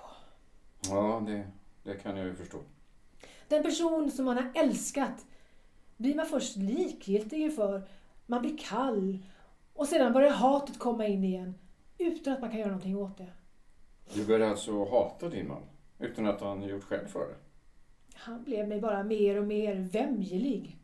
Ja, 0.89 1.23
det, 1.27 1.47
det 1.83 1.93
kan 1.93 2.17
jag 2.17 2.27
ju 2.27 2.35
förstå. 2.35 2.57
Den 3.47 3.63
person 3.63 4.11
som 4.11 4.25
man 4.25 4.37
har 4.37 4.51
älskat 4.55 5.25
blir 5.97 6.15
man 6.15 6.25
först 6.25 6.57
likgiltig 6.57 7.41
inför. 7.41 7.87
Man 8.25 8.41
blir 8.41 8.57
kall. 8.57 9.19
Och 9.73 9.87
sedan 9.87 10.13
börjar 10.13 10.31
hatet 10.31 10.79
komma 10.79 11.07
in 11.07 11.23
igen. 11.23 11.55
Utan 11.97 12.33
att 12.33 12.41
man 12.41 12.49
kan 12.49 12.59
göra 12.59 12.69
någonting 12.69 12.97
åt 12.97 13.17
det. 13.17 13.31
Du 14.13 14.25
började 14.25 14.51
alltså 14.51 14.85
hata 14.85 15.29
din 15.29 15.47
man 15.47 15.61
utan 15.99 16.27
att 16.27 16.41
han 16.41 16.63
gjort 16.63 16.83
skäl 16.83 17.07
för 17.07 17.19
det? 17.19 17.35
Han 18.13 18.43
blev 18.43 18.67
mig 18.67 18.81
bara 18.81 19.03
mer 19.03 19.39
och 19.39 19.47
mer 19.47 19.75
vämjelig. 19.75 20.77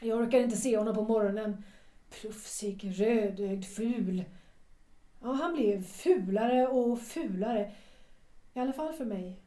Jag 0.00 0.18
orkar 0.18 0.38
inte 0.38 0.56
se 0.56 0.76
honom 0.76 0.94
på 0.94 1.02
morgonen. 1.02 1.64
Plufsig, 2.10 2.92
rödögd, 3.00 3.64
ful. 3.64 4.24
Ja, 5.22 5.32
han 5.32 5.54
blev 5.54 5.82
fulare 5.84 6.66
och 6.66 7.00
fulare. 7.00 7.72
I 8.58 8.60
alla 8.60 8.72
fall 8.72 8.92
för 8.92 9.04
mig. 9.04 9.40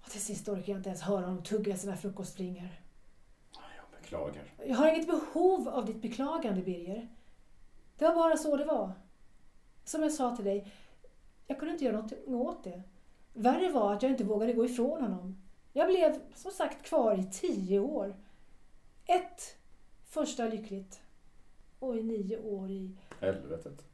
Och 0.00 0.10
till 0.10 0.20
sist 0.20 0.48
orkar 0.48 0.72
jag 0.72 0.78
inte 0.78 0.88
ens 0.88 1.02
höra 1.02 1.26
honom 1.26 1.42
tugga 1.42 1.76
sina 1.76 1.96
frukostflingor. 1.96 2.68
Jag 3.52 4.00
beklagar. 4.00 4.44
Jag 4.66 4.76
har 4.76 4.94
inget 4.94 5.06
behov 5.06 5.68
av 5.68 5.86
ditt 5.86 6.02
beklagande, 6.02 6.62
Birger. 6.62 7.08
Det 7.98 8.04
var 8.04 8.14
bara 8.14 8.36
så 8.36 8.56
det 8.56 8.64
var. 8.64 8.92
Som 9.84 10.02
jag 10.02 10.12
sa 10.12 10.36
till 10.36 10.44
dig, 10.44 10.72
jag 11.46 11.58
kunde 11.58 11.72
inte 11.72 11.84
göra 11.84 11.96
något 11.96 12.12
åt 12.26 12.64
det. 12.64 12.82
Värre 13.32 13.72
var 13.72 13.92
att 13.94 14.02
jag 14.02 14.10
inte 14.12 14.24
vågade 14.24 14.52
gå 14.52 14.64
ifrån 14.64 15.02
honom. 15.02 15.42
Jag 15.72 15.88
blev 15.88 16.20
som 16.34 16.50
sagt 16.50 16.86
kvar 16.86 17.18
i 17.18 17.24
tio 17.32 17.78
år. 17.78 18.14
Ett 19.06 19.56
första 20.04 20.48
lyckligt 20.48 21.00
och 21.78 21.96
i 21.96 22.02
nio 22.02 22.38
år 22.38 22.70
i... 22.70 22.96
Helvetet. 23.20 23.84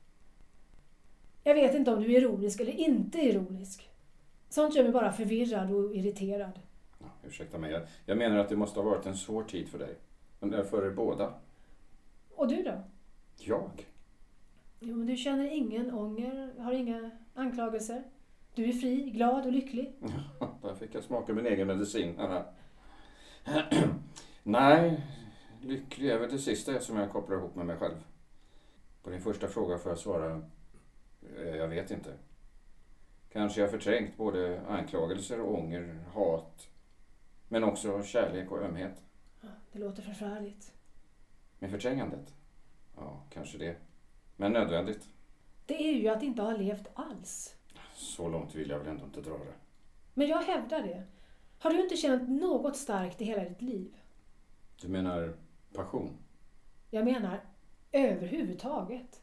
Jag 1.44 1.54
vet 1.54 1.74
inte 1.74 1.90
om 1.90 2.02
du 2.02 2.14
är 2.14 2.20
ironisk 2.20 2.60
eller 2.60 2.72
inte 2.72 3.18
ironisk. 3.18 3.90
Sånt 4.48 4.74
gör 4.74 4.82
mig 4.82 4.92
bara 4.92 5.12
förvirrad 5.12 5.72
och 5.72 5.94
irriterad. 5.94 6.60
Ja, 6.98 7.06
ursäkta 7.24 7.58
mig, 7.58 7.72
jag, 7.72 7.82
jag 8.06 8.18
menar 8.18 8.36
att 8.36 8.48
det 8.48 8.56
måste 8.56 8.80
ha 8.80 8.90
varit 8.90 9.06
en 9.06 9.16
svår 9.16 9.42
tid 9.42 9.68
för 9.68 9.78
dig. 9.78 9.96
Men 10.40 10.64
för 10.64 10.86
er 10.86 10.90
båda. 10.90 11.34
Och 12.34 12.48
du 12.48 12.62
då? 12.62 12.82
Jag? 13.36 13.86
Jo, 14.80 14.96
men 14.96 15.06
du 15.06 15.16
känner 15.16 15.50
ingen 15.50 15.94
ånger, 15.94 16.52
har 16.58 16.72
inga 16.72 17.10
anklagelser. 17.34 18.02
Du 18.54 18.68
är 18.68 18.72
fri, 18.72 19.10
glad 19.10 19.46
och 19.46 19.52
lycklig. 19.52 19.94
Där 20.62 20.74
fick 20.74 20.94
jag 20.94 21.04
smaka 21.04 21.34
min 21.34 21.46
egen 21.46 21.66
medicin. 21.66 22.20
Nej, 24.42 25.06
lycklig 25.62 26.10
är 26.10 26.18
väl 26.18 26.30
det 26.30 26.38
sista 26.38 26.80
som 26.80 26.96
jag 26.96 27.10
kopplar 27.10 27.36
ihop 27.36 27.54
med 27.54 27.66
mig 27.66 27.76
själv. 27.76 28.04
På 29.02 29.10
din 29.10 29.20
första 29.20 29.48
fråga 29.48 29.78
får 29.78 29.92
jag 29.92 29.98
svara, 29.98 30.42
eh, 31.36 31.56
jag 31.56 31.68
vet 31.68 31.90
inte. 31.90 32.14
Kanske 33.32 33.60
jag 33.60 33.70
förträngt 33.70 34.16
både 34.16 34.60
anklagelser, 34.68 35.40
ånger, 35.40 36.04
hat, 36.12 36.68
men 37.48 37.64
också 37.64 38.02
kärlek 38.02 38.50
och 38.50 38.62
ömhet. 38.62 39.02
Ja, 39.40 39.48
Det 39.72 39.78
låter 39.78 40.02
förfärligt. 40.02 40.72
Med 41.58 41.70
förträngandet? 41.70 42.34
Ja, 42.96 43.22
kanske 43.30 43.58
det. 43.58 43.76
Men 44.36 44.52
nödvändigt. 44.52 45.08
Det 45.66 45.88
är 45.88 45.92
ju 45.92 46.08
att 46.08 46.22
inte 46.22 46.42
ha 46.42 46.56
levt 46.56 46.88
alls. 46.94 47.54
Så 47.94 48.28
långt 48.28 48.54
vill 48.54 48.70
jag 48.70 48.78
väl 48.78 48.88
ändå 48.88 49.04
inte 49.04 49.20
dra 49.20 49.38
det. 49.38 49.54
Men 50.14 50.26
jag 50.28 50.42
hävdar 50.42 50.82
det. 50.82 51.04
Har 51.58 51.70
du 51.70 51.82
inte 51.82 51.96
känt 51.96 52.28
något 52.28 52.76
starkt 52.76 53.20
i 53.20 53.24
hela 53.24 53.44
ditt 53.44 53.62
liv? 53.62 53.96
Du 54.80 54.88
menar 54.88 55.36
passion? 55.74 56.16
Jag 56.90 57.04
menar 57.04 57.40
överhuvudtaget. 57.92 59.22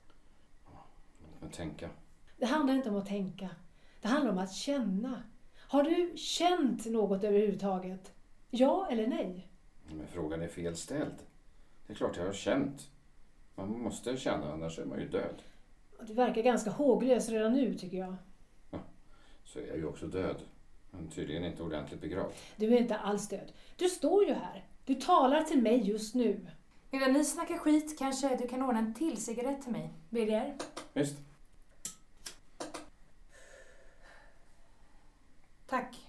Låt 1.32 1.42
mig 1.42 1.52
tänka. 1.52 1.90
Det 2.38 2.46
handlar 2.46 2.74
inte 2.74 2.90
om 2.90 2.96
att 2.96 3.06
tänka. 3.08 3.50
Det 4.06 4.10
handlar 4.10 4.32
om 4.32 4.38
att 4.38 4.54
känna. 4.54 5.24
Har 5.58 5.84
du 5.84 6.18
känt 6.18 6.86
något 6.86 7.24
överhuvudtaget? 7.24 8.14
Ja 8.50 8.88
eller 8.92 9.08
nej? 9.08 9.48
Men 9.88 10.08
frågan 10.08 10.42
är 10.42 10.48
fel 10.48 10.76
ställd. 10.76 11.16
Det 11.88 11.94
är 11.94 11.96
klart 11.98 12.18
jag 12.18 12.26
har 12.26 12.34
känt. 12.34 12.90
Man 13.56 13.82
måste 13.82 14.18
känna, 14.18 14.54
annars 14.54 14.80
är 14.80 14.86
man 14.86 15.00
ju 15.00 15.10
död. 15.10 15.42
Du 16.02 16.14
verkar 16.14 16.42
ganska 16.42 16.70
håglös 16.70 17.30
redan 17.30 17.54
nu 17.54 17.74
tycker 17.74 17.98
jag. 17.98 18.16
Så 19.44 19.60
är 19.60 19.68
jag 19.68 19.78
ju 19.78 19.86
också 19.86 20.08
död. 20.08 20.42
Men 20.92 21.08
tydligen 21.08 21.46
inte 21.46 21.64
ordentligt 21.64 22.02
begravd. 22.02 22.34
Du 22.56 22.74
är 22.74 22.78
inte 22.78 22.98
alls 22.98 23.30
död. 23.30 23.52
Du 23.76 23.90
står 23.90 24.26
ju 24.26 24.34
här. 24.34 24.66
Du 24.86 24.96
talar 24.96 25.42
till 25.42 25.62
mig 25.62 25.88
just 25.88 26.16
nu. 26.16 26.48
Medan 26.92 27.14
ni 27.14 27.26
snackar 27.26 27.58
skit 27.58 28.00
kanske 28.00 28.36
du 28.36 28.48
kan 28.48 28.62
ordna 28.62 28.80
en 28.80 28.94
till 28.94 29.24
cigarett 29.26 29.62
till 29.62 29.72
mig, 29.72 29.94
Birger? 30.10 30.56
Visst? 30.94 31.16
Tack. 35.68 36.08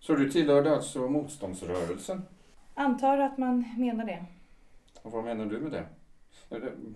Så 0.00 0.14
du 0.14 0.30
tillhörde 0.30 0.74
alltså 0.74 1.08
motståndsrörelsen? 1.08 2.22
Antar 2.74 3.18
att 3.18 3.38
man 3.38 3.64
menar 3.78 4.04
det. 4.04 4.24
Och 5.02 5.12
vad 5.12 5.24
menar 5.24 5.46
du 5.46 5.60
med 5.60 5.72
det? 5.72 5.86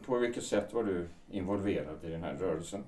På 0.07 0.19
vilket 0.19 0.45
sätt 0.45 0.73
var 0.73 0.85
du 0.85 1.09
involverad 1.31 2.05
i 2.05 2.09
den 2.11 2.23
här 2.23 2.35
rörelsen? 2.35 2.85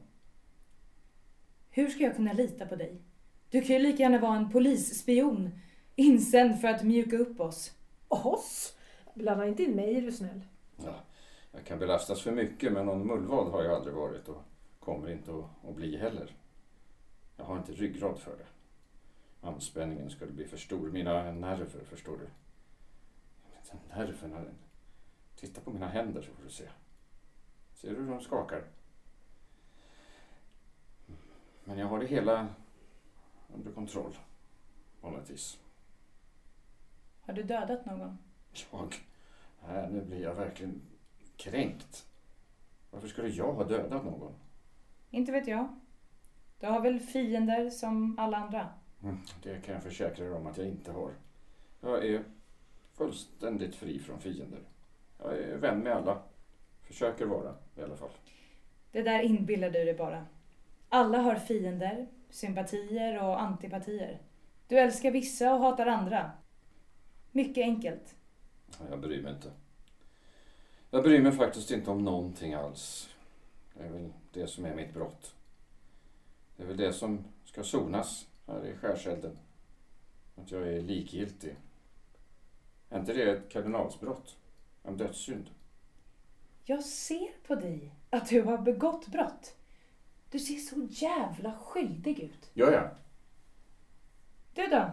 Hur 1.71 1.89
ska 1.89 2.03
jag 2.03 2.17
kunna 2.17 2.33
lita 2.33 2.67
på 2.67 2.77
dig? 2.77 3.03
Du 3.51 3.61
kan 3.61 3.77
ju 3.77 3.83
lika 3.83 4.03
gärna 4.03 4.19
vara 4.19 4.37
en 4.37 4.51
polisspion, 4.51 5.51
insänd 5.97 6.61
för 6.61 6.69
att 6.69 6.83
mjuka 6.83 7.17
upp 7.17 7.41
oss. 7.41 7.73
Oss? 8.09 8.77
Blanda 9.15 9.47
inte 9.47 9.63
in 9.63 9.77
mig 9.77 9.97
är 9.97 10.03
du 10.03 10.13
snäll. 10.13 10.41
Ja, 10.85 10.95
jag 11.53 11.65
kan 11.65 11.79
belastas 11.79 12.23
för 12.23 12.33
mycket 12.33 12.73
men 12.73 12.87
någon 12.87 13.07
mullvad 13.07 13.49
har 13.49 13.63
jag 13.63 13.73
aldrig 13.73 13.95
varit 13.95 14.29
och 14.29 14.43
kommer 14.81 15.11
inte 15.11 15.31
att, 15.31 15.69
att 15.69 15.77
bli 15.77 15.97
heller. 15.97 16.35
Jag 17.37 17.45
har 17.45 17.59
inte 17.59 17.73
ryggrad 17.73 18.19
för 18.19 18.37
det. 18.37 18.47
Anspänningen 19.47 20.11
skulle 20.11 20.33
bli 20.33 20.45
för 20.45 20.57
stor. 20.57 20.91
Mina 20.91 21.33
nerver, 21.33 21.85
förstår 21.85 22.19
du. 22.19 22.29
Nerverna. 23.89 24.45
Titta 25.37 25.61
på 25.61 25.71
mina 25.71 25.89
händer 25.89 26.23
så 26.23 26.33
får 26.33 26.45
du 26.45 26.51
se. 26.51 26.69
Ser 27.75 27.91
du 27.91 27.97
hur 27.97 28.11
de 28.11 28.21
skakar? 28.21 28.65
Men 31.65 31.79
jag 31.79 31.87
har 31.87 31.99
det 31.99 32.07
hela 32.07 32.49
under 33.55 33.73
kontroll. 33.73 34.17
På 35.01 35.11
något 35.11 35.31
vis. 35.31 35.59
Har 37.21 37.33
du 37.33 37.43
dödat 37.43 37.87
någon? 37.87 38.19
Jag? 38.71 38.95
Nej, 39.67 39.89
nu 39.91 40.05
blir 40.05 40.23
jag 40.23 40.35
verkligen 40.35 40.83
kränkt. 41.37 42.07
Varför 42.91 43.09
skulle 43.09 43.29
jag 43.29 43.53
ha 43.53 43.65
dödat 43.65 44.05
någon? 44.05 44.35
Inte 45.11 45.33
vet 45.33 45.47
jag. 45.47 45.81
Du 46.61 46.67
har 46.67 46.81
väl 46.81 47.01
fiender 47.01 47.71
som 47.71 48.19
alla 48.19 48.37
andra? 48.37 48.69
Mm, 49.03 49.19
det 49.43 49.63
kan 49.65 49.75
jag 49.75 49.83
försäkra 49.83 50.27
er 50.27 50.35
om 50.35 50.47
att 50.47 50.59
jag 50.59 50.67
inte 50.67 50.93
har. 50.93 51.11
Jag 51.81 52.05
är 52.07 52.25
fullständigt 52.95 53.75
fri 53.75 53.99
från 53.99 54.21
fiender. 54.21 54.61
Jag 55.23 55.39
är 55.39 55.57
vän 55.57 55.79
med 55.79 55.93
alla. 55.93 56.23
Försöker 56.83 57.27
vara 57.27 57.55
i 57.77 57.83
alla 57.83 57.97
fall. 57.97 58.11
Det 58.93 59.03
där 59.03 59.21
inbillar 59.23 59.71
du 59.71 59.85
dig 59.85 59.95
bara. 59.95 60.27
Alla 60.89 61.19
har 61.19 61.35
fiender, 61.35 62.07
sympatier 62.31 63.23
och 63.23 63.43
antipatier. 63.43 64.21
Du 64.69 64.79
älskar 64.79 65.11
vissa 65.11 65.55
och 65.55 65.61
hatar 65.61 65.87
andra. 65.87 66.31
Mycket 67.33 67.63
enkelt. 67.63 68.15
Jag 68.91 69.01
bryr 69.01 69.23
mig 69.23 69.33
inte. 69.33 69.51
Jag 70.91 71.03
bryr 71.03 71.23
mig 71.23 71.33
faktiskt 71.33 71.71
inte 71.71 71.91
om 71.91 72.05
någonting 72.05 72.55
alls. 72.55 73.11
Det 73.75 73.85
är 73.85 73.89
väl 73.89 74.13
det 74.33 74.47
som 74.47 74.65
är 74.65 74.75
mitt 74.75 74.95
brott. 74.95 75.36
Det 76.57 76.63
är 76.63 76.67
väl 76.67 76.77
det 76.77 76.93
som 76.93 77.25
ska 77.45 77.63
sonas 77.65 78.27
här 78.47 78.67
i 78.67 78.77
skärselden. 78.77 79.39
Att 80.37 80.51
jag 80.51 80.69
är 80.69 80.83
likgiltig. 80.83 81.57
Är 82.91 83.01
inte 83.01 83.13
det 83.13 83.31
ett 83.31 83.49
kardinalsbrott? 83.49 84.37
En 84.83 84.97
dödssynd? 84.97 85.51
Jag 86.65 86.85
ser 86.85 87.47
på 87.47 87.55
dig 87.55 87.95
att 88.11 88.29
du 88.29 88.43
har 88.43 88.59
begått 88.59 89.07
brott. 89.07 89.57
Du 90.31 90.39
ser 90.39 90.57
så 90.57 90.87
jävla 90.91 91.53
skyldig 91.59 92.21
ut. 92.21 92.51
Gör 92.55 92.73
jag? 92.73 92.91
Du 94.55 94.67
då, 94.67 94.91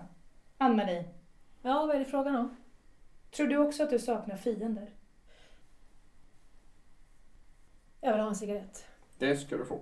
Ann-Marie? 0.58 1.10
Ja, 1.62 1.86
vad 1.86 1.96
är 1.96 2.00
det 2.00 2.06
frågan 2.06 2.36
om? 2.36 2.56
Tror 3.32 3.48
du 3.48 3.58
också 3.58 3.84
att 3.84 3.90
du 3.90 4.00
saknar 4.00 4.38
fiender? 4.38 4.94
Jag 8.02 8.12
vill 8.12 8.22
ha 8.22 8.30
en 8.30 8.36
cigarett. 8.36 8.86
Det 9.18 9.38
ska 9.38 9.58
du 9.58 9.66
få. 9.66 9.82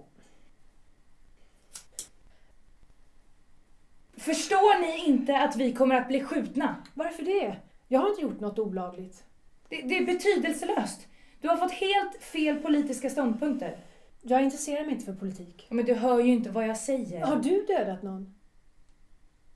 Förstår 4.21 4.81
ni 4.81 5.05
inte 5.05 5.37
att 5.37 5.55
vi 5.55 5.73
kommer 5.73 5.95
att 5.95 6.07
bli 6.07 6.23
skjutna? 6.23 6.75
Varför 6.93 7.23
det? 7.23 7.55
Jag 7.87 7.99
har 7.99 8.09
inte 8.09 8.21
gjort 8.21 8.39
något 8.39 8.59
olagligt. 8.59 9.23
Det, 9.69 9.81
det 9.81 9.97
är 9.97 10.05
betydelselöst. 10.05 11.07
Du 11.41 11.47
har 11.47 11.57
fått 11.57 11.71
helt 11.71 12.23
fel 12.23 12.59
politiska 12.59 13.09
ståndpunkter. 13.09 13.79
Jag 14.21 14.43
intresserar 14.43 14.85
mig 14.85 14.93
inte 14.93 15.05
för 15.05 15.13
politik. 15.13 15.67
Men 15.69 15.85
du 15.85 15.93
hör 15.93 16.19
ju 16.19 16.31
inte 16.31 16.49
vad 16.49 16.67
jag 16.67 16.77
säger. 16.77 17.25
Har 17.25 17.35
du 17.35 17.65
dödat 17.65 18.03
någon? 18.03 18.35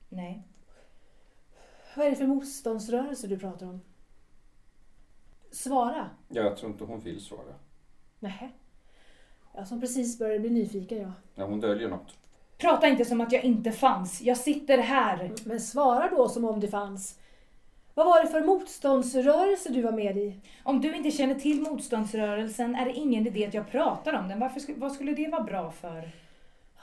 Nej. 0.09 0.47
Vad 1.95 2.05
är 2.05 2.09
det 2.09 2.15
för 2.15 2.27
motståndsrörelse 2.27 3.27
du 3.27 3.39
pratar 3.39 3.65
om? 3.65 3.81
Svara. 5.51 6.09
Jag 6.29 6.57
tror 6.57 6.71
inte 6.71 6.83
hon 6.83 6.99
vill 6.99 7.21
svara. 7.21 7.53
Nähä. 8.19 8.49
Jag 9.53 9.67
som 9.67 9.81
precis 9.81 10.19
började 10.19 10.39
bli 10.39 10.49
nyfiken 10.49 10.97
jag. 10.97 11.11
Ja, 11.35 11.45
hon 11.45 11.59
döljer 11.59 11.89
något. 11.89 12.17
Prata 12.57 12.87
inte 12.87 13.05
som 13.05 13.21
att 13.21 13.31
jag 13.31 13.43
inte 13.43 13.71
fanns. 13.71 14.21
Jag 14.21 14.37
sitter 14.37 14.77
här. 14.77 15.31
Men 15.45 15.59
svara 15.59 16.09
då 16.09 16.29
som 16.29 16.45
om 16.45 16.59
det 16.59 16.67
fanns. 16.67 17.19
Vad 17.93 18.05
var 18.05 18.23
det 18.23 18.29
för 18.29 18.41
motståndsrörelse 18.41 19.69
du 19.69 19.81
var 19.81 19.91
med 19.91 20.17
i? 20.17 20.39
Om 20.63 20.81
du 20.81 20.95
inte 20.95 21.11
känner 21.11 21.35
till 21.35 21.61
motståndsrörelsen 21.61 22.75
är 22.75 22.85
det 22.85 22.93
ingen 22.93 23.27
idé 23.27 23.45
att 23.45 23.53
jag 23.53 23.71
pratar 23.71 24.13
om 24.13 24.27
den. 24.27 24.39
Varför, 24.39 24.61
vad 24.75 24.91
skulle 24.91 25.13
det 25.13 25.27
vara 25.27 25.43
bra 25.43 25.71
för? 25.71 26.11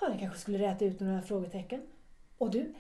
Ja, 0.01 0.09
det 0.09 0.19
kanske 0.19 0.39
skulle 0.39 0.59
räta 0.59 0.85
ut 0.85 1.01
några 1.01 1.23
frågetecken. 1.23 1.83
Och 2.39 2.51
du, 2.51 2.75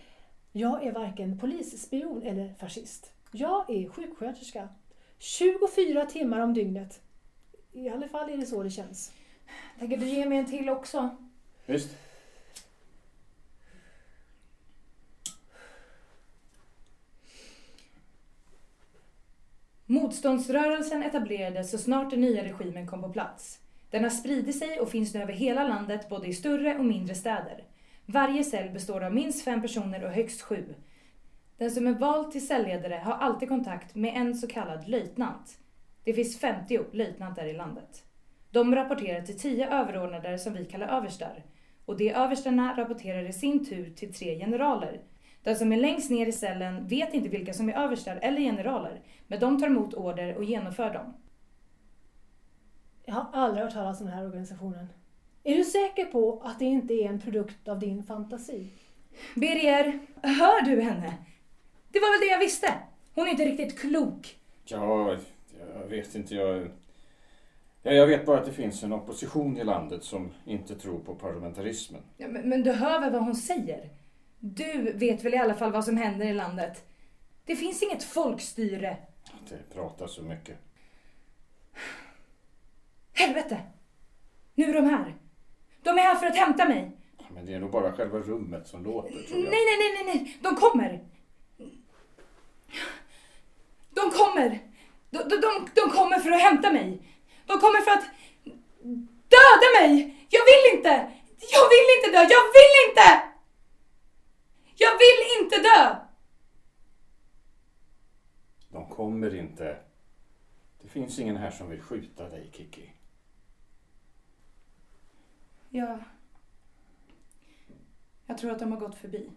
jag 0.53 0.87
är 0.87 0.93
varken 0.93 1.39
polisspion 1.39 2.23
eller 2.23 2.55
fascist. 2.59 3.13
Jag 3.33 3.71
är 3.71 3.89
sjuksköterska. 3.89 4.69
24 5.19 6.07
timmar 6.07 6.41
om 6.41 6.55
dygnet. 6.55 7.01
I 7.73 7.89
alla 7.89 8.09
fall 8.09 8.31
är 8.31 8.37
det 8.37 8.47
så 8.47 8.63
det 8.63 8.71
känns. 8.71 9.13
Tänker 9.79 9.97
du 9.97 10.07
ge 10.07 10.27
mig 10.27 10.39
en 10.39 10.47
till 10.47 10.69
också? 10.69 11.17
Visst. 11.67 11.97
Motståndsrörelsen 19.93 21.03
etablerades 21.03 21.71
så 21.71 21.79
snart 21.79 22.11
den 22.11 22.21
nya 22.21 22.45
regimen 22.45 22.87
kom 22.87 23.03
på 23.03 23.09
plats. 23.09 23.61
Den 23.91 24.03
har 24.03 24.11
spridit 24.11 24.59
sig 24.59 24.81
och 24.81 24.89
finns 24.89 25.15
nu 25.15 25.23
över 25.23 25.33
hela 25.33 25.69
landet, 25.69 26.09
både 26.09 26.27
i 26.27 26.33
större 26.33 26.79
och 26.79 26.85
mindre 26.85 27.15
städer. 27.15 27.65
Varje 28.07 28.45
cell 28.45 28.71
består 28.71 29.05
av 29.05 29.15
minst 29.15 29.45
fem 29.45 29.63
personer 29.63 30.05
och 30.05 30.11
högst 30.11 30.43
sju. 30.43 30.75
Den 31.59 31.71
som 31.71 31.87
är 31.87 31.93
vald 31.93 32.33
till 32.33 32.47
cellledare 32.47 32.95
har 33.05 33.13
alltid 33.13 33.49
kontakt 33.49 33.95
med 33.95 34.17
en 34.17 34.35
så 34.35 34.47
kallad 34.47 34.89
löjtnant. 34.89 35.59
Det 36.05 36.13
finns 36.13 36.39
50 36.39 36.81
löjtnanter 36.93 37.47
i 37.47 37.53
landet. 37.53 38.05
De 38.51 38.75
rapporterar 38.75 39.23
till 39.23 39.39
tio 39.39 39.71
överordnade 39.71 40.39
som 40.39 40.53
vi 40.53 40.65
kallar 40.65 40.89
överstar. 40.89 41.45
Och 41.85 41.97
de 41.97 42.13
överstarna 42.13 42.77
rapporterar 42.77 43.29
i 43.29 43.33
sin 43.33 43.67
tur 43.67 43.91
till 43.97 44.15
tre 44.15 44.39
generaler. 44.39 45.01
Den 45.43 45.57
som 45.57 45.73
är 45.73 45.77
längst 45.77 46.11
ner 46.11 46.27
i 46.27 46.33
cellen 46.33 46.87
vet 46.87 47.15
inte 47.15 47.29
vilka 47.29 47.53
som 47.53 47.69
är 47.69 47.73
överstar 47.73 48.19
eller 48.23 48.41
generaler, 48.41 49.01
men 49.27 49.41
de 49.41 49.61
tar 49.61 49.67
emot 49.67 49.95
order 49.95 50.37
och 50.37 50.45
genomför 50.45 50.93
dem. 50.93 51.15
Jag 53.05 53.15
har 53.15 53.27
aldrig 53.33 53.65
hört 53.65 53.75
talas 53.75 54.01
om 54.01 54.07
den 54.07 54.17
här 54.17 54.27
organisationen. 54.27 54.87
Är 55.45 55.57
du 55.57 55.65
säker 55.65 56.05
på 56.05 56.43
att 56.45 56.59
det 56.59 56.65
inte 56.65 56.95
är 56.95 57.09
en 57.09 57.21
produkt 57.21 57.69
av 57.69 57.79
din 57.79 58.03
fantasi? 58.03 58.71
Birger, 59.37 59.99
hör 60.23 60.65
du 60.65 60.81
henne? 60.81 61.15
Det 61.91 62.01
var 62.01 62.19
väl 62.19 62.29
det 62.29 62.33
jag 62.33 62.39
visste. 62.39 62.75
Hon 63.15 63.27
är 63.27 63.31
inte 63.31 63.45
riktigt 63.45 63.81
klok. 63.81 64.39
Ja, 64.65 65.17
jag 65.81 65.89
vet 65.89 66.15
inte. 66.15 66.35
Jag, 66.35 66.71
ja, 67.83 67.93
jag 67.93 68.07
vet 68.07 68.27
bara 68.27 68.39
att 68.39 68.47
det 68.47 68.53
finns 68.53 68.83
en 68.83 68.93
opposition 68.93 69.59
i 69.59 69.65
landet 69.65 70.05
som 70.05 70.31
inte 70.45 70.75
tror 70.75 70.99
på 70.99 71.15
parlamentarismen. 71.15 72.03
Ja, 72.17 72.29
men, 72.29 72.49
men 72.49 72.63
du 72.63 72.73
hör 72.73 73.01
väl 73.01 73.13
vad 73.13 73.23
hon 73.23 73.37
säger? 73.37 73.91
Du 74.45 74.93
vet 74.93 75.25
väl 75.25 75.35
i 75.35 75.39
alla 75.39 75.55
fall 75.55 75.73
vad 75.73 75.85
som 75.85 75.97
händer 75.97 76.27
i 76.27 76.35
landet? 76.35 76.85
Det 77.45 77.57
finns 77.57 77.83
inget 77.83 78.05
folkstyre. 78.05 78.97
Det 79.49 79.75
pratas 79.75 80.15
så 80.15 80.23
mycket. 80.23 80.59
Helvete! 83.13 83.61
Nu 84.55 84.65
är 84.65 84.75
de 84.75 84.87
här. 84.87 85.15
De 85.83 85.91
är 85.91 86.03
här 86.03 86.15
för 86.15 86.27
att 86.27 86.37
hämta 86.37 86.65
mig. 86.69 86.97
Men 87.35 87.47
det 87.47 87.55
är 87.55 87.61
nog 87.61 87.71
bara 87.71 87.93
själva 87.93 88.19
rummet 88.19 88.69
som 88.69 88.85
låter 88.85 89.09
tror 89.11 89.39
Nej, 89.39 89.45
jag. 89.45 89.51
nej, 89.51 89.79
nej, 89.79 90.05
nej, 90.05 90.15
nej. 90.15 90.39
De 90.41 90.57
kommer. 90.57 91.05
De 93.91 94.11
kommer. 94.11 94.61
De, 95.11 95.19
de, 95.19 95.37
de, 95.41 95.69
de 95.75 95.91
kommer 95.91 96.19
för 96.19 96.31
att 96.31 96.43
hämta 96.43 96.73
mig. 96.73 97.03
De 97.47 97.59
kommer 97.59 97.81
för 97.81 97.91
att 97.91 98.05
döda 99.29 99.81
mig. 99.81 100.17
Jag 100.29 100.43
vill 100.51 100.79
inte. 100.79 101.11
Jag 101.53 101.69
vill 101.73 101.89
inte 101.97 102.11
dö. 102.19 102.23
Jag 102.23 102.45
vill 102.57 102.75
inte. 102.91 103.32
Jag 104.83 104.93
vill 104.93 105.43
inte 105.43 105.57
dö. 105.57 105.97
De 108.69 108.89
kommer 108.89 109.35
inte. 109.35 109.79
Det 110.83 110.89
finns 110.89 111.19
ingen 111.19 111.37
här 111.37 111.51
som 111.51 111.71
vill 111.71 111.81
skjuta 111.81 112.29
dig, 112.29 112.51
Kiki. 112.53 112.93
Ja. 115.69 115.99
Jag 118.27 118.39
tror 118.39 118.51
att 118.51 118.59
de 118.59 118.73
har 118.73 118.81
gått 118.81 118.95
förbi. 118.95 119.31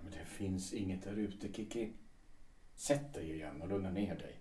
Men 0.00 0.10
det 0.10 0.24
finns 0.24 0.72
inget 0.72 1.04
där 1.04 1.16
ute, 1.16 1.52
Kiki. 1.52 1.92
Sätt 2.74 3.14
dig 3.14 3.32
igen 3.34 3.62
och 3.62 3.68
lugna 3.68 3.90
ner 3.90 4.14
dig. 4.16 4.40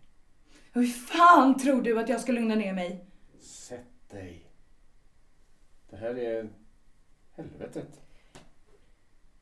Hur 0.71 0.87
fan 0.87 1.57
tror 1.57 1.81
du 1.81 1.99
att 1.99 2.09
jag 2.09 2.21
ska 2.21 2.31
lugna 2.31 2.55
ner 2.55 2.73
mig? 2.73 3.05
Sätt 3.39 4.09
dig. 4.09 4.51
Det 5.89 5.97
här 5.97 6.17
är 6.17 6.49
helvetet. 7.35 8.06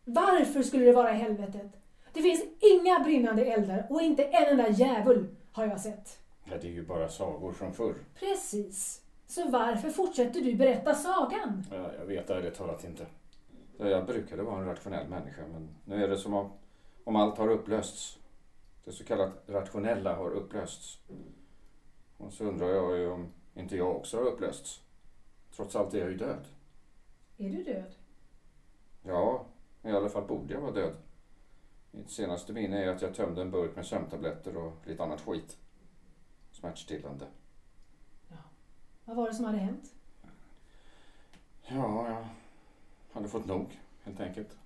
Varför 0.05 0.63
skulle 0.63 0.85
det 0.85 0.91
vara 0.93 1.11
i 1.13 1.17
helvetet? 1.17 1.71
Det 2.13 2.21
finns 2.21 2.43
inga 2.59 2.99
brinnande 2.99 3.45
eldar 3.45 3.87
och 3.89 4.01
inte 4.01 4.23
en 4.23 4.45
enda 4.59 4.69
djävul 4.69 5.27
har 5.51 5.65
jag 5.65 5.81
sett. 5.81 6.19
Ja, 6.43 6.57
det 6.61 6.67
är 6.67 6.71
ju 6.71 6.85
bara 6.85 7.09
sagor 7.09 7.51
från 7.53 7.73
förr. 7.73 7.95
Precis. 8.19 9.01
Så 9.27 9.49
varför 9.49 9.89
fortsätter 9.89 10.41
du 10.41 10.55
berätta 10.55 10.95
sagan? 10.95 11.63
Ja, 11.71 11.91
jag 11.99 12.05
vet 12.05 12.29
ärligt 12.29 12.55
talat 12.55 12.83
inte. 12.83 13.05
Ja, 13.77 13.87
Jag 13.87 14.05
brukade 14.05 14.43
vara 14.43 14.59
en 14.59 14.65
rationell 14.65 15.07
människa, 15.07 15.41
men 15.51 15.69
nu 15.85 16.03
är 16.03 16.07
det 16.07 16.17
som 16.17 16.33
om, 16.33 16.51
om 17.03 17.15
allt 17.15 17.37
har 17.37 17.47
upplösts. 17.49 18.17
Det 18.85 18.91
så 18.91 19.03
kallat 19.03 19.43
rationella 19.47 20.15
har 20.15 20.29
upplösts. 20.31 20.99
Och 22.17 22.33
så 22.33 22.43
undrar 22.43 22.67
jag 22.67 22.97
ju 22.97 23.11
om 23.11 23.27
inte 23.55 23.75
jag 23.77 23.95
också 23.95 24.17
har 24.17 24.25
upplösts. 24.25 24.81
Trots 25.55 25.75
allt 25.75 25.93
är 25.93 25.99
jag 25.99 26.09
ju 26.11 26.17
död. 26.17 26.45
Är 27.37 27.49
du 27.49 27.63
död? 27.63 27.93
Ja, 29.03 29.45
i 29.85 29.91
alla 29.91 30.09
fall 30.09 30.27
borde 30.27 30.53
jag 30.53 30.61
vara 30.61 30.71
död. 30.71 30.95
Mitt 31.91 32.09
senaste 32.09 32.53
minne 32.53 32.83
är 32.83 32.87
att 32.87 33.01
jag 33.01 33.15
tömde 33.15 33.41
en 33.41 33.51
burk 33.51 33.75
med 33.75 33.85
sömntabletter 33.85 34.57
och 34.57 34.73
lite 34.85 35.03
annat 35.03 35.21
skit. 35.21 35.57
Smärtstillande. 36.51 37.25
Vad 39.05 39.15
var 39.15 39.27
det 39.27 39.33
som 39.35 39.45
hade 39.45 39.57
hänt? 39.57 39.93
Ja, 41.61 42.09
jag 42.09 42.25
hade 43.13 43.27
fått 43.27 43.45
nog, 43.45 43.79
helt 44.03 44.19
enkelt. 44.19 44.57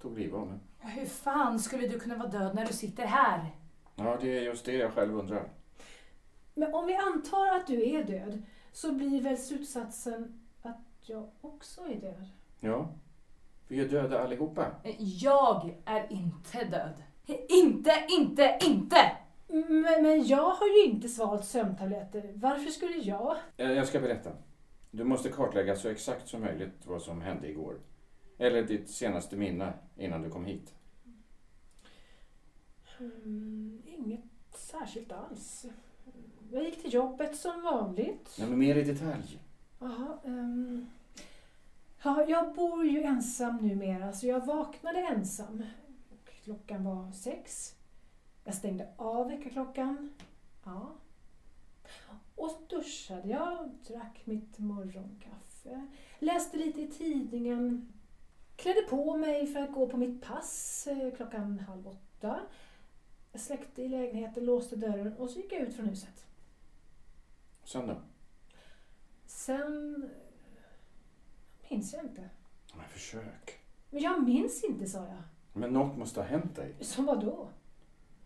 Tog 0.00 0.18
livet 0.18 0.34
av 0.34 0.46
mig. 0.46 0.58
Hur 0.78 1.06
fan 1.06 1.58
skulle 1.58 1.88
du 1.88 2.00
kunna 2.00 2.16
vara 2.16 2.28
död 2.28 2.54
när 2.54 2.66
du 2.66 2.72
sitter 2.72 3.06
här? 3.06 3.50
Ja, 3.96 4.18
det 4.20 4.38
är 4.38 4.42
just 4.42 4.64
det 4.64 4.72
jag 4.72 4.92
själv 4.92 5.18
undrar. 5.18 5.48
Men 6.54 6.74
om 6.74 6.86
vi 6.86 6.94
antar 6.94 7.56
att 7.56 7.66
du 7.66 7.90
är 7.90 8.04
död 8.04 8.42
så 8.72 8.92
blir 8.92 9.22
väl 9.22 9.38
slutsatsen 9.38 10.40
att 10.62 10.80
jag 11.02 11.30
också 11.40 11.80
är 11.80 12.00
död? 12.00 12.28
Ja, 12.60 12.88
vi 13.68 13.80
är 13.80 13.88
döda 13.88 14.22
allihopa. 14.24 14.66
Jag 14.98 15.74
är 15.84 16.12
inte 16.12 16.64
död. 16.64 17.02
Inte, 17.48 17.92
inte, 18.20 18.58
inte! 18.66 18.96
Men, 19.48 20.02
men 20.02 20.26
jag 20.26 20.50
har 20.50 20.66
ju 20.66 20.84
inte 20.84 21.08
svalt 21.08 21.44
sömntabletter. 21.44 22.32
Varför 22.34 22.70
skulle 22.70 22.96
jag? 22.96 23.36
Eh, 23.56 23.72
Jag 23.72 23.86
ska 23.88 24.00
berätta. 24.00 24.30
Du 24.90 25.04
måste 25.04 25.28
kartlägga 25.28 25.76
så 25.76 25.88
exakt 25.88 26.28
som 26.28 26.40
möjligt 26.40 26.86
vad 26.86 27.02
som 27.02 27.20
hände 27.20 27.48
igår. 27.48 27.76
Eller 28.38 28.62
ditt 28.62 28.90
senaste 28.90 29.36
minne 29.36 29.72
innan 29.96 30.22
du 30.22 30.30
kom 30.30 30.44
hit. 30.44 30.74
Mm, 32.98 33.82
inget 33.86 34.24
särskilt 34.54 35.12
alls. 35.12 35.66
Jag 36.50 36.64
gick 36.64 36.82
till 36.82 36.94
jobbet 36.94 37.36
som 37.36 37.62
vanligt. 37.62 38.36
Nej, 38.38 38.48
men 38.48 38.58
mer 38.58 38.76
i 38.76 38.82
detalj. 38.84 39.38
Jaha, 39.78 40.18
ehm. 40.24 40.86
Ja, 42.04 42.24
jag 42.28 42.54
bor 42.54 42.84
ju 42.86 43.02
ensam 43.02 43.56
numera 43.56 44.12
så 44.12 44.26
jag 44.26 44.46
vaknade 44.46 44.98
ensam. 44.98 45.62
Klockan 46.24 46.84
var 46.84 47.12
sex. 47.12 47.74
Jag 48.44 48.54
stängde 48.54 48.88
av 48.96 49.28
väckarklockan. 49.28 50.14
Ja. 50.64 50.92
Och 52.34 52.50
så 52.50 52.76
duschade 52.76 53.28
jag, 53.28 53.70
drack 53.86 54.22
mitt 54.24 54.58
morgonkaffe, 54.58 55.86
läste 56.18 56.56
lite 56.56 56.80
i 56.80 56.86
tidningen, 56.86 57.92
klädde 58.56 58.82
på 58.82 59.16
mig 59.16 59.46
för 59.46 59.60
att 59.60 59.72
gå 59.72 59.88
på 59.88 59.96
mitt 59.96 60.22
pass 60.22 60.86
eh, 60.86 61.14
klockan 61.16 61.58
halv 61.58 61.88
åtta. 61.88 62.40
Jag 63.32 63.40
släckte 63.40 63.82
i 63.82 63.88
lägenheten, 63.88 64.44
låste 64.44 64.76
dörren 64.76 65.16
och 65.16 65.30
så 65.30 65.38
gick 65.38 65.52
jag 65.52 65.60
ut 65.60 65.74
från 65.74 65.86
huset. 65.86 66.26
Sen 67.64 67.86
då? 67.86 67.96
Sen 69.26 70.10
minns 71.72 71.92
jag 71.92 72.04
inte. 72.04 72.30
Men 72.74 72.88
försök. 72.88 73.58
Men 73.90 74.02
jag 74.02 74.24
minns 74.24 74.64
inte, 74.64 74.86
sa 74.86 74.98
jag. 74.98 75.22
Men 75.52 75.72
något 75.72 75.96
måste 75.96 76.20
ha 76.20 76.26
hänt 76.26 76.56
dig. 76.56 76.74
Som 76.80 77.06
vad 77.06 77.20
då? 77.24 77.48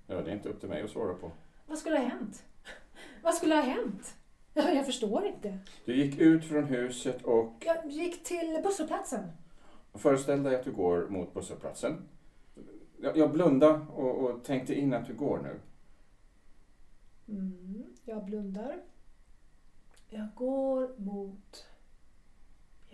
Ja, 0.07 0.23
det 0.23 0.31
är 0.31 0.35
inte 0.35 0.49
upp 0.49 0.61
till 0.61 0.69
mig 0.69 0.83
att 0.83 0.91
svara 0.91 1.15
på. 1.15 1.31
Vad 1.67 1.79
skulle 1.79 1.97
ha 1.99 2.05
hänt? 2.05 2.45
Vad 3.23 3.35
skulle 3.35 3.55
ha 3.55 3.63
hänt? 3.63 4.17
Ja, 4.55 4.71
Jag 4.71 4.87
förstår 4.87 5.27
inte. 5.27 5.59
Du 5.85 5.97
gick 5.97 6.19
ut 6.19 6.45
från 6.45 6.65
huset 6.65 7.23
och 7.23 7.65
Jag 7.67 7.87
gick 7.91 8.25
till 8.25 8.61
busshållplatsen. 8.65 9.31
föreställ 9.95 10.43
dig 10.43 10.57
att 10.57 10.65
du 10.65 10.73
går 10.73 11.09
mot 11.09 11.35
busshållplatsen. 11.35 12.09
Jag 13.01 13.17
jag 13.17 13.33
blundade 13.33 13.87
och, 13.95 14.17
och 14.19 14.45
tänkte 14.45 14.75
in 14.75 14.95
att 14.95 15.07
du 15.07 15.15
går 15.15 15.39
nu. 15.39 15.61
Mm, 17.35 17.85
jag 18.05 18.25
blundar. 18.25 18.83
Jag 20.09 20.29
går 20.35 20.95
mot... 20.99 21.67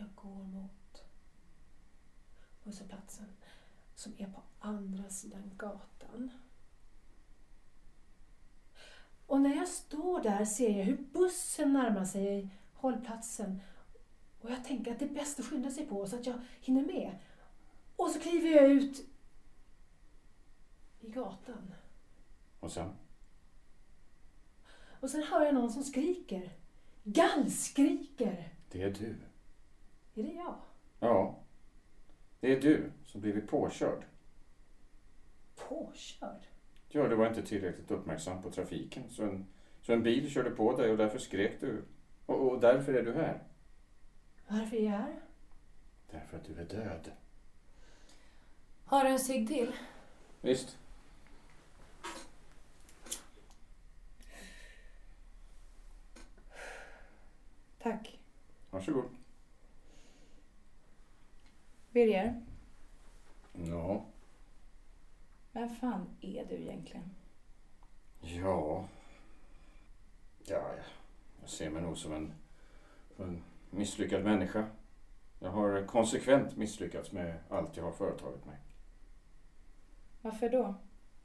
Jag 0.03 0.15
går 0.15 0.45
mot 0.45 1.05
busshållplatsen 2.65 3.27
som 3.95 4.15
är 4.19 4.27
på 4.27 4.43
andra 4.59 5.09
sidan 5.11 5.51
gatan. 5.57 6.31
Och 9.27 9.41
när 9.41 9.57
jag 9.57 9.69
står 9.69 10.23
där 10.23 10.45
ser 10.45 10.79
jag 10.79 10.85
hur 10.85 10.97
bussen 10.97 11.73
närmar 11.73 12.05
sig 12.05 12.49
hållplatsen. 12.75 13.61
Och 14.41 14.51
jag 14.51 14.65
tänker 14.65 14.93
att 14.93 14.99
det 14.99 15.05
är 15.05 15.15
bäst 15.15 15.41
att 15.41 15.47
skynda 15.47 15.71
sig 15.71 15.87
på 15.87 16.07
så 16.07 16.17
att 16.17 16.27
jag 16.27 16.41
hinner 16.61 16.83
med. 16.83 17.19
Och 17.97 18.11
så 18.11 18.21
kliver 18.21 18.51
jag 18.51 18.71
ut 18.71 19.07
i 21.01 21.09
gatan. 21.09 21.75
Och 22.61 22.73
sen? 22.73 22.93
Och 25.01 25.11
sen 25.11 25.23
hör 25.23 25.45
jag 25.45 25.55
någon 25.55 25.73
som 25.73 25.83
skriker. 25.83 26.53
Gallskriker. 27.05 28.55
Det 28.71 28.83
är 28.83 28.91
du. 28.91 29.17
Är 30.15 30.23
det 30.23 30.33
jag? 30.33 30.55
Ja. 31.01 31.39
Det 32.41 32.53
är 32.53 32.61
du 32.61 32.93
som 33.05 33.21
blivit 33.21 33.51
påkörd. 33.51 34.05
Påkörd? 35.57 36.47
Ja, 36.89 37.09
du 37.09 37.17
var 37.17 37.29
inte 37.29 37.43
tillräckligt 37.43 37.91
uppmärksam 37.91 38.43
på 38.43 38.51
trafiken. 38.51 39.11
Så 39.11 39.23
en, 39.23 39.47
så 39.83 39.93
en 39.93 40.03
bil 40.03 40.31
körde 40.31 40.51
på 40.51 40.77
dig 40.77 40.91
och 40.91 40.97
därför 40.97 41.19
skrek 41.19 41.61
du. 41.61 41.85
Och, 42.27 42.49
och 42.49 42.61
därför 42.61 42.95
är 42.95 43.03
du 43.03 43.13
här. 43.13 43.43
Varför 44.49 44.77
är 44.77 44.85
jag 44.85 44.91
här? 44.91 45.21
Därför 46.11 46.37
att 46.37 46.45
du 46.45 46.61
är 46.61 46.65
död. 46.65 47.11
Har 48.85 49.05
du 49.05 49.11
en 49.11 49.19
cigg 49.19 49.49
till? 49.49 49.73
Visst? 50.41 50.79
Tack. 57.79 58.19
Varsågod. 58.71 59.22
Birger, 61.93 62.43
Ja. 63.69 64.05
vem 65.53 65.77
fan 65.77 66.07
är 66.21 66.45
du 66.45 66.55
egentligen? 66.55 67.11
Ja. 68.21 68.89
Ja, 70.45 70.55
ja. 70.77 70.83
jag 71.41 71.49
ser 71.51 71.71
mig 71.71 71.83
nog 71.83 71.99
som 71.99 72.13
en, 72.13 72.33
en 73.19 73.43
misslyckad 73.71 74.25
människa. 74.25 74.67
Jag 75.41 75.51
har 75.51 75.87
konsekvent 75.87 76.57
misslyckats 76.57 77.13
med 77.13 77.39
allt 77.49 77.77
jag 77.77 77.85
har 77.85 77.93
företagit 77.93 78.45
mig. 78.47 78.57
Varför 80.23 80.49
då? 80.49 80.75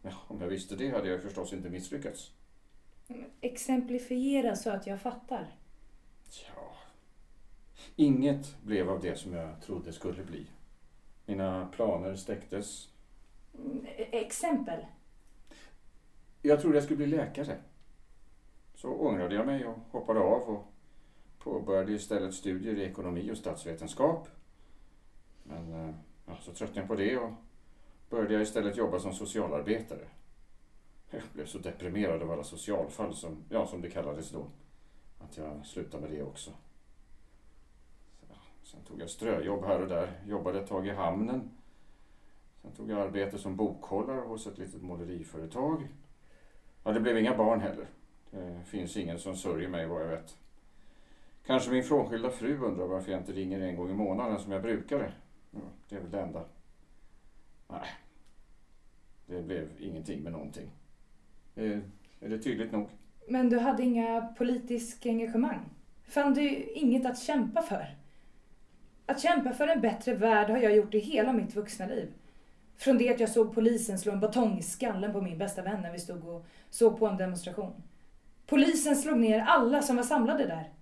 Ja, 0.02 0.12
om 0.28 0.42
jag 0.42 0.48
visste 0.48 0.76
det 0.76 0.90
hade 0.90 1.10
jag 1.10 1.22
förstås 1.22 1.54
inte 1.54 1.70
misslyckats. 1.70 2.32
Exemplifiera 3.42 4.56
så 4.56 4.70
att 4.70 4.88
jag 4.88 5.02
fattar. 5.02 5.56
Ja. 6.56 6.74
Inget 7.96 8.62
blev 8.64 8.90
av 8.90 9.02
det 9.02 9.16
som 9.16 9.34
jag 9.34 9.62
trodde 9.62 9.94
skulle 9.94 10.24
bli. 10.24 10.48
Mina 11.28 11.68
planer 11.76 12.16
stäcktes. 12.16 12.90
Mm, 13.58 13.86
Exempel. 14.12 14.86
Jag 16.42 16.62
trodde 16.62 16.78
jag 16.78 16.84
skulle 16.84 16.98
bli 16.98 17.08
läkare. 17.08 17.58
Så 18.76 18.90
ångrade 18.90 19.36
jag 19.36 19.46
mig 19.46 19.66
och 19.66 19.78
hoppade 19.92 20.20
av 20.20 20.42
och 20.42 20.64
påbörjade 21.40 21.92
istället 21.92 22.34
studier 22.34 22.76
i 22.76 22.84
ekonomi 22.84 23.32
och 23.32 23.38
statsvetenskap. 23.38 24.28
Men 25.44 25.74
eh, 25.74 25.96
ja, 26.26 26.38
så 26.42 26.54
tröttnade 26.54 26.80
jag 26.80 26.88
på 26.88 26.96
det 26.96 27.18
och 27.18 27.32
började 28.10 28.34
jag 28.34 28.44
istället 28.44 28.78
jobba 28.78 29.00
som 29.00 29.14
socialarbetare. 29.14 30.08
Jag 31.10 31.22
blev 31.34 31.46
så 31.46 31.58
deprimerad 31.58 32.22
av 32.24 32.32
alla 32.32 32.44
socialfall, 32.44 33.16
som, 33.16 33.44
ja, 33.50 33.68
som 33.68 33.82
det 33.82 33.90
kallades 33.90 34.32
då, 34.32 34.46
att 35.20 35.38
jag 35.38 35.66
slutade 35.66 36.08
med 36.08 36.18
det 36.18 36.24
också. 36.24 36.52
Sen 38.68 38.82
tog 38.82 39.02
jag 39.02 39.10
ströjobb 39.10 39.66
här 39.66 39.82
och 39.82 39.88
där, 39.88 40.12
jobbade 40.26 40.60
ett 40.60 40.68
tag 40.68 40.88
i 40.88 40.90
hamnen. 40.90 41.50
Sen 42.62 42.72
tog 42.72 42.92
jag 42.92 43.00
arbete 43.00 43.38
som 43.38 43.56
bokhållare 43.56 44.20
hos 44.20 44.48
ett 44.48 44.58
litet 44.58 44.82
måleriföretag. 44.82 45.88
Ja, 46.84 46.92
det 46.92 47.00
blev 47.00 47.18
inga 47.18 47.38
barn 47.38 47.62
heller. 47.62 47.88
Det 48.32 48.64
finns 48.66 48.98
ingen 48.98 49.20
som 49.20 49.36
sörjer 49.36 49.70
mig 49.70 49.88
vad 49.88 50.02
jag 50.02 50.08
vet. 50.08 50.38
Kanske 51.46 51.72
min 51.72 51.84
frånskilda 51.84 52.30
fru 52.30 52.58
undrar 52.58 52.88
varför 52.88 53.12
jag 53.12 53.22
inte 53.22 53.32
ringer 53.32 53.60
en 53.60 53.76
gång 53.76 53.90
i 53.90 53.94
månaden 53.94 54.40
som 54.40 54.52
jag 54.52 54.62
brukade. 54.62 55.12
Ja, 55.52 55.60
det 55.90 55.96
är 55.96 56.00
väl 56.00 56.12
det 56.12 56.22
enda. 56.22 56.46
Nej, 57.68 57.88
det 59.26 59.42
blev 59.42 59.70
ingenting 59.80 60.24
med 60.24 60.32
någonting. 60.32 60.72
Är, 61.56 61.82
är 62.20 62.30
det 62.30 62.40
tydligt 62.40 62.72
nog? 62.72 62.90
Men 63.28 63.50
du 63.50 63.60
hade 63.60 63.84
inga 63.84 64.22
politiska 64.38 65.10
engagemang? 65.10 65.70
Fann 66.04 66.34
du 66.34 66.50
inget 66.64 67.06
att 67.06 67.20
kämpa 67.20 67.62
för? 67.62 67.97
Att 69.10 69.22
kämpa 69.22 69.54
för 69.54 69.68
en 69.68 69.82
bättre 69.82 70.14
värld 70.14 70.50
har 70.50 70.58
jag 70.58 70.76
gjort 70.76 70.94
i 70.94 71.00
hela 71.00 71.34
mitt 71.34 71.56
vuxna 71.56 71.86
liv. 71.86 72.14
Från 72.78 72.98
det 72.98 73.10
att 73.10 73.20
jag 73.20 73.30
såg 73.30 73.56
polisen 73.56 74.00
slå 74.00 74.12
en 74.12 74.20
batong 74.20 74.58
i 74.58 74.64
skallen 74.64 75.14
på 75.14 75.22
min 75.22 75.38
bästa 75.38 75.62
vän 75.62 75.82
när 75.82 75.92
vi 75.92 76.00
stod 76.00 76.28
och 76.28 76.46
såg 76.70 77.00
på 77.00 77.08
en 77.08 77.18
demonstration. 77.18 77.84
Polisen 78.46 78.96
slog 78.96 79.18
ner 79.18 79.40
alla 79.40 79.82
som 79.82 79.96
var 79.96 80.04
samlade 80.04 80.46
där. 80.46 80.74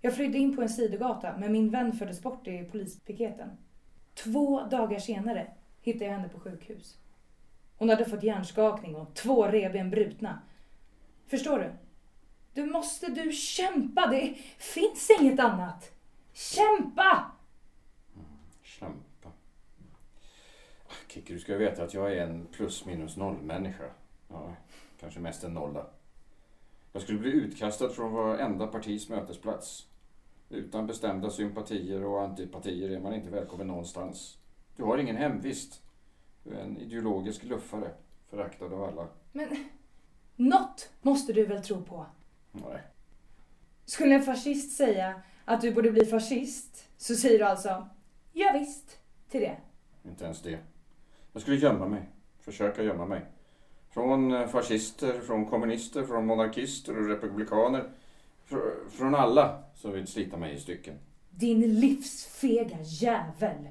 Jag 0.00 0.16
flydde 0.16 0.38
in 0.38 0.56
på 0.56 0.62
en 0.62 0.68
sidogata, 0.68 1.36
men 1.38 1.52
min 1.52 1.70
vän 1.70 1.92
fördes 1.92 2.22
bort 2.22 2.46
i 2.46 2.64
polispiketen. 2.64 3.48
Två 4.14 4.62
dagar 4.62 4.98
senare 4.98 5.46
hittade 5.82 6.04
jag 6.04 6.12
henne 6.12 6.28
på 6.28 6.40
sjukhus. 6.40 6.96
Hon 7.76 7.88
hade 7.88 8.04
fått 8.04 8.22
hjärnskakning 8.22 8.96
och 8.96 9.14
två 9.14 9.46
revben 9.46 9.90
brutna. 9.90 10.38
Förstår 11.26 11.58
du? 11.58 11.72
Du 12.54 12.66
måste 12.66 13.06
du 13.06 13.32
kämpa, 13.32 14.06
det 14.06 14.34
finns 14.58 15.10
inget 15.20 15.40
annat. 15.40 15.90
Kämpa! 16.32 17.37
Kämpa. 18.78 19.32
Kikki, 21.08 21.32
du 21.32 21.40
ska 21.40 21.56
veta 21.56 21.84
att 21.84 21.94
jag 21.94 22.12
är 22.12 22.26
en 22.26 22.46
plus 22.46 22.84
minus 22.86 23.16
noll 23.16 23.42
människa. 23.42 23.84
Ja, 24.28 24.56
kanske 25.00 25.20
mest 25.20 25.44
en 25.44 25.54
nolla. 25.54 25.86
Jag 26.92 27.02
skulle 27.02 27.18
bli 27.18 27.30
utkastad 27.30 27.88
från 27.88 28.12
varenda 28.12 28.66
partis 28.66 29.08
mötesplats. 29.08 29.86
Utan 30.48 30.86
bestämda 30.86 31.30
sympatier 31.30 32.04
och 32.04 32.22
antipatier 32.22 32.90
är 32.90 33.00
man 33.00 33.14
inte 33.14 33.30
välkommen 33.30 33.66
någonstans. 33.66 34.38
Du 34.76 34.82
har 34.82 34.98
ingen 34.98 35.16
hemvist. 35.16 35.82
Du 36.44 36.54
är 36.54 36.60
en 36.60 36.76
ideologisk 36.76 37.44
luffare, 37.44 37.90
föraktad 38.30 38.72
av 38.72 38.82
alla. 38.82 39.08
Men 39.32 39.48
något 40.36 40.90
måste 41.02 41.32
du 41.32 41.46
väl 41.46 41.62
tro 41.62 41.82
på? 41.82 42.06
Nej. 42.52 42.82
Skulle 43.84 44.14
en 44.14 44.22
fascist 44.22 44.76
säga 44.76 45.22
att 45.44 45.60
du 45.60 45.74
borde 45.74 45.90
bli 45.90 46.04
fascist 46.04 46.88
så 46.96 47.14
säger 47.14 47.38
du 47.38 47.44
alltså 47.44 47.88
ja 48.38 48.52
visst 48.58 48.98
till 49.30 49.40
det. 49.40 49.56
Inte 50.04 50.24
ens 50.24 50.42
det. 50.42 50.58
Jag 51.32 51.42
skulle 51.42 51.56
gömma 51.56 51.86
mig. 51.88 52.02
Försöka 52.40 52.82
gömma 52.82 53.06
mig. 53.06 53.24
Från 53.90 54.32
eh, 54.32 54.46
fascister, 54.46 55.20
från 55.20 55.46
kommunister, 55.46 56.04
från 56.04 56.26
monarkister 56.26 56.98
och 57.00 57.08
republikaner. 57.08 57.90
Fr- 58.48 58.88
Från 58.90 59.14
alla 59.14 59.62
som 59.74 59.92
vill 59.92 60.06
slita 60.06 60.36
mig 60.36 60.54
i 60.54 60.60
stycken. 60.60 60.98
Din 61.30 61.80
livsfega 61.80 62.76
jävel. 62.82 63.68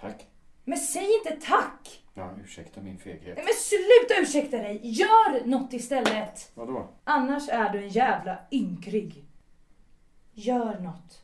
Tack. 0.00 0.26
Men 0.64 0.78
säg 0.78 1.08
inte 1.14 1.46
tack! 1.46 2.02
Ja, 2.14 2.30
ursäkta 2.44 2.80
min 2.80 2.98
feghet. 2.98 3.36
Nej, 3.36 3.44
Men 3.44 3.54
sluta 3.54 4.22
ursäkta 4.22 4.56
dig! 4.56 4.80
Gör 4.82 5.46
något 5.46 5.72
istället! 5.72 6.50
Vadå? 6.54 6.88
Annars 7.04 7.48
är 7.48 7.70
du 7.72 7.78
en 7.78 7.88
jävla 7.88 8.38
ynkrig. 8.50 9.24
Gör 10.32 10.80
något. 10.80 11.22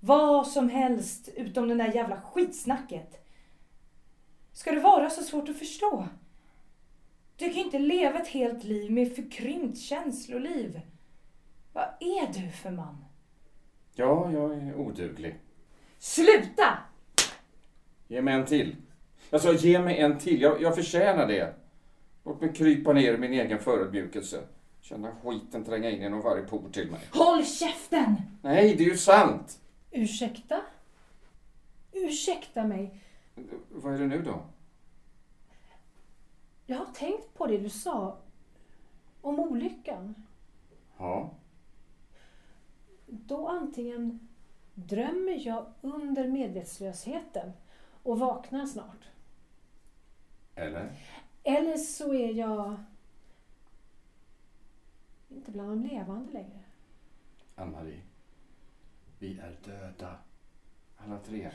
Vad 0.00 0.46
som 0.46 0.68
helst 0.68 1.28
utom 1.36 1.68
det 1.68 1.74
där 1.74 1.94
jävla 1.94 2.20
skitsnacket. 2.20 3.26
Ska 4.52 4.72
det 4.72 4.80
vara 4.80 5.10
så 5.10 5.22
svårt 5.22 5.48
att 5.48 5.58
förstå? 5.58 6.08
Du 7.36 7.44
kan 7.44 7.54
ju 7.54 7.64
inte 7.64 7.78
leva 7.78 8.18
ett 8.18 8.28
helt 8.28 8.64
liv 8.64 8.90
med 8.90 9.14
förkrympt 9.14 9.78
känsloliv. 9.78 10.80
Vad 11.72 11.84
är 12.00 12.42
du 12.42 12.50
för 12.50 12.70
man? 12.70 13.04
Ja, 13.94 14.32
jag 14.32 14.54
är 14.54 14.74
oduglig. 14.74 15.34
Sluta! 15.98 16.78
Ge 18.08 18.22
mig 18.22 18.34
en 18.34 18.46
till. 18.46 18.76
Jag 19.30 19.40
sa 19.40 19.52
ge 19.52 19.78
mig 19.78 19.98
en 19.98 20.18
till. 20.18 20.40
Jag, 20.40 20.62
jag 20.62 20.74
förtjänar 20.74 21.26
det. 21.26 21.54
Låt 22.24 22.40
mig 22.40 22.52
krypa 22.52 22.92
ner 22.92 23.14
i 23.14 23.18
min 23.18 23.32
egen 23.32 23.58
förödmjukelse. 23.58 24.40
Känna 24.80 25.12
skiten 25.22 25.64
tränga 25.64 25.90
in 25.90 26.02
genom 26.02 26.20
varje 26.20 26.42
por 26.42 26.70
till 26.72 26.90
mig. 26.90 27.00
Håll 27.12 27.44
käften! 27.44 28.16
Nej, 28.42 28.74
det 28.74 28.84
är 28.84 28.88
ju 28.88 28.96
sant! 28.96 29.60
Ursäkta? 29.90 30.60
Ursäkta 31.92 32.64
mig. 32.64 33.00
Vad 33.70 33.94
är 33.94 33.98
det 33.98 34.06
nu 34.06 34.22
då? 34.22 34.42
Jag 36.66 36.78
har 36.78 36.92
tänkt 36.94 37.34
på 37.34 37.46
det 37.46 37.58
du 37.58 37.68
sa 37.70 38.18
om 39.20 39.40
olyckan. 39.40 40.14
Ja, 40.98 41.30
Då 43.06 43.48
antingen 43.48 44.28
drömmer 44.74 45.46
jag 45.46 45.66
under 45.80 46.28
medvetslösheten 46.28 47.52
och 48.02 48.18
vaknar 48.18 48.66
snart. 48.66 49.04
eller? 50.54 50.92
Eller 51.42 51.76
så 51.76 52.14
är 52.14 52.32
jag 52.34 52.76
inte 55.28 55.50
bland 55.50 55.70
de 55.70 55.88
levande 55.88 56.32
längre. 56.32 56.60
Ann-Marie. 57.54 58.00
Vi 59.20 59.38
är 59.38 59.56
döda. 59.64 60.16
Alla 60.96 61.18
tre. 61.18 61.50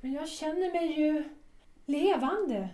Men 0.00 0.12
jag 0.12 0.28
känner 0.28 0.72
mig 0.72 1.00
ju 1.00 1.24
levande. 1.86 2.68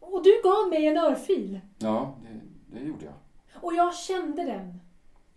Och 0.00 0.24
du 0.24 0.40
gav 0.44 0.68
mig 0.70 0.86
en 0.86 0.96
örfil. 0.96 1.60
Ja, 1.78 2.18
det, 2.22 2.40
det 2.78 2.84
gjorde 2.84 3.04
jag. 3.04 3.14
Och 3.54 3.74
jag 3.74 3.94
kände 3.94 4.44
den. 4.44 4.80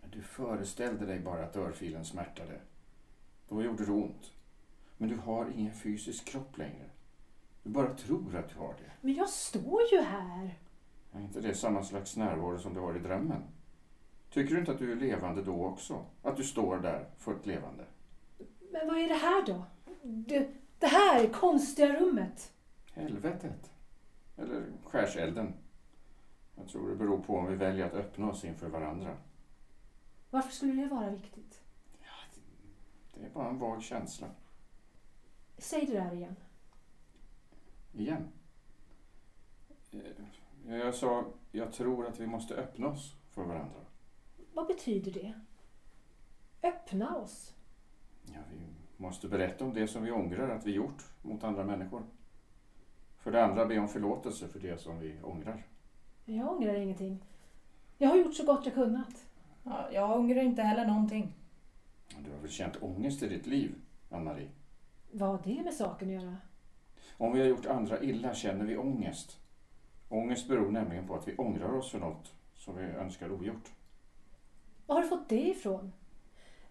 Men 0.02 0.10
Du 0.10 0.22
föreställde 0.22 1.06
dig 1.06 1.20
bara 1.20 1.44
att 1.44 1.56
örfilen 1.56 2.06
smärtade. 2.06 2.60
Då 3.50 3.63
gjorde 3.63 3.86
det 3.86 3.92
ont. 3.92 4.32
Men 4.98 5.10
du 5.10 5.16
har 5.16 5.52
ingen 5.56 5.74
fysisk 5.74 6.26
kropp 6.26 6.58
längre. 6.58 6.89
Du 7.63 7.70
bara 7.70 7.94
tror 7.94 8.36
att 8.36 8.50
du 8.50 8.56
har 8.60 8.74
det. 8.74 8.92
Men 9.02 9.13
jag 9.13 9.30
står 9.30 9.82
ju 9.92 10.02
här. 10.02 10.58
Är 11.13 11.22
inte 11.22 11.42
det 11.42 11.56
samma 11.56 11.84
slags 11.84 12.18
närvaro 12.18 12.60
som 12.60 12.74
du 12.74 12.80
har 12.80 12.96
i 12.96 13.00
drömmen? 13.00 13.42
Tycker 14.30 14.54
du 14.54 14.60
inte 14.60 14.72
att 14.72 14.80
du 14.80 14.92
är 14.92 14.96
levande 14.96 15.44
då 15.44 15.66
också? 15.66 16.06
Att 16.24 16.38
du 16.38 16.44
står 16.44 16.78
där 16.80 17.06
fullt 17.18 17.46
levande? 17.46 17.86
Men 18.73 18.88
vad 18.88 18.97
är 18.97 19.07
det 19.07 19.13
här 19.15 19.45
då? 19.45 19.65
Det, 20.03 20.49
det 20.79 20.88
här 20.88 21.27
konstiga 21.27 21.99
rummet. 21.99 22.53
Helvetet. 22.93 23.71
Eller 24.38 24.65
skärselden. 24.86 25.53
Jag 26.55 26.67
tror 26.67 26.89
det 26.89 26.95
beror 26.95 27.17
på 27.19 27.38
om 27.38 27.47
vi 27.47 27.55
väljer 27.55 27.86
att 27.86 27.93
öppna 27.93 28.29
oss 28.31 28.43
inför 28.45 28.67
varandra. 28.69 29.17
Varför 30.29 30.51
skulle 30.51 30.81
det 30.81 30.88
vara 30.88 31.09
viktigt? 31.09 31.59
Det 33.13 33.25
är 33.25 33.29
bara 33.29 33.49
en 33.49 33.59
vag 33.59 33.83
känsla. 33.83 34.27
Säg 35.57 35.86
det 35.86 35.93
där 35.93 36.13
igen. 36.13 36.36
Igen. 37.93 38.28
Eh, 39.91 40.76
Jag 40.78 40.95
sa, 40.95 41.26
jag 41.51 41.74
tror 41.74 42.07
att 42.07 42.19
vi 42.19 42.28
måste 42.28 42.55
öppna 42.55 42.88
oss 42.88 43.15
för 43.32 43.43
varandra. 43.43 43.80
Vad 44.53 44.67
betyder 44.67 45.11
det? 45.11 45.34
Öppna 46.67 47.15
oss. 47.17 47.53
Ja, 48.26 48.39
vi 48.51 48.57
måste 49.03 49.28
berätta 49.28 49.65
om 49.65 49.74
det 49.74 49.88
som 49.88 50.03
vi 50.03 50.11
ångrar 50.11 50.49
att 50.49 50.65
vi 50.65 50.71
gjort 50.71 51.03
mot 51.21 51.43
andra 51.43 51.63
människor. 51.63 52.03
För 53.17 53.32
det 53.32 53.45
andra 53.45 53.65
be 53.65 53.80
om 53.80 53.88
förlåtelse 53.88 54.47
för 54.47 54.59
det 54.59 54.82
som 54.82 54.99
vi 54.99 55.21
ångrar. 55.24 55.63
Jag 56.26 56.51
ångrar 56.51 56.74
ingenting. 56.74 57.24
Jag 57.97 58.09
har 58.09 58.17
gjort 58.17 58.36
så 58.36 58.45
gott 58.45 58.65
jag 58.65 58.74
kunnat. 58.74 59.26
Ja, 59.63 59.89
jag 59.91 60.19
ångrar 60.19 60.41
inte 60.41 60.61
heller 60.61 60.86
någonting. 60.86 61.34
Du 62.19 62.32
har 62.32 62.39
väl 62.39 62.51
känt 62.51 62.84
ångest 62.84 63.24
i 63.24 63.30
ditt 63.30 63.47
liv, 63.47 63.76
Ann-Marie? 64.09 64.49
Vad 65.11 65.30
har 65.30 65.39
det 65.43 65.63
med 65.63 65.74
saken 65.74 66.07
att 66.07 66.24
göra? 66.24 66.38
Om 67.17 67.34
vi 67.34 67.39
har 67.39 67.47
gjort 67.47 67.65
andra 67.65 68.03
illa 68.03 68.34
känner 68.34 68.65
vi 68.65 68.78
ångest. 68.78 69.39
Ångest 70.09 70.47
beror 70.47 70.71
nämligen 70.71 71.07
på 71.07 71.15
att 71.15 71.28
vi 71.28 71.36
ångrar 71.36 71.74
oss 71.74 71.91
för 71.91 71.99
något 71.99 72.34
som 72.55 72.76
vi 72.76 72.84
önskar 72.84 73.32
ogjort. 73.32 73.71
Var 74.86 74.95
har 74.95 75.01
du 75.01 75.09
fått 75.09 75.30
det 75.30 75.49
ifrån? 75.49 75.91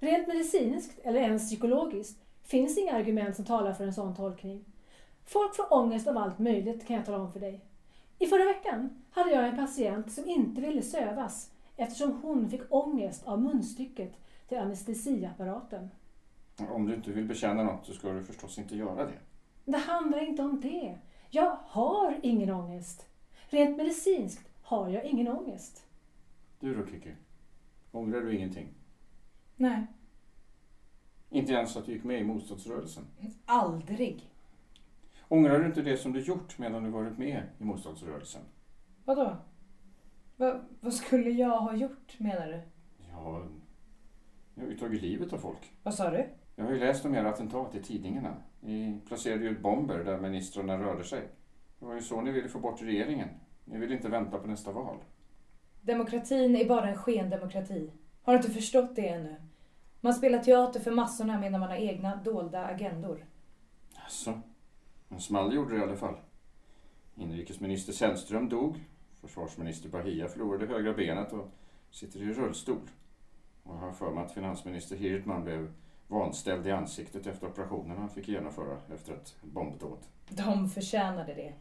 Rent 0.02 0.28
medicinskt, 0.28 0.98
eller 1.04 1.20
ens 1.20 1.48
psykologiskt, 1.48 2.22
finns 2.42 2.78
inga 2.78 2.92
argument 2.92 3.36
som 3.36 3.44
talar 3.44 3.72
för 3.72 3.84
en 3.84 3.94
sån 3.94 4.16
tolkning. 4.16 4.64
Folk 5.24 5.56
får 5.56 5.72
ångest 5.72 6.08
av 6.08 6.16
allt 6.16 6.38
möjligt, 6.38 6.86
kan 6.86 6.96
jag 6.96 7.06
tala 7.06 7.18
om 7.18 7.32
för 7.32 7.40
dig. 7.40 7.60
I 8.18 8.26
förra 8.26 8.44
veckan 8.44 9.02
hade 9.10 9.30
jag 9.30 9.48
en 9.48 9.56
patient 9.56 10.12
som 10.12 10.28
inte 10.28 10.60
ville 10.60 10.82
sövas 10.82 11.50
eftersom 11.76 12.22
hon 12.22 12.50
fick 12.50 12.60
ångest 12.68 13.26
av 13.26 13.42
munstycket 13.42 14.12
till 14.48 14.58
anestesiapparaten. 14.58 15.88
Om 16.70 16.86
du 16.86 16.94
inte 16.94 17.10
vill 17.10 17.24
bekänna 17.24 17.62
något 17.62 17.86
så 17.86 17.92
ska 17.92 18.12
du 18.12 18.22
förstås 18.22 18.58
inte 18.58 18.76
göra 18.76 19.04
det. 19.04 19.18
Det 19.64 19.78
handlar 19.78 20.28
inte 20.28 20.42
om 20.42 20.60
det. 20.60 20.98
Jag 21.30 21.56
har 21.64 22.20
ingen 22.22 22.50
ångest. 22.50 23.06
Rent 23.48 23.76
medicinskt 23.76 24.48
har 24.62 24.88
jag 24.88 25.04
ingen 25.04 25.28
ångest. 25.28 25.86
Du 26.60 26.74
då 26.74 26.86
Kiki? 26.86 27.10
Ångrar 27.92 28.20
du 28.20 28.36
ingenting? 28.36 28.68
Nej, 29.62 29.86
Inte 31.30 31.52
ens 31.52 31.76
att 31.76 31.86
du 31.86 31.92
gick 31.92 32.04
med 32.04 32.20
i 32.20 32.24
motståndsrörelsen? 32.24 33.04
aldrig. 33.46 34.30
Ångrar 35.28 35.58
du 35.58 35.66
inte 35.66 35.82
det 35.82 35.96
som 35.96 36.12
du 36.12 36.20
gjort 36.20 36.58
medan 36.58 36.84
du 36.84 36.90
varit 36.90 37.18
med 37.18 37.42
i 37.58 37.64
motståndsrörelsen? 37.64 38.42
Vadå? 39.04 39.36
Va, 40.36 40.60
vad 40.80 40.94
skulle 40.94 41.30
jag 41.30 41.58
ha 41.60 41.74
gjort 41.74 42.18
menar 42.18 42.46
du? 42.46 42.60
Ja, 43.10 43.46
jag 44.54 44.62
har 44.62 44.70
ju 44.70 44.78
tagit 44.78 45.02
livet 45.02 45.32
av 45.32 45.38
folk. 45.38 45.72
Vad 45.82 45.94
sa 45.94 46.10
du? 46.10 46.28
Jag 46.56 46.64
har 46.64 46.72
ju 46.72 46.78
läst 46.78 47.04
om 47.04 47.14
era 47.14 47.28
attentat 47.28 47.74
i 47.74 47.82
tidningarna. 47.82 48.36
Ni 48.60 49.00
placerade 49.06 49.44
ju 49.44 49.60
bomber 49.60 50.04
där 50.04 50.18
ministrarna 50.20 50.78
rörde 50.78 51.04
sig. 51.04 51.28
Det 51.78 51.84
var 51.84 51.94
ju 51.94 52.02
så 52.02 52.20
ni 52.20 52.30
ville 52.30 52.48
få 52.48 52.58
bort 52.58 52.82
regeringen. 52.82 53.28
Ni 53.64 53.78
ville 53.78 53.94
inte 53.94 54.08
vänta 54.08 54.38
på 54.38 54.46
nästa 54.46 54.72
val. 54.72 54.96
Demokratin 55.80 56.56
är 56.56 56.68
bara 56.68 56.88
en 56.88 56.96
skendemokrati. 56.96 57.90
Har 58.22 58.32
du 58.32 58.36
inte 58.36 58.50
förstått 58.50 58.96
det 58.96 59.08
ännu? 59.08 59.36
Man 60.04 60.14
spelar 60.14 60.38
teater 60.38 60.80
för 60.80 60.90
massorna 60.90 61.38
medan 61.38 61.60
man 61.60 61.68
har 61.70 61.76
egna 61.76 62.16
dolda 62.16 62.64
agendor. 62.64 63.26
Alltså, 64.04 64.40
en 65.08 65.20
small 65.20 65.54
gjorde 65.54 65.74
det 65.74 65.80
i 65.80 65.82
alla 65.82 65.96
fall. 65.96 66.14
Inrikesminister 67.14 67.92
Sällström 67.92 68.48
dog. 68.48 68.84
Försvarsminister 69.20 69.88
Bahia 69.88 70.28
förlorade 70.28 70.66
högra 70.66 70.92
benet 70.92 71.32
och 71.32 71.50
sitter 71.90 72.22
i 72.22 72.32
rullstol. 72.32 72.90
Och 73.62 73.74
jag 73.74 73.80
har 73.80 73.92
för 73.92 74.10
mig 74.10 74.24
att 74.24 74.32
finansminister 74.32 74.96
Hirdman 74.96 75.44
blev 75.44 75.72
vanställd 76.08 76.66
i 76.66 76.70
ansiktet 76.70 77.26
efter 77.26 77.46
operationen 77.46 77.98
han 77.98 78.10
fick 78.10 78.28
genomföra 78.28 78.76
efter 78.94 79.12
ett 79.12 79.36
bombdåd. 79.42 79.98
De 80.28 80.70
förtjänade 80.70 81.34
det. 81.34 81.54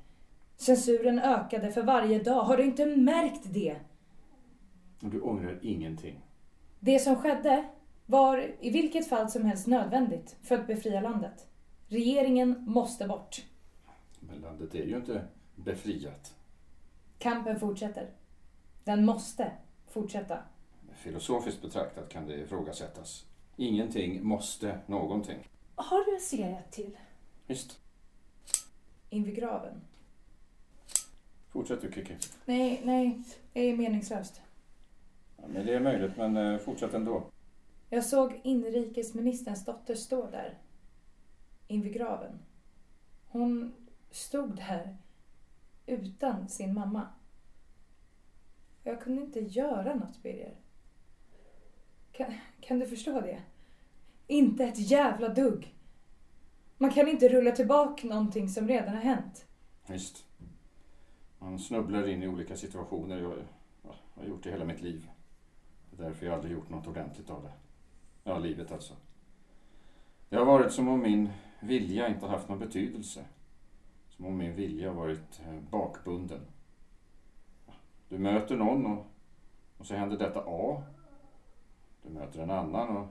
Censuren 0.57 1.19
ökade 1.19 1.71
för 1.71 1.83
varje 1.83 2.23
dag. 2.23 2.43
Har 2.43 2.57
du 2.57 2.63
inte 2.63 2.85
märkt 2.85 3.53
det? 3.53 3.75
Du 4.99 5.21
ångrar 5.21 5.59
ingenting. 5.61 6.19
Det 6.79 6.99
som 6.99 7.15
skedde 7.15 7.69
var 8.11 8.51
i 8.59 8.69
vilket 8.69 9.09
fall 9.09 9.29
som 9.29 9.45
helst 9.45 9.67
nödvändigt 9.67 10.35
för 10.43 10.55
att 10.55 10.67
befria 10.67 11.01
landet. 11.01 11.47
Regeringen 11.87 12.63
måste 12.67 13.07
bort. 13.07 13.45
Men 14.19 14.41
landet 14.41 14.75
är 14.75 14.83
ju 14.85 14.95
inte 14.95 15.27
befriat. 15.55 16.35
Kampen 17.17 17.59
fortsätter. 17.59 18.09
Den 18.83 19.05
måste 19.05 19.51
fortsätta. 19.87 20.39
Filosofiskt 20.95 21.61
betraktat 21.61 22.09
kan 22.09 22.27
det 22.27 22.35
ifrågasättas. 22.35 23.25
Ingenting 23.55 24.23
måste 24.27 24.79
någonting. 24.85 25.47
Har 25.75 26.05
du 26.05 26.15
en 26.15 26.21
cigarett 26.21 26.71
till? 26.71 26.97
Visst, 27.47 27.79
Invid 29.09 29.35
graven. 29.35 29.81
fortsätt 31.49 31.81
du 31.81 31.91
Kiki. 31.91 32.15
Nej, 32.45 32.81
nej. 32.83 33.21
Det 33.53 33.59
är 33.61 33.77
meningslöst. 33.77 34.41
Ja, 35.37 35.43
men 35.47 35.65
det 35.65 35.73
är 35.73 35.79
möjligt, 35.79 36.17
men 36.17 36.37
eh, 36.37 36.57
fortsätt 36.57 36.93
ändå. 36.93 37.23
Jag 37.93 38.05
såg 38.05 38.41
inrikesministerns 38.43 39.65
dotter 39.65 39.95
stå 39.95 40.29
där. 40.31 40.57
Invid 41.67 41.93
graven. 41.93 42.39
Hon 43.27 43.73
stod 44.11 44.55
där 44.55 44.97
utan 45.85 46.49
sin 46.49 46.73
mamma. 46.73 47.07
Jag 48.83 49.01
kunde 49.01 49.21
inte 49.21 49.39
göra 49.39 49.95
något, 49.95 50.23
Birger. 50.23 50.55
Kan, 52.11 52.33
kan 52.61 52.79
du 52.79 52.87
förstå 52.87 53.21
det? 53.21 53.41
Inte 54.27 54.63
ett 54.63 54.91
jävla 54.91 55.29
dugg. 55.29 55.75
Man 56.77 56.91
kan 56.91 57.07
inte 57.07 57.29
rulla 57.29 57.51
tillbaka 57.51 58.07
någonting 58.07 58.49
som 58.49 58.67
redan 58.67 58.95
har 58.95 59.01
hänt. 59.01 59.45
Visst. 59.87 60.25
Man 61.39 61.59
snubblar 61.59 62.07
in 62.07 62.23
i 62.23 62.27
olika 62.27 62.55
situationer. 62.55 63.17
Jag, 63.21 63.33
jag 63.83 63.93
har 64.15 64.25
gjort 64.25 64.43
det 64.43 64.51
hela 64.51 64.65
mitt 64.65 64.81
liv. 64.81 65.09
Det 65.89 66.03
är 66.03 66.07
därför 66.07 66.25
jag 66.25 66.35
aldrig 66.35 66.53
gjort 66.53 66.69
något 66.69 66.87
ordentligt 66.87 67.29
av 67.29 67.43
det. 67.43 67.51
Ja, 68.23 68.39
livet 68.39 68.71
alltså. 68.71 68.93
Det 70.29 70.37
har 70.37 70.45
varit 70.45 70.71
som 70.71 70.87
om 70.87 71.01
min 71.01 71.29
vilja 71.59 72.07
inte 72.07 72.25
haft 72.25 72.49
någon 72.49 72.59
betydelse. 72.59 73.25
Som 74.09 74.25
om 74.25 74.37
min 74.37 74.55
vilja 74.55 74.93
varit 74.93 75.41
eh, 75.47 75.59
bakbunden. 75.69 76.41
Du 78.09 78.17
möter 78.17 78.55
någon 78.55 78.85
och, 78.85 79.05
och 79.77 79.85
så 79.85 79.95
händer 79.95 80.17
detta 80.17 80.43
A. 80.47 80.83
Du 82.03 82.09
möter 82.09 82.39
en 82.39 82.51
annan 82.51 82.97
och, 82.97 83.07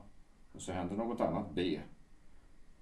och 0.52 0.62
så 0.62 0.72
händer 0.72 0.96
något 0.96 1.20
annat 1.20 1.50
B. 1.54 1.80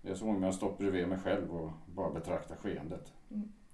Det 0.02 0.10
är 0.10 0.14
som 0.14 0.28
om 0.28 0.42
jag 0.42 0.54
stått 0.54 0.78
bredvid 0.78 1.08
mig 1.08 1.18
själv 1.18 1.56
och 1.56 1.70
bara 1.86 2.10
betraktar 2.10 2.56
skeendet. 2.56 3.12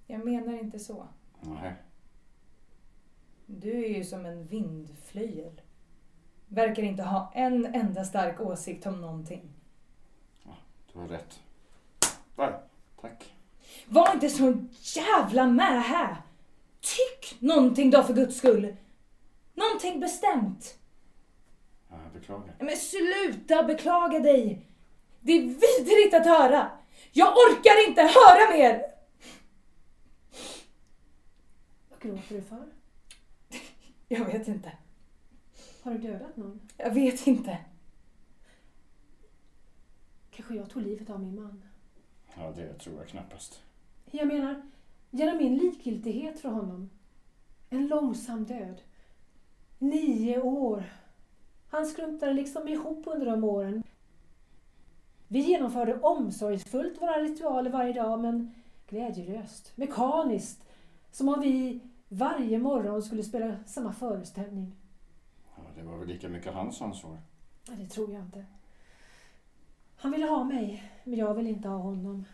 Jag 0.07 0.25
menar 0.25 0.53
inte 0.53 0.79
så. 0.79 1.09
Nej. 1.41 1.75
Du 3.47 3.85
är 3.85 3.97
ju 3.97 4.05
som 4.05 4.27
en 4.27 4.47
vindflöjel. 4.47 5.61
Verkar 6.49 6.83
inte 6.83 7.03
ha 7.03 7.33
en 7.35 7.67
enda 7.75 8.05
stark 8.05 8.41
åsikt 8.41 8.87
om 8.87 9.01
någonting. 9.01 9.51
Du 10.93 10.99
har 11.01 11.09
rätt. 11.09 11.41
Där. 12.37 12.61
Tack. 13.01 13.35
Var 13.87 14.15
inte 14.15 14.29
så 14.29 14.67
jävla 14.81 15.47
med 15.47 15.83
här! 15.83 16.17
Tyck 16.81 17.41
någonting 17.41 17.91
då 17.91 18.03
för 18.03 18.15
guds 18.15 18.37
skull! 18.37 18.77
Någonting 19.55 20.01
bestämt! 20.01 20.79
Ja, 21.91 21.97
jag 22.05 22.13
beklagar. 22.21 22.55
Men 22.59 22.77
sluta 22.77 23.63
beklaga 23.63 24.19
dig! 24.19 24.67
Det 25.21 25.33
är 25.33 25.41
vidrigt 25.41 26.15
att 26.15 26.27
höra! 26.27 26.71
Jag 27.13 27.29
orkar 27.29 27.89
inte 27.89 28.03
höra 28.03 28.57
mer! 28.57 28.83
Vad 31.91 32.01
gråter 32.01 32.35
du 32.35 32.43
för? 32.43 32.67
Jag 34.09 34.25
vet 34.25 34.49
inte. 34.49 34.73
Har 35.85 35.93
du 35.93 35.99
dödat 35.99 36.37
någon? 36.37 36.61
Jag 36.77 36.95
vet 36.95 37.27
inte. 37.27 37.59
Kanske 40.31 40.55
jag 40.55 40.71
tog 40.71 40.83
livet 40.83 41.11
av 41.11 41.21
min 41.21 41.35
man. 41.35 41.63
Ja, 42.37 42.53
det 42.57 42.75
tror 42.75 42.99
jag 42.99 43.09
knappast. 43.09 43.63
Jag 44.11 44.27
menar, 44.27 44.63
genom 45.11 45.37
min 45.37 45.57
likgiltighet 45.57 46.41
för 46.41 46.49
honom. 46.49 46.91
En 47.71 47.87
långsam 47.87 48.45
död. 48.45 48.81
Nio 49.79 50.41
år. 50.41 50.85
Han 51.71 51.87
skrumpnade 51.87 52.33
liksom 52.33 52.69
ihop 52.69 53.03
under 53.07 53.27
de 53.27 53.45
åren. 53.45 53.83
Vi 55.29 55.41
genomförde 55.41 56.01
omsorgsfullt 56.01 57.03
våra 57.03 57.23
ritualer 57.23 57.71
varje 57.71 57.93
dag, 57.93 58.21
men 58.21 58.55
glädjelöst, 58.89 59.77
mekaniskt. 59.77 60.65
Som 61.11 61.29
om 61.29 61.41
vi 61.41 61.81
varje 62.09 62.59
morgon 62.59 63.03
skulle 63.03 63.23
spela 63.23 63.57
samma 63.67 63.93
föreställning. 63.93 64.77
Ja, 65.77 65.83
det 65.83 65.89
var 65.89 65.99
väl 65.99 66.09
lika 66.09 66.29
mycket 66.29 66.55
hans 66.55 66.83
ansvar. 66.83 67.19
Nej, 67.69 67.77
det 67.77 67.87
tror 67.87 68.13
jag 68.13 68.23
inte. 68.23 68.47
Han 69.97 70.13
ville 70.13 70.27
ha 70.27 70.45
mig, 70.45 70.93
men 71.05 71.19
jag 71.19 71.35
vill 71.35 71.47
inte 71.47 71.69
ha 71.69 71.77
honom. 71.79 72.25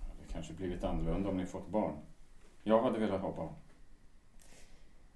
Ja, 0.00 0.06
Det 0.26 0.32
kanske 0.32 0.52
blivit 0.52 0.84
annorlunda 0.84 1.28
om 1.28 1.36
ni 1.36 1.46
fått 1.46 1.68
barn. 1.68 1.94
Jag 2.62 2.82
hade 2.82 2.98
velat 2.98 3.20
ha 3.20 3.36
barn. 3.36 3.54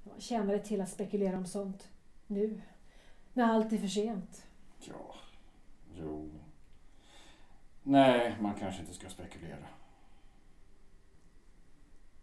Jag 0.04 0.22
det 0.52 0.58
till 0.58 0.80
att 0.80 0.90
spekulera 0.90 1.36
om 1.36 1.46
sånt. 1.46 1.88
Nu, 2.26 2.62
när 3.32 3.44
allt 3.44 3.72
är 3.72 3.78
för 3.78 3.88
sent. 3.88 4.46
Ja, 4.80 5.14
jo. 5.94 6.30
Nej, 7.82 8.36
man 8.40 8.54
kanske 8.54 8.80
inte 8.80 8.94
ska 8.94 9.08
spekulera. 9.08 9.66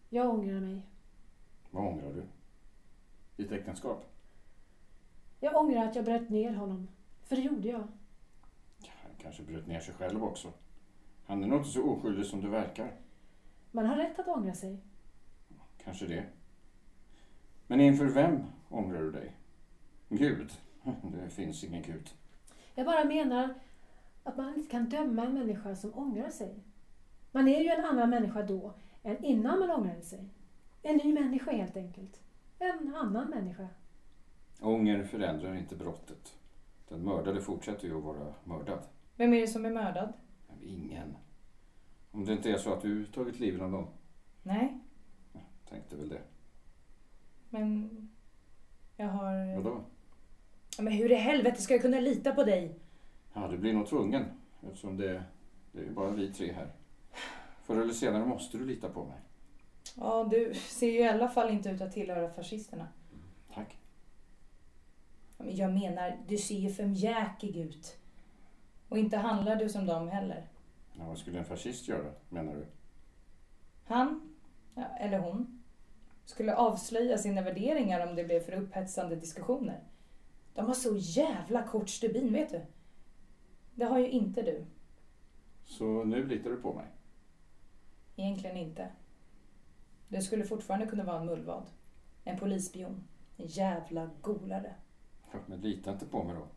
Jag 0.10 0.30
ångrar 0.30 0.60
mig. 0.60 0.82
Vad 1.72 1.88
ångrar 1.88 2.14
du? 2.14 2.24
Ditt 3.36 3.52
äktenskap? 3.52 4.06
Jag 5.40 5.56
ångrar 5.56 5.86
att 5.88 5.96
jag 5.96 6.06
bröt 6.06 6.30
ner 6.30 6.54
honom. 6.54 6.88
För 7.24 7.36
det 7.36 7.42
gjorde 7.42 7.68
jag. 7.68 7.88
Ja, 8.78 8.90
Han 9.04 9.12
kanske 9.22 9.44
bröt 9.44 9.68
ner 9.68 9.80
sig 9.80 9.94
själv 9.94 10.24
också. 10.24 10.54
Han 11.26 11.44
är 11.44 11.48
nog 11.48 11.60
inte 11.60 11.70
så 11.70 11.84
oskyldig 11.84 12.26
som 12.26 12.42
du 12.42 12.50
verkar. 12.50 12.92
Man 13.72 13.86
har 13.86 13.96
rätt 13.96 14.20
att 14.20 14.28
ångra 14.28 14.54
sig. 14.54 14.78
Kanske 15.84 16.06
det. 16.06 16.26
Men 17.68 17.82
inför 17.82 18.06
vem 18.06 18.44
ångrar 18.70 19.02
du 19.02 19.12
dig? 19.12 19.36
Gud? 20.10 20.52
Det 21.04 21.30
finns 21.30 21.64
ingen 21.64 21.82
Gud. 21.82 22.10
Jag 22.76 22.86
bara 22.86 23.06
menar 23.06 23.54
att 24.24 24.38
man 24.38 24.56
inte 24.56 24.72
kan 24.72 24.90
döma 24.90 25.26
en 25.26 25.34
människa 25.34 25.76
som 25.76 25.98
ångrar 25.98 26.30
sig. 26.30 26.64
Man 27.32 27.48
är 27.48 27.60
ju 27.62 27.70
en 27.70 27.86
annan 27.86 28.10
människa 28.10 28.42
då 28.42 28.74
än 29.04 29.24
innan 29.26 29.60
man 29.60 29.72
ångrade 29.72 30.02
sig. 30.02 30.30
En 30.82 30.98
ny 30.98 31.14
människa 31.14 31.52
helt 31.52 31.78
enkelt. 31.78 32.22
En 32.60 32.96
annan 32.96 33.30
människa. 33.30 33.68
Ånger 34.62 35.04
förändrar 35.04 35.56
inte 35.56 35.76
brottet. 35.76 36.36
Den 36.90 37.04
mördade 37.04 37.42
fortsätter 37.42 37.88
ju 37.88 37.98
att 37.98 38.04
vara 38.04 38.34
mördad. 38.44 38.80
Vem 39.16 39.34
är 39.34 39.42
det 39.42 39.48
som 39.48 39.66
är 39.66 39.70
mördad? 39.70 40.14
Ingen. 40.62 41.18
Om 42.12 42.26
det 42.26 42.34
inte 42.34 42.52
är 42.52 42.58
så 42.58 42.74
att 42.74 42.82
du 42.82 43.06
tagit 43.06 43.40
livet 43.40 43.62
av 43.62 43.72
någon. 43.72 43.88
Nej. 44.44 44.80
tänkte 45.70 45.96
väl 45.96 46.10
det. 46.10 46.22
Men 47.50 47.90
jag 48.96 49.08
har... 49.08 49.56
Vadå? 49.56 49.84
Men 50.80 50.94
hur 50.94 51.12
i 51.12 51.16
helvete 51.16 51.62
ska 51.62 51.74
jag 51.74 51.82
kunna 51.82 52.00
lita 52.00 52.32
på 52.32 52.44
dig? 52.44 52.80
Ja, 53.34 53.48
du 53.48 53.58
blir 53.58 53.74
nog 53.74 53.88
tvungen. 53.88 54.26
Eftersom 54.62 54.98
det, 54.98 55.24
det 55.72 55.80
är 55.80 55.84
ju 55.84 55.92
bara 55.92 56.10
vi 56.10 56.34
tre 56.34 56.52
här. 56.52 56.72
Förr 57.64 57.82
eller 57.82 57.94
senare 57.94 58.26
måste 58.26 58.58
du 58.58 58.66
lita 58.66 58.90
på 58.90 59.06
mig. 59.06 59.20
Ja, 59.96 60.28
du 60.32 60.54
ser 60.54 60.92
ju 60.92 61.00
i 61.00 61.08
alla 61.08 61.28
fall 61.28 61.50
inte 61.50 61.70
ut 61.70 61.82
att 61.82 61.92
tillhöra 61.92 62.30
fascisterna. 62.30 62.88
Jag 65.38 65.74
menar, 65.74 66.18
du 66.28 66.38
ser 66.38 66.60
ju 66.60 66.70
för 66.70 66.86
mjäkig 66.86 67.58
ut. 67.58 67.98
Och 68.90 68.98
inte 68.98 69.18
handlar 69.18 69.56
du 69.56 69.70
som 69.70 69.86
dem 69.86 70.08
heller. 70.08 70.48
Ja, 70.98 71.06
vad 71.08 71.18
skulle 71.18 71.40
en 71.40 71.46
fascist 71.46 71.88
göra, 71.88 72.12
menar 72.30 72.56
du? 72.56 72.66
Han, 73.86 74.36
ja, 74.76 74.86
eller 75.00 75.20
hon, 75.20 75.64
skulle 76.26 76.56
avslöja 76.56 77.18
sina 77.18 77.42
värderingar 77.42 78.08
om 78.08 78.16
det 78.16 78.24
blev 78.24 78.40
för 78.40 78.54
upphetsande 78.54 79.16
diskussioner. 79.16 79.84
De 80.54 80.66
har 80.66 80.74
så 80.74 80.98
jävla 80.98 81.64
kort 81.64 81.90
stubin, 81.90 82.34
vet 82.34 82.50
du. 82.50 82.62
Det 83.76 83.86
har 83.86 84.00
ju 84.00 84.10
inte 84.10 84.42
du. 84.42 84.66
Så 85.64 86.04
nu 86.04 86.28
litar 86.28 86.50
du 86.50 86.58
på 86.58 86.74
mig? 86.74 86.86
Egentligen 88.16 88.58
inte. 88.58 88.90
Du 90.08 90.22
skulle 90.22 90.44
fortfarande 90.44 90.88
kunna 90.88 91.04
vara 91.04 91.20
en 91.20 91.26
mullvad. 91.26 91.70
En 92.24 92.38
polisspion. 92.38 93.04
En 93.38 93.46
jävla 93.48 94.10
golare. 94.22 94.76
Klart, 95.32 95.48
Men 95.48 95.62
lita 95.62 95.92
inte 95.92 96.06
på 96.06 96.24
mig 96.24 96.36
då. 96.36 96.48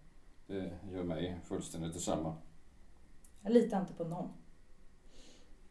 Det 0.47 0.79
gör 0.91 1.05
mig 1.05 1.41
fullständigt 1.45 1.93
detsamma. 1.93 2.37
Jag 3.43 3.53
litar 3.53 3.81
inte 3.81 3.95
på 3.95 4.05
någon. 4.05 4.29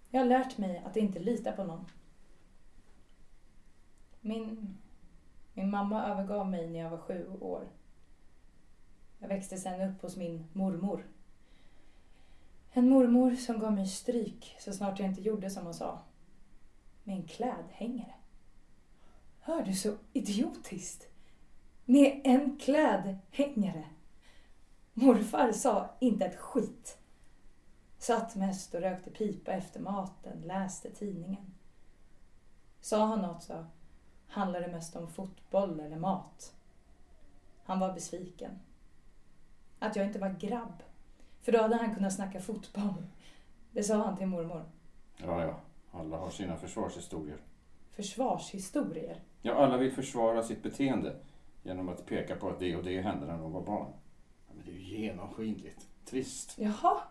Jag 0.10 0.20
har 0.20 0.26
lärt 0.26 0.58
mig 0.58 0.84
att 0.86 0.98
inte 0.98 1.20
lita 1.20 1.52
på 1.52 1.64
någon. 1.64 1.86
Min, 4.22 4.78
min 5.54 5.70
mamma 5.70 6.06
övergav 6.08 6.50
mig 6.50 6.70
när 6.70 6.80
jag 6.80 6.90
var 6.90 6.98
sju 6.98 7.28
år. 7.40 7.68
Jag 9.20 9.28
växte 9.28 9.58
sedan 9.58 9.90
upp 9.90 10.02
hos 10.02 10.18
min 10.18 10.48
mormor. 10.54 11.08
En 12.72 12.90
mormor 12.90 13.36
som 13.36 13.60
gav 13.60 13.74
mig 13.74 13.88
stryk 13.88 14.56
så 14.60 14.74
snart 14.74 15.00
jag 15.00 15.10
inte 15.10 15.22
gjorde 15.22 15.50
som 15.50 15.66
hon 15.66 15.74
sa. 15.74 16.00
Med 17.04 17.16
en 17.16 17.28
klädhängare. 17.28 18.14
Hör 19.40 19.64
du 19.64 19.74
så 19.74 19.98
idiotiskt? 20.14 21.10
Med 21.90 22.22
en 22.24 22.58
klädhängare. 22.60 23.86
Morfar 24.94 25.52
sa 25.52 25.90
inte 26.00 26.26
ett 26.26 26.36
skit. 26.36 26.98
Satt 27.98 28.36
mest 28.36 28.74
och 28.74 28.82
rökte 28.82 29.10
pipa 29.10 29.52
efter 29.52 29.80
maten, 29.80 30.42
läste 30.42 30.90
tidningen. 30.92 31.54
Sa 32.82 33.06
han 33.06 33.22
något 33.22 33.44
så 33.44 33.66
handlade 34.28 34.66
det 34.66 34.72
mest 34.72 34.96
om 34.96 35.08
fotboll 35.08 35.80
eller 35.80 35.98
mat. 35.98 36.54
Han 37.64 37.80
var 37.80 37.94
besviken. 37.94 38.60
Att 39.80 39.96
jag 39.96 40.06
inte 40.06 40.20
var 40.20 40.36
grabb. 40.40 40.84
För 41.42 41.52
då 41.52 41.62
hade 41.62 41.76
han 41.76 41.96
kunnat 41.96 42.14
snacka 42.14 42.40
fotboll. 42.42 43.06
Det 43.72 43.84
sa 43.84 43.96
han 43.96 44.18
till 44.18 44.28
mormor. 44.28 44.66
Ja, 45.18 45.44
ja. 45.44 45.60
Alla 45.92 46.18
har 46.18 46.30
sina 46.30 46.58
försvarshistorier. 46.58 47.38
Försvarshistorier. 47.92 49.22
Ja, 49.42 49.54
alla 49.54 49.78
vill 49.78 49.92
försvara 49.92 50.44
sitt 50.44 50.64
beteende 50.64 51.16
genom 51.64 51.90
att 51.90 52.06
peka 52.06 52.36
på 52.36 52.50
att 52.50 52.60
det 52.60 52.76
och 52.76 52.84
det 52.84 53.02
hände 53.02 53.26
när 53.26 53.38
de 53.38 53.52
var 53.52 53.62
barn. 53.62 53.94
Ja, 54.48 54.54
men 54.56 54.66
det 54.66 54.72
är 54.72 54.76
ju 54.76 54.98
genomskinligt. 54.98 55.88
Trist. 56.06 56.56
Jaha. 56.58 57.02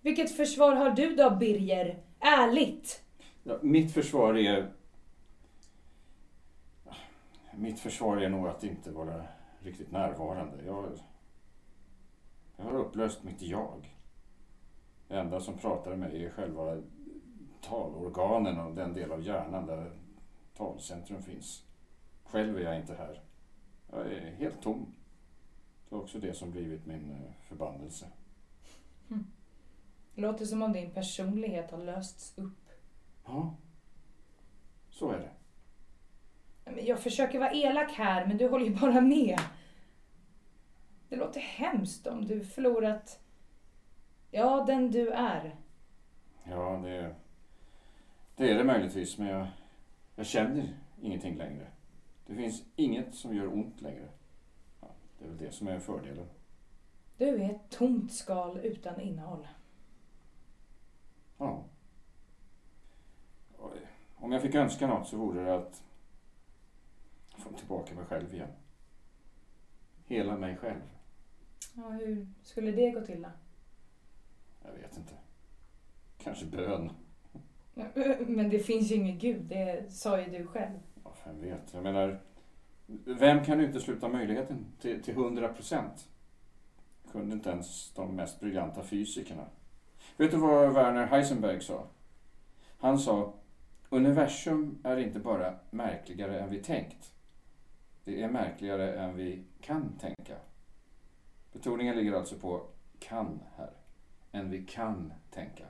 Vilket 0.00 0.36
försvar 0.36 0.74
har 0.74 0.90
du 0.90 1.14
då, 1.14 1.30
Birger? 1.30 2.02
Ärligt! 2.20 3.04
Ja, 3.42 3.58
mitt 3.62 3.92
försvar 3.92 4.38
är... 4.38 4.72
Mitt 7.54 7.80
försvar 7.80 8.16
är 8.16 8.28
nog 8.28 8.48
att 8.48 8.64
inte 8.64 8.90
vara 8.90 9.24
riktigt 9.60 9.90
närvarande. 9.90 10.64
Jag, 10.64 10.98
jag 12.56 12.64
har 12.64 12.74
upplöst 12.74 13.22
mitt 13.22 13.42
jag. 13.42 13.96
Det 15.08 15.14
enda 15.18 15.40
som 15.40 15.58
pratar 15.58 15.90
med 15.90 15.98
mig 15.98 16.24
är 16.24 16.30
själva 16.30 16.82
talorganen 17.60 18.60
och 18.60 18.74
den 18.74 18.92
del 18.92 19.12
av 19.12 19.22
hjärnan 19.22 19.66
där 19.66 19.92
talcentrum 20.56 21.22
finns. 21.22 21.64
Själv 22.24 22.56
är 22.56 22.60
jag 22.60 22.76
inte 22.76 22.94
här. 22.94 23.22
Jag 23.92 24.12
är 24.12 24.34
helt 24.38 24.62
tom. 24.62 24.86
Det 25.88 25.94
är 25.94 26.00
också 26.00 26.18
det 26.18 26.34
som 26.34 26.50
blivit 26.50 26.86
min 26.86 27.10
eh, 27.10 27.32
förbannelse. 27.48 28.06
Låter 30.14 30.44
som 30.44 30.62
om 30.62 30.72
din 30.72 30.90
personlighet 30.90 31.70
har 31.70 31.78
lösts 31.78 32.38
upp. 32.38 32.68
Ja, 33.24 33.54
så 34.90 35.10
är 35.10 35.18
det. 35.18 35.30
Jag 36.80 37.00
försöker 37.00 37.38
vara 37.38 37.52
elak 37.52 37.92
här, 37.92 38.26
men 38.26 38.36
du 38.36 38.48
håller 38.48 38.66
ju 38.66 38.74
bara 38.74 39.00
med. 39.00 39.40
Det 41.08 41.16
låter 41.16 41.40
hemskt 41.40 42.06
om 42.06 42.26
du 42.26 42.44
förlorat, 42.44 43.20
ja, 44.30 44.64
den 44.66 44.90
du 44.90 45.10
är. 45.10 45.56
Ja, 46.44 46.80
det, 46.84 47.14
det 48.36 48.50
är 48.50 48.58
det 48.58 48.64
möjligtvis, 48.64 49.18
men 49.18 49.28
jag, 49.28 49.46
jag 50.16 50.26
känner 50.26 50.76
ingenting 51.02 51.36
längre. 51.36 51.66
Det 52.32 52.36
finns 52.36 52.62
inget 52.76 53.14
som 53.14 53.36
gör 53.36 53.52
ont 53.52 53.80
längre. 53.80 54.08
Ja, 54.80 54.88
det 55.18 55.24
är 55.24 55.28
väl 55.28 55.38
det 55.38 55.52
som 55.52 55.68
är 55.68 55.78
fördelen. 55.78 56.26
Du 57.18 57.42
är 57.42 57.50
ett 57.50 57.70
tomt 57.70 58.12
skal 58.12 58.58
utan 58.58 59.00
innehåll. 59.00 59.48
Ja. 61.38 61.64
Om 64.14 64.32
jag 64.32 64.42
fick 64.42 64.54
önska 64.54 64.86
något 64.86 65.08
så 65.08 65.16
vore 65.16 65.44
det 65.44 65.54
att 65.54 65.82
få 67.36 67.52
tillbaka 67.52 67.94
mig 67.94 68.04
själv 68.04 68.34
igen. 68.34 68.52
Hela 70.06 70.36
mig 70.36 70.56
själv. 70.56 70.82
Ja, 71.74 71.88
hur 71.88 72.26
skulle 72.42 72.72
det 72.72 72.90
gå 72.90 73.00
till 73.00 73.22
då? 73.22 73.30
Jag 74.62 74.72
vet 74.72 74.96
inte. 74.96 75.14
Kanske 76.18 76.46
bön. 76.46 76.90
Men 78.26 78.50
det 78.50 78.58
finns 78.58 78.90
ju 78.90 78.94
ingen 78.94 79.18
gud, 79.18 79.42
det 79.42 79.92
sa 79.92 80.20
ju 80.20 80.38
du 80.38 80.46
själv. 80.46 80.78
Jag 81.24 81.32
vem 81.32 81.40
vet. 81.50 81.74
Jag 81.74 81.82
menar, 81.82 82.20
vem 83.04 83.44
kan 83.44 83.60
utesluta 83.60 84.08
möjligheten 84.08 84.66
till, 84.80 85.02
till 85.02 85.14
100 85.14 85.48
procent? 85.48 86.08
Kunde 87.12 87.34
inte 87.34 87.50
ens 87.50 87.92
de 87.94 88.16
mest 88.16 88.40
briljanta 88.40 88.82
fysikerna. 88.82 89.46
Vet 90.16 90.30
du 90.30 90.36
vad 90.36 90.74
Werner 90.74 91.06
Heisenberg 91.06 91.60
sa? 91.60 91.86
Han 92.78 92.98
sa, 92.98 93.34
universum 93.90 94.78
är 94.84 94.96
inte 94.96 95.18
bara 95.18 95.54
märkligare 95.70 96.40
än 96.40 96.50
vi 96.50 96.62
tänkt. 96.62 97.12
Det 98.04 98.22
är 98.22 98.28
märkligare 98.28 98.94
än 98.94 99.16
vi 99.16 99.44
kan 99.60 99.98
tänka. 99.98 100.36
Betoningen 101.52 101.96
ligger 101.96 102.12
alltså 102.12 102.36
på 102.38 102.62
kan 102.98 103.40
här, 103.56 103.70
än 104.32 104.50
vi 104.50 104.64
kan 104.64 105.12
tänka. 105.30 105.64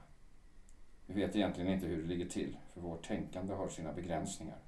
Vi 1.07 1.15
vet 1.15 1.37
egentligen 1.37 1.73
inte 1.73 1.87
hur 1.87 2.03
det 2.03 2.09
ligger 2.09 2.29
till, 2.29 2.57
för 2.73 2.81
vårt 2.81 3.07
tänkande 3.07 3.55
har 3.55 3.69
sina 3.69 3.93
begränsningar. 3.93 4.59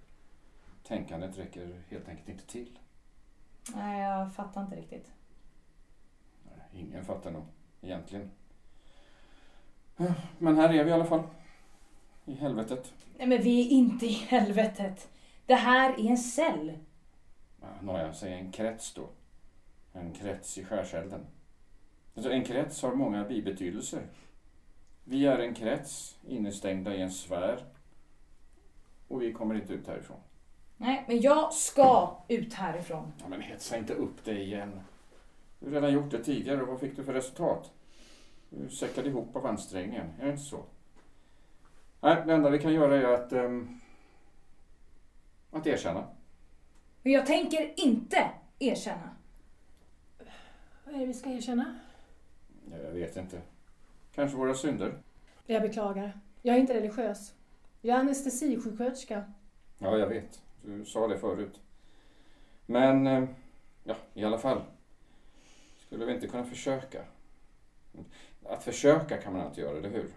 Tänkandet 0.87 1.39
räcker 1.39 1.83
helt 1.91 2.09
enkelt 2.09 2.29
inte 2.29 2.47
till. 2.47 2.79
Nej, 3.75 4.03
jag 4.03 4.35
fattar 4.35 4.63
inte 4.63 4.77
riktigt. 4.77 5.13
Nej, 6.45 6.83
Ingen 6.83 7.05
fattar 7.05 7.31
nog, 7.31 7.45
egentligen. 7.81 8.31
Men 10.39 10.57
här 10.57 10.75
är 10.75 10.85
vi 10.85 10.91
i 10.91 10.93
alla 10.93 11.05
fall. 11.05 11.23
I 12.25 12.35
helvetet. 12.35 12.95
Nej, 13.19 13.27
men 13.27 13.43
vi 13.43 13.67
är 13.67 13.71
inte 13.71 14.07
i 14.07 14.13
helvetet. 14.13 15.09
Det 15.47 15.55
här 15.55 15.93
är 15.93 16.11
en 16.11 16.19
cell. 16.19 16.79
Ja, 17.61 17.67
Nåja, 17.83 18.13
säg 18.15 18.33
en 18.33 18.53
krets 18.53 18.95
då. 18.95 19.09
En 19.93 20.13
krets 20.13 20.59
i 20.59 20.65
skärselden. 20.65 21.27
Alltså, 22.15 22.33
en 22.33 22.45
krets 22.45 22.83
har 22.83 22.95
många 22.95 23.25
bibetydelser. 23.25 24.03
Vi 25.05 25.27
är 25.27 25.39
en 25.39 25.55
krets 25.55 26.19
innestängda 26.29 26.95
i 26.95 27.03
en 27.03 27.11
sfär. 27.13 27.65
Och 29.09 29.23
vi 29.23 29.33
kommer 29.33 29.55
inte 29.55 29.73
ut 29.73 29.87
härifrån. 29.87 30.21
Nej, 30.85 31.05
men 31.09 31.21
jag 31.21 31.53
ska 31.53 32.17
ut 32.29 32.55
härifrån. 32.55 33.13
Ja, 33.21 33.29
men 33.29 33.41
hetsa 33.41 33.77
inte 33.77 33.95
upp 33.95 34.25
dig 34.25 34.43
igen. 34.43 34.81
Du 35.59 35.67
har 35.67 35.75
redan 35.75 35.93
gjort 35.93 36.11
det 36.11 36.25
tidigare 36.25 36.63
och 36.63 36.69
vad 36.69 36.81
fick 36.81 36.97
du 36.97 37.05
för 37.05 37.13
resultat? 37.13 37.71
Du 38.51 38.69
säckade 38.69 39.09
ihop 39.09 39.37
av 39.37 39.47
ansträngningen, 39.47 40.07
är 40.21 40.25
det 40.25 40.31
inte 40.31 40.43
så? 40.43 40.65
Nej, 42.01 42.23
det 42.27 42.33
enda 42.35 42.51
vi 42.51 42.59
kan 42.59 42.73
göra 42.75 42.97
är 42.97 43.05
att, 43.05 43.33
ehm, 43.33 43.81
att 45.51 45.67
erkänna. 45.67 46.05
Men 47.03 47.13
jag 47.13 47.27
tänker 47.27 47.75
inte 47.77 48.31
erkänna. 48.59 49.11
Vad 50.85 50.95
är 50.95 50.99
det 50.99 51.07
vi 51.07 51.15
ska 51.15 51.31
erkänna? 51.31 51.79
Ja, 52.71 52.77
Jag 52.77 52.91
vet 52.91 53.17
inte. 53.17 53.41
Kanske 54.15 54.37
våra 54.37 54.55
synder. 54.55 54.99
Jag 55.47 55.63
beklagar. 55.63 56.21
Jag 56.43 56.57
är 56.57 56.61
inte 56.61 56.75
religiös. 56.75 57.35
Jag 57.81 57.97
är 57.97 58.01
anestesisjuksköterska. 58.01 59.33
Ja, 59.79 59.99
jag 59.99 60.07
vet. 60.09 60.44
Du 60.67 60.85
sa 60.85 61.07
det 61.09 61.19
förut. 61.19 61.61
Men, 62.67 63.07
eh, 63.07 63.25
ja, 63.85 63.97
i 64.15 64.25
alla 64.25 64.39
fall. 64.39 64.63
Skulle 65.79 66.05
vi 66.05 66.13
inte 66.15 66.27
kunna 66.27 66.45
försöka? 66.45 67.05
Att 68.45 68.65
försöka 68.65 69.17
kan 69.19 69.33
man 69.33 69.43
alltid 69.43 69.65
göra, 69.65 69.79
eller 69.79 69.91
hur? 69.91 70.11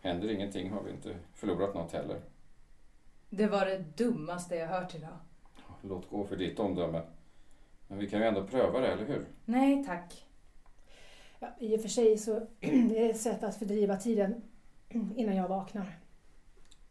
Händer 0.00 0.30
ingenting 0.30 0.70
har 0.70 0.82
vi 0.82 0.90
inte 0.90 1.16
förlorat 1.34 1.74
något 1.74 1.92
heller. 1.92 2.20
Det 3.30 3.46
var 3.46 3.66
det 3.66 3.78
dummaste 3.96 4.56
jag 4.56 4.66
hört 4.66 4.94
idag. 4.94 5.16
Låt 5.82 6.10
gå 6.10 6.24
för 6.24 6.36
ditt 6.36 6.58
omdöme. 6.58 7.02
Men 7.88 7.98
vi 7.98 8.10
kan 8.10 8.20
ju 8.20 8.26
ändå 8.26 8.46
pröva 8.46 8.80
det, 8.80 8.88
eller 8.92 9.06
hur? 9.06 9.26
Nej 9.44 9.84
tack. 9.84 10.26
Ja, 11.38 11.48
I 11.58 11.76
och 11.76 11.80
för 11.80 11.88
sig 11.88 12.18
så 12.18 12.36
är 12.60 12.88
det 12.88 13.10
ett 13.10 13.20
sätt 13.20 13.42
att 13.42 13.56
fördriva 13.56 13.96
tiden 13.96 14.42
innan 15.16 15.36
jag 15.36 15.48
vaknar. 15.48 15.98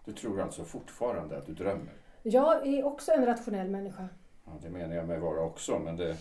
Du 0.06 0.14
tror 0.14 0.42
alltså 0.42 0.66
fortfarande 0.66 1.38
att 1.38 1.46
du 1.46 1.54
drömmer? 1.54 1.94
Jag 2.30 2.68
är 2.68 2.84
också 2.84 3.12
en 3.12 3.26
rationell 3.26 3.70
människa. 3.70 4.10
Ja, 4.46 4.52
det 4.62 4.70
menar 4.70 4.96
jag 4.96 5.08
mig 5.08 5.20
vara 5.20 5.42
också, 5.42 5.80
men 5.80 5.98
det, 5.98 6.18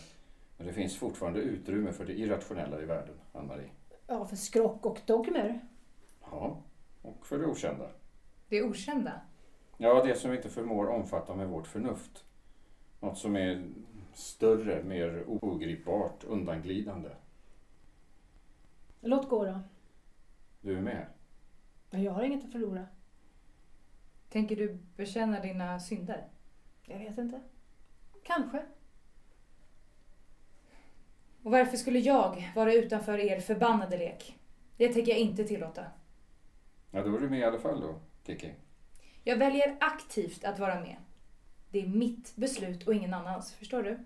men 0.57 0.67
det 0.67 0.73
finns 0.73 0.97
fortfarande 0.97 1.41
utrymme 1.41 1.93
för 1.93 2.05
det 2.07 2.13
irrationella 2.13 2.81
i 2.81 2.85
världen, 2.85 3.15
Ann-Marie. 3.33 3.71
Ja, 4.07 4.27
för 4.27 4.37
skrock 4.37 4.87
och 4.87 5.01
dogmer. 5.07 5.61
Ja, 6.31 6.63
och 7.03 7.27
för 7.27 7.39
det 7.39 7.47
okända. 7.47 7.91
Det 8.49 8.63
okända. 8.63 9.21
Ja, 9.77 10.05
det 10.05 10.15
som 10.15 10.31
vi 10.31 10.37
inte 10.37 10.49
förmår 10.49 10.89
omfatta 10.89 11.35
med 11.35 11.49
vårt 11.49 11.67
förnuft. 11.67 12.25
Något 13.01 13.19
som 13.19 13.37
är 13.37 13.65
större, 14.15 14.83
mer 14.83 15.25
ogripbart, 15.27 16.25
undanglidande. 16.25 17.11
Låt 19.01 19.29
gå 19.29 19.45
då. 19.45 19.61
Du 20.61 20.77
är 20.77 20.83
med? 20.83 21.07
Men 21.91 22.03
jag 22.03 22.13
har 22.13 22.23
inget 22.23 22.45
att 22.45 22.53
förlora. 22.53 22.87
Tänker 24.29 24.57
du 24.57 24.79
bekänna 24.97 25.41
dina 25.41 25.81
synder? 25.81 26.25
Jag 26.85 26.99
vet 26.99 27.19
inte. 27.19 27.41
Kanske. 28.23 28.63
Och 31.43 31.53
varför 31.53 31.77
skulle 31.77 31.99
jag 31.99 32.53
vara 32.55 32.73
utanför 32.73 33.19
er 33.19 33.41
förbannade 33.41 33.99
lek? 33.99 34.39
Det 34.77 34.93
tänker 34.93 35.13
jag 35.13 35.21
inte 35.21 35.45
tillåta. 35.45 35.85
Ja, 36.91 37.03
då 37.03 37.17
är 37.17 37.21
du 37.21 37.29
med 37.29 37.39
i 37.39 37.45
alla 37.45 37.59
fall 37.59 37.81
då, 37.81 37.95
Kiki. 38.27 38.53
Jag 39.25 39.37
väljer 39.37 39.77
aktivt 39.81 40.45
att 40.45 40.59
vara 40.59 40.81
med. 40.81 40.97
Det 41.71 41.83
är 41.83 41.87
mitt 41.87 42.37
beslut 42.37 42.87
och 42.87 42.95
ingen 42.95 43.15
annans, 43.15 43.55
förstår 43.55 43.83
du? 43.83 43.99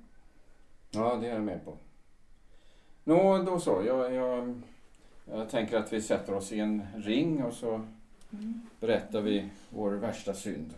Ja, 0.91 1.16
det 1.16 1.29
är 1.29 1.33
jag 1.35 1.43
med 1.43 1.64
på. 1.64 1.77
Nå, 3.05 3.43
då 3.43 3.61
så. 3.61 3.83
Jag, 3.87 4.14
jag, 4.14 4.62
jag 5.25 5.51
tänker 5.51 5.77
att 5.77 5.93
vi 5.93 6.03
sätter 6.03 6.35
oss 6.35 6.53
i 6.53 6.61
en 6.61 6.87
ring 6.97 7.45
och 7.45 7.53
så 7.53 7.87
berättar 8.81 9.20
vi 9.20 9.51
vår 9.70 9.91
värsta 9.91 10.35
synd. 10.35 10.74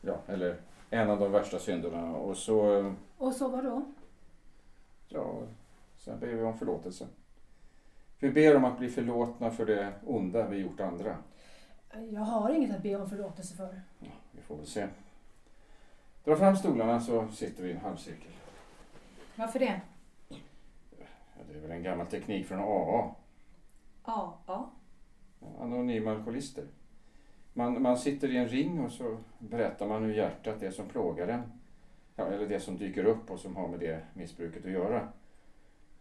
Ja, 0.00 0.18
eller 0.26 0.56
en 0.90 1.10
av 1.10 1.18
de 1.20 1.32
värsta 1.32 1.58
synderna. 1.58 2.16
Och 2.16 2.36
så, 2.36 2.94
Och 3.18 3.32
så 3.32 3.48
vad 3.48 3.64
då? 3.64 3.82
ja, 5.08 5.42
sen 5.98 6.20
ber 6.20 6.26
vi 6.26 6.42
om 6.42 6.58
förlåtelse. 6.58 7.06
Vi 8.18 8.30
ber 8.30 8.56
om 8.56 8.64
att 8.64 8.78
bli 8.78 8.88
förlåtna 8.88 9.50
för 9.50 9.66
det 9.66 9.92
onda 10.06 10.48
vi 10.48 10.56
gjort 10.58 10.80
andra. 10.80 11.16
Jag 12.12 12.20
har 12.20 12.50
inget 12.50 12.76
att 12.76 12.82
be 12.82 12.96
om 12.96 13.10
förlåtelse 13.10 13.56
för. 13.56 13.80
Ja, 13.98 14.10
vi 14.32 14.40
får 14.42 14.56
väl 14.56 14.66
se. 14.66 14.88
Dra 16.24 16.36
fram 16.36 16.56
stolarna 16.56 17.00
så 17.00 17.28
sitter 17.28 17.62
vi 17.62 17.68
i 17.68 17.72
en 17.72 17.80
halvcirkel. 17.80 18.32
Varför 19.36 19.58
det? 19.58 19.80
Ja, 20.28 20.36
det 21.48 21.54
är 21.58 21.60
väl 21.60 21.70
en 21.70 21.82
gammal 21.82 22.06
teknik 22.06 22.46
från 22.46 22.58
AA. 22.60 23.14
Ja. 24.04 24.70
Anonyma 25.60 26.10
alkoholister. 26.10 26.64
Man, 27.52 27.82
man 27.82 27.98
sitter 27.98 28.28
i 28.28 28.36
en 28.36 28.48
ring 28.48 28.80
och 28.80 28.92
så 28.92 29.18
berättar 29.38 29.88
man 29.88 30.02
hur 30.02 30.14
hjärtat 30.14 30.62
är 30.62 30.70
som 30.70 30.88
plågar 30.88 31.28
en. 31.28 31.42
Ja, 32.16 32.26
eller 32.26 32.48
det 32.48 32.60
som 32.60 32.76
dyker 32.76 33.04
upp 33.04 33.30
och 33.30 33.40
som 33.40 33.56
har 33.56 33.68
med 33.68 33.80
det 33.80 34.02
missbruket 34.14 34.64
att 34.64 34.70
göra. 34.70 35.08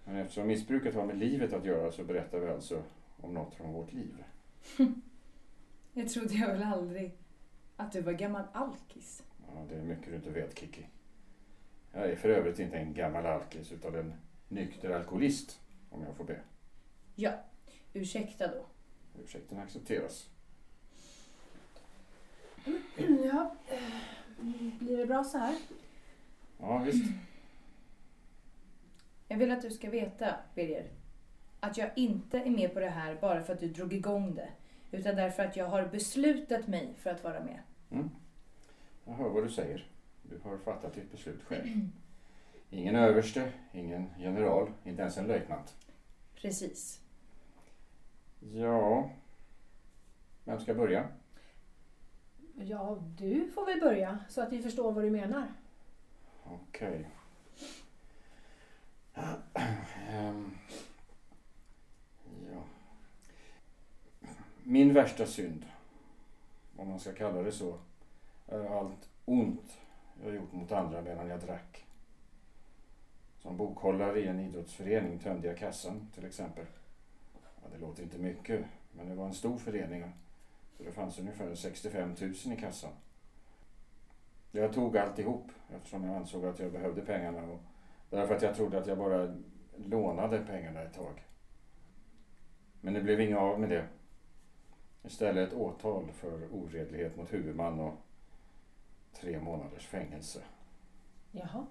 Men 0.03 0.15
eftersom 0.15 0.47
missbruket 0.47 0.95
har 0.95 1.05
med 1.05 1.17
livet 1.17 1.53
att 1.53 1.65
göra 1.65 1.91
så 1.91 2.03
berättar 2.03 2.39
vi 2.39 2.47
alltså 2.47 2.83
om 3.21 3.33
något 3.33 3.55
från 3.55 3.73
vårt 3.73 3.93
liv. 3.93 4.23
Jag 5.93 6.09
trodde 6.09 6.33
jag 6.33 6.47
väl 6.47 6.63
aldrig 6.63 7.17
att 7.75 7.91
du 7.91 8.01
var 8.01 8.13
gammal 8.13 8.43
alkis. 8.53 9.23
Ja, 9.47 9.65
det 9.69 9.75
är 9.75 9.83
mycket 9.83 10.05
du 10.05 10.15
inte 10.15 10.29
vet 10.29 10.59
Kiki. 10.59 10.85
Jag 11.93 12.09
är 12.09 12.15
för 12.15 12.29
övrigt 12.29 12.59
inte 12.59 12.77
en 12.77 12.93
gammal 12.93 13.25
alkis 13.25 13.71
utan 13.71 13.95
en 13.95 14.13
nykter 14.47 14.89
alkoholist, 14.89 15.59
om 15.89 16.03
jag 16.03 16.15
får 16.15 16.23
be. 16.23 16.39
Ja, 17.15 17.31
ursäkta 17.93 18.47
då. 18.47 18.65
Ursäkten 19.23 19.59
accepteras. 19.59 20.29
Ja, 23.23 23.55
eh, 23.67 23.79
blir 24.79 24.97
det 24.97 25.05
bra 25.05 25.23
så 25.23 25.37
här? 25.37 25.55
Ja, 26.57 26.77
visst. 26.77 27.05
Jag 29.27 29.37
vill 29.37 29.51
att 29.51 29.61
du 29.61 29.71
ska 29.71 29.89
veta, 29.89 30.35
Birger, 30.55 30.87
att 31.59 31.77
jag 31.77 31.89
inte 31.95 32.39
är 32.39 32.49
med 32.49 32.73
på 32.73 32.79
det 32.79 32.89
här 32.89 33.17
bara 33.21 33.43
för 33.43 33.53
att 33.53 33.59
du 33.59 33.67
drog 33.67 33.93
igång 33.93 34.35
det. 34.35 34.49
Utan 34.91 35.15
därför 35.15 35.45
att 35.45 35.55
jag 35.55 35.65
har 35.65 35.85
beslutat 35.85 36.67
mig 36.67 36.93
för 36.97 37.09
att 37.09 37.23
vara 37.23 37.43
med. 37.43 37.59
Mm. 37.91 38.09
Jag 39.05 39.13
hör 39.13 39.29
vad 39.29 39.43
du 39.43 39.49
säger. 39.49 39.87
Du 40.23 40.39
har 40.43 40.57
fattat 40.57 40.93
ditt 40.93 41.11
beslut 41.11 41.43
själv. 41.43 41.67
Ingen 42.69 42.95
överste, 42.95 43.51
ingen 43.73 44.09
general, 44.17 44.71
inte 44.83 45.01
ens 45.01 45.17
en 45.17 45.27
löjtnant. 45.27 45.75
Precis. 46.35 47.01
Ja, 48.39 49.09
vem 50.43 50.59
ska 50.59 50.73
börja? 50.73 51.07
Ja, 52.65 52.97
du 53.17 53.51
får 53.51 53.65
väl 53.65 53.79
börja 53.79 54.19
så 54.29 54.41
att 54.41 54.51
vi 54.51 54.61
förstår 54.61 54.91
vad 54.91 55.03
du 55.03 55.09
menar. 55.09 55.47
Okej. 56.43 57.09
Ehm, 60.09 60.51
ja. 62.51 62.63
Min 64.63 64.93
värsta 64.93 65.25
synd, 65.25 65.65
om 66.75 66.87
man 66.87 66.99
ska 66.99 67.13
kalla 67.13 67.41
det 67.41 67.51
så, 67.51 67.77
är 68.47 68.79
allt 68.79 69.09
ont 69.25 69.77
jag 70.23 70.35
gjort 70.35 70.53
mot 70.53 70.71
andra 70.71 71.01
medan 71.01 71.27
jag 71.27 71.39
drack. 71.39 71.85
Som 73.41 73.57
bokhållare 73.57 74.19
i 74.19 74.27
en 74.27 74.39
idrottsförening 74.39 75.19
tömde 75.19 75.47
jag 75.47 75.57
kassan 75.57 76.09
till 76.15 76.25
exempel. 76.25 76.65
Ja, 77.35 77.69
det 77.71 77.77
låter 77.77 78.03
inte 78.03 78.17
mycket, 78.17 78.65
men 78.91 79.09
det 79.09 79.15
var 79.15 79.25
en 79.25 79.33
stor 79.33 79.57
förening. 79.57 80.03
Så 80.79 80.85
det 80.85 80.91
fanns 80.91 81.19
ungefär 81.19 81.55
65 81.55 82.15
000 82.21 82.33
i 82.53 82.57
kassan. 82.59 82.91
Jag 84.51 84.73
tog 84.73 84.97
alltihop 84.97 85.51
eftersom 85.75 86.03
jag 86.03 86.15
ansåg 86.15 86.45
att 86.45 86.59
jag 86.59 86.71
behövde 86.71 87.01
pengarna 87.01 87.43
och 87.43 87.59
därför 88.09 88.35
att 88.35 88.41
jag 88.41 88.55
trodde 88.55 88.77
att 88.77 88.87
jag 88.87 88.97
bara 88.97 89.37
lånade 89.75 90.39
pengarna 90.39 90.81
ett 90.81 90.93
tag. 90.93 91.23
Men 92.81 92.93
det 92.93 93.01
blev 93.01 93.21
inget 93.21 93.37
av 93.37 93.59
med 93.59 93.69
det. 93.69 93.87
Istället 95.03 95.47
ett 95.47 95.57
åtal 95.57 96.11
för 96.11 96.53
oredlighet 96.53 97.15
mot 97.15 97.33
huvudman 97.33 97.79
och 97.79 97.93
tre 99.13 99.39
månaders 99.39 99.87
fängelse. 99.87 100.41
Jaha. 101.31 101.65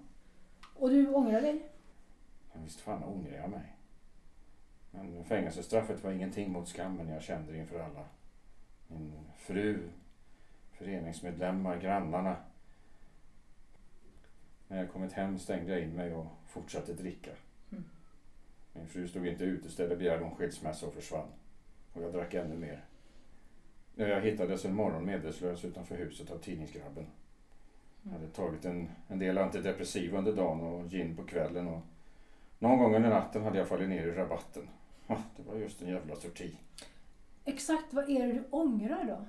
Och 0.75 0.89
du 0.89 1.13
ångrar 1.13 1.41
dig? 1.41 1.69
Men 2.53 2.63
visst 2.63 2.79
fan 2.79 3.03
ångrar 3.03 3.37
jag 3.37 3.49
mig. 3.49 3.75
Men 4.91 5.25
fängelsestraffet 5.25 6.03
var 6.03 6.11
ingenting 6.11 6.51
mot 6.51 6.67
skammen 6.67 7.09
jag 7.09 7.21
kände 7.21 7.57
inför 7.57 7.79
alla. 7.79 8.05
Min 8.91 9.13
fru, 9.37 9.89
föreningsmedlemmar, 10.71 11.79
grannarna. 11.79 12.35
När 14.67 14.77
jag 14.77 14.91
kommit 14.91 15.13
hem 15.13 15.39
stängde 15.39 15.71
jag 15.71 15.81
in 15.81 15.95
mig 15.95 16.13
och 16.13 16.25
fortsatte 16.47 16.93
dricka. 16.93 17.31
Mm. 17.71 17.83
Min 18.73 18.87
fru 18.87 19.07
stod 19.07 19.27
inte 19.27 19.43
ute, 19.43 19.67
istället 19.67 19.99
begärde 19.99 20.23
hon 20.23 20.35
skilsmässa 20.35 20.87
och 20.87 20.93
försvann. 20.93 21.27
Och 21.93 22.01
jag 22.01 22.13
drack 22.13 22.33
ännu 22.33 22.55
mer. 22.55 22.83
Jag 23.95 24.21
hittades 24.21 24.65
en 24.65 24.75
morgon 24.75 25.05
medvetslös 25.05 25.65
utanför 25.65 25.97
huset 25.97 26.31
av 26.31 26.37
tidningsgrabben. 26.37 27.05
Jag 28.03 28.11
hade 28.11 28.27
tagit 28.27 28.65
en, 28.65 28.89
en 29.07 29.19
del 29.19 29.37
antidepressiva 29.37 30.17
under 30.17 30.35
dagen 30.35 30.61
och 30.61 30.89
gin 30.89 31.15
på 31.15 31.23
kvällen. 31.23 31.67
Och 31.67 31.81
någon 32.59 32.79
gång 32.79 32.95
under 32.95 33.09
natten 33.09 33.43
hade 33.43 33.57
jag 33.57 33.67
fallit 33.67 33.89
ner 33.89 34.07
i 34.07 34.11
rabatten. 34.11 34.69
Det 35.07 35.43
var 35.47 35.55
just 35.55 35.81
en 35.81 35.89
jävla 35.89 36.15
sorti. 36.15 36.55
Exakt 37.45 37.93
vad 37.93 38.09
är 38.09 38.27
det 38.27 38.33
du 38.33 38.47
ångrar 38.49 39.03
då? 39.05 39.25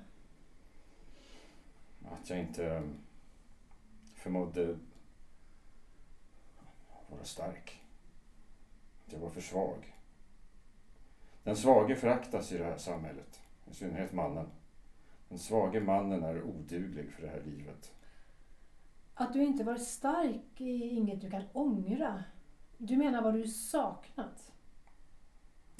Att 2.07 2.29
jag 2.29 2.39
inte 2.39 2.65
eh, 2.65 2.83
förmådde 4.15 4.77
vara 7.09 7.23
stark. 7.23 7.81
Att 9.05 9.13
jag 9.13 9.19
var 9.19 9.29
för 9.29 9.41
svag. 9.41 9.95
Den 11.43 11.55
svage 11.55 11.95
föraktas 11.95 12.51
i 12.51 12.57
det 12.57 12.63
här 12.63 12.77
samhället. 12.77 13.41
I 13.71 13.73
synnerhet 13.73 14.13
mannen. 14.13 14.47
Den 15.29 15.39
svage 15.39 15.79
mannen 15.79 16.23
är 16.23 16.43
oduglig 16.43 17.11
för 17.11 17.21
det 17.21 17.29
här 17.29 17.41
livet. 17.45 17.93
Att 19.13 19.33
du 19.33 19.43
inte 19.43 19.63
varit 19.63 19.87
stark 19.87 20.61
är 20.61 20.91
inget 20.91 21.21
du 21.21 21.31
kan 21.31 21.43
ångra. 21.53 22.23
Du 22.77 22.97
menar 22.97 23.21
vad 23.21 23.33
du 23.33 23.47
saknat. 23.47 24.51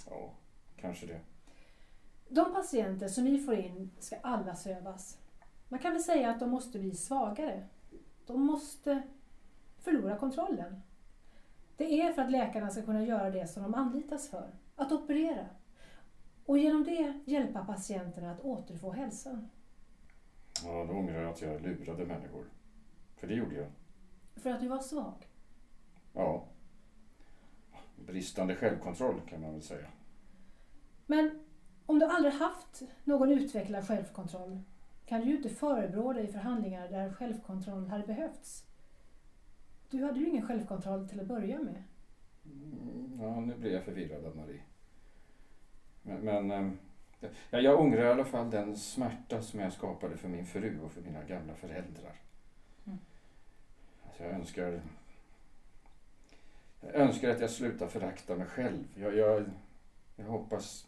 Ja, 0.09 0.33
kanske 0.77 1.05
det. 1.05 1.19
De 2.33 2.53
patienter 2.53 3.07
som 3.07 3.23
vi 3.23 3.39
får 3.39 3.55
in 3.55 3.91
ska 3.99 4.15
alla 4.21 4.55
sövas. 4.55 5.17
Man 5.69 5.79
kan 5.79 5.91
väl 5.91 6.03
säga 6.03 6.29
att 6.29 6.39
de 6.39 6.49
måste 6.49 6.79
bli 6.79 6.95
svagare. 6.95 7.67
De 8.25 8.41
måste 8.41 9.01
förlora 9.79 10.17
kontrollen. 10.17 10.81
Det 11.77 12.01
är 12.01 12.13
för 12.13 12.21
att 12.21 12.31
läkarna 12.31 12.69
ska 12.69 12.81
kunna 12.81 13.05
göra 13.05 13.29
det 13.29 13.47
som 13.47 13.63
de 13.63 13.73
anlitas 13.73 14.29
för, 14.29 14.49
att 14.75 14.91
operera. 14.91 15.45
Och 16.45 16.57
genom 16.57 16.83
det 16.83 17.19
hjälpa 17.25 17.65
patienterna 17.65 18.31
att 18.31 18.41
återfå 18.41 18.91
hälsan. 18.91 19.49
Ja, 20.63 20.85
då 20.85 20.93
ångrar 20.93 21.21
jag 21.21 21.31
att 21.31 21.41
jag 21.41 21.61
lurade 21.61 22.05
människor. 22.05 22.45
För 23.15 23.27
det 23.27 23.33
gjorde 23.33 23.55
jag. 23.55 23.67
För 24.35 24.49
att 24.49 24.59
du 24.59 24.67
var 24.67 24.79
svag. 24.79 25.27
Ja. 26.13 26.45
Bristande 27.95 28.55
självkontroll 28.55 29.21
kan 29.29 29.41
man 29.41 29.53
väl 29.53 29.61
säga. 29.61 29.87
Men 31.05 31.40
om 31.91 31.99
du 31.99 32.05
aldrig 32.05 32.33
haft 32.33 32.81
någon 33.03 33.31
utvecklad 33.31 33.87
självkontroll 33.87 34.59
kan 35.05 35.21
du 35.21 35.27
ju 35.27 35.37
inte 35.37 35.49
förebrå 35.49 36.13
dig 36.13 36.27
för 36.27 36.39
handlingar 36.39 36.87
där 36.87 37.13
självkontroll 37.13 37.87
hade 37.87 38.07
behövts. 38.07 38.65
Du 39.89 40.03
hade 40.03 40.19
ju 40.19 40.29
ingen 40.29 40.47
självkontroll 40.47 41.09
till 41.09 41.19
att 41.19 41.27
börja 41.27 41.59
med. 41.59 41.83
Mm, 42.45 43.19
Ja, 43.21 43.39
nu 43.39 43.55
blir 43.55 43.73
jag 43.73 43.83
förvirrad 43.83 44.25
av 44.25 44.35
Marie. 44.35 44.61
Men, 46.01 46.19
men 46.19 46.51
ehm, 46.51 46.77
ja, 47.49 47.59
jag 47.59 47.79
ångrar 47.79 48.05
i 48.05 48.09
alla 48.09 48.25
fall 48.25 48.49
den 48.49 48.77
smärta 48.77 49.41
som 49.41 49.59
jag 49.59 49.73
skapade 49.73 50.17
för 50.17 50.27
min 50.27 50.45
fru 50.45 50.79
och 50.81 50.91
för 50.91 51.01
mina 51.01 51.23
gamla 51.23 51.55
föräldrar. 51.55 52.15
Mm. 52.85 52.99
Alltså 54.07 54.23
jag 54.23 54.33
önskar... 54.33 54.81
Jag 56.81 56.95
önskar 56.95 57.29
att 57.29 57.41
jag 57.41 57.49
slutar 57.49 57.87
förakta 57.87 58.35
mig 58.35 58.47
själv. 58.47 58.83
Jag, 58.95 59.15
jag, 59.15 59.45
jag 60.15 60.25
hoppas 60.25 60.87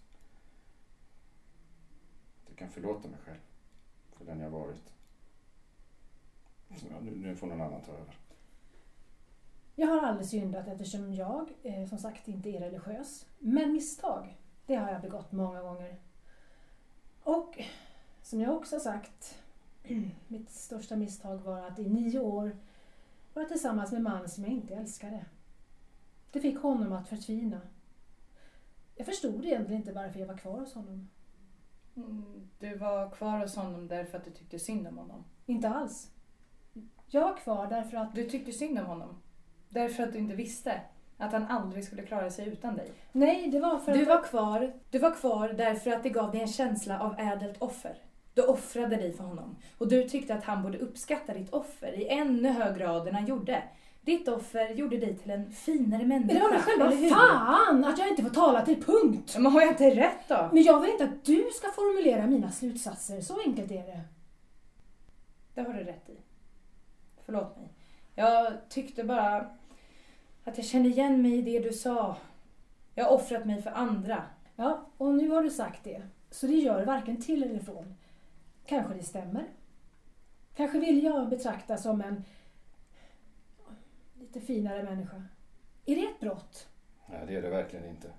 jag 2.54 2.58
kan 2.58 2.70
förlåta 2.70 3.08
mig 3.08 3.20
själv 3.26 3.40
för 4.18 4.26
den 4.26 4.40
jag 4.40 4.50
varit. 4.50 4.94
Ja, 6.68 7.00
nu, 7.02 7.12
nu 7.12 7.36
får 7.36 7.48
någon 7.48 7.62
annan 7.62 7.82
ta 7.82 7.92
över. 7.92 8.18
Jag 9.76 9.88
har 9.88 10.02
aldrig 10.02 10.28
syndat 10.28 10.68
eftersom 10.68 11.14
jag, 11.14 11.54
eh, 11.64 11.88
som 11.88 11.98
sagt, 11.98 12.28
inte 12.28 12.50
är 12.50 12.60
religiös. 12.60 13.26
Men 13.40 13.74
misstag, 13.74 14.38
det 14.66 14.76
har 14.76 14.92
jag 14.92 15.02
begått 15.02 15.32
många 15.32 15.62
gånger. 15.62 15.96
Och 17.24 17.64
som 18.22 18.42
jag 18.42 18.56
också 18.56 18.76
har 18.76 18.82
sagt, 18.82 19.40
mitt 20.28 20.50
största 20.50 20.96
misstag 20.96 21.38
var 21.38 21.68
att 21.68 21.80
i 21.80 21.90
nio 21.90 22.20
år 22.20 22.58
vara 23.34 23.46
tillsammans 23.46 23.92
med 23.92 23.98
en 23.98 24.04
man 24.04 24.30
som 24.30 24.44
jag 24.44 24.54
inte 24.54 24.76
älskade. 24.76 25.26
Det 26.32 26.40
fick 26.40 26.58
honom 26.58 26.92
att 26.94 27.10
förtvina. 27.10 27.62
Jag 28.96 29.06
förstod 29.06 29.46
egentligen 29.46 29.82
inte 29.82 29.94
varför 29.94 30.20
jag 30.20 30.28
var 30.28 30.38
kvar 30.38 30.60
hos 30.60 30.74
honom. 30.74 31.10
Mm, 31.96 32.50
Du 32.60 32.78
var 32.78 33.10
kvar 33.10 33.40
hos 33.40 33.56
honom 33.56 33.88
därför 33.88 34.18
att 34.18 34.26
du 34.26 34.32
tyckte 34.32 34.60
synd 34.60 34.88
om 34.88 34.98
honom. 34.98 35.24
Inte 35.46 35.70
alls. 35.70 36.10
Jag 37.08 37.22
var 37.22 37.38
kvar 37.38 37.68
därför 37.68 37.98
att... 37.98 38.16
Du 38.16 38.30
tyckte 38.30 38.52
synd 38.52 38.80
om 38.80 38.86
honom. 38.86 39.22
Därför 39.70 40.04
att 40.04 40.14
du 40.14 40.20
inte 40.20 40.36
visste 40.36 40.82
att 41.18 41.32
han 41.32 41.44
aldrig 41.48 41.84
skulle 41.84 42.04
klara 42.04 42.30
sig 42.30 42.48
utan 42.48 42.76
dig. 42.76 42.92
Nej, 43.12 43.48
det 43.52 43.60
var 43.60 43.80
för 43.80 43.94
Du 43.94 44.02
att... 44.02 44.08
var 44.08 44.24
kvar, 44.24 44.74
du 44.90 45.00
var 45.00 45.12
kvar 45.16 45.50
därför 45.50 45.92
att 45.92 46.04
det 46.04 46.10
gav 46.10 46.32
dig 46.32 46.42
en 46.42 46.48
känsla 46.48 47.00
av 47.00 47.20
ädelt 47.20 47.62
offer. 47.62 47.98
Du 48.34 48.42
offrade 48.42 48.96
dig 48.96 49.14
för 49.14 49.24
honom. 49.24 49.56
Och 49.78 49.88
du 49.88 50.10
tyckte 50.10 50.36
att 50.36 50.44
han 50.44 50.64
borde 50.64 50.78
uppskatta 50.78 51.34
ditt 51.34 51.50
offer 51.54 51.94
i 52.00 52.08
ännu 52.08 52.50
högre 52.50 52.80
grad 52.80 53.08
än 53.08 53.16
han 53.16 53.26
gjorde. 53.26 53.64
Ditt 54.06 54.28
offer 54.28 54.70
gjorde 54.70 54.98
dig 54.98 55.18
till 55.18 55.32
en 55.32 55.52
finare 55.52 56.06
människa. 56.06 56.34
Men 56.34 56.36
det 56.36 56.42
var 56.42 56.52
väl 56.52 56.92
själva 56.92 57.16
fan 57.16 57.86
att 57.86 58.00
jag 58.00 58.10
inte 58.10 58.24
får 58.24 58.30
tala 58.30 58.66
till 58.66 58.84
punkt! 58.84 59.36
Men 59.38 59.52
har 59.52 59.62
jag 59.62 59.70
inte 59.70 59.90
rätt 59.90 60.28
då? 60.28 60.50
Men 60.54 60.64
jag 60.64 60.80
vill 60.82 60.92
inte 60.92 61.04
att 61.04 61.26
du 61.26 61.50
ska 61.54 61.72
formulera 61.72 62.28
mina 62.28 62.52
slutsatser, 62.52 63.22
så 63.22 63.40
enkelt 63.46 63.72
är 63.72 63.84
det. 63.86 64.02
Det 65.54 65.62
har 65.62 65.74
du 65.74 65.84
rätt 65.84 66.10
i. 66.10 66.18
Förlåt 67.26 67.58
mig. 67.58 67.70
Jag 68.16 68.54
tyckte 68.70 69.04
bara 69.04 69.36
att 70.44 70.58
jag 70.58 70.66
kände 70.66 70.90
igen 70.90 71.22
mig 71.22 71.38
i 71.38 71.42
det 71.42 71.60
du 71.60 71.74
sa. 71.74 72.18
Jag 72.96 73.06
har 73.06 73.12
offrat 73.12 73.46
mig 73.46 73.62
för 73.62 73.72
andra. 73.72 74.24
Ja, 74.56 74.86
och 74.98 75.14
nu 75.14 75.30
har 75.30 75.44
du 75.44 75.50
sagt 75.50 75.84
det. 75.84 76.02
Så 76.32 76.48
det 76.48 76.54
gör 76.54 76.86
varken 76.86 77.22
till 77.22 77.44
eller 77.44 77.60
från. 77.60 77.96
Kanske 78.66 78.94
det 78.94 79.04
stämmer. 79.04 79.46
Kanske 80.56 80.80
vill 80.80 81.04
jag 81.04 81.30
betraktas 81.30 81.84
som 81.84 82.02
en 82.02 82.24
lite 84.34 84.46
finare 84.46 84.84
människa. 84.84 85.24
Är 85.86 85.96
det 85.96 86.02
ett 86.02 86.20
brott? 86.20 86.68
Nej, 87.06 87.26
det 87.28 87.36
är 87.36 87.42
det 87.42 87.50
verkligen 87.50 87.86
inte. 87.86 88.12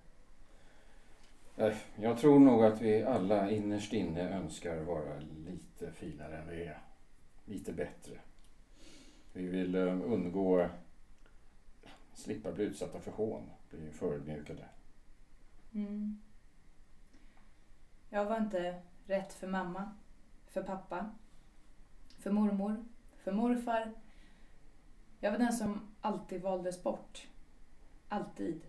Jag 1.97 2.19
tror 2.19 2.39
nog 2.39 2.65
att 2.65 2.81
vi 2.81 3.03
alla 3.03 3.51
innerst 3.51 3.93
inne 3.93 4.31
önskar 4.31 4.81
vara 4.81 5.19
lite 5.19 5.93
finare 5.93 6.39
än 6.39 6.49
vi 6.49 6.65
är. 6.65 6.79
Lite 7.45 7.73
bättre. 7.73 8.19
Vi 9.33 9.47
vill 9.47 9.75
eh, 9.75 9.83
undgå 9.83 10.69
slippa 12.15 12.53
bli 12.53 12.65
utsatta 12.65 13.01
för 13.01 13.11
hån, 13.11 13.51
bli 13.71 13.91
förödmjukade. 13.91 14.65
Mm. 15.73 16.21
Jag 18.09 18.25
var 18.25 18.37
inte 18.37 18.83
rätt 19.07 19.33
för 19.33 19.47
mamma, 19.47 19.91
för 20.47 20.63
pappa, 20.63 21.11
för 22.19 22.31
mormor, 22.31 22.85
för 23.17 23.33
morfar. 23.33 24.04
Jag 25.25 25.31
var 25.31 25.39
den 25.39 25.53
som 25.53 25.81
alltid 26.01 26.43
valdes 26.43 26.83
bort. 26.83 27.27
Alltid. 28.09 28.67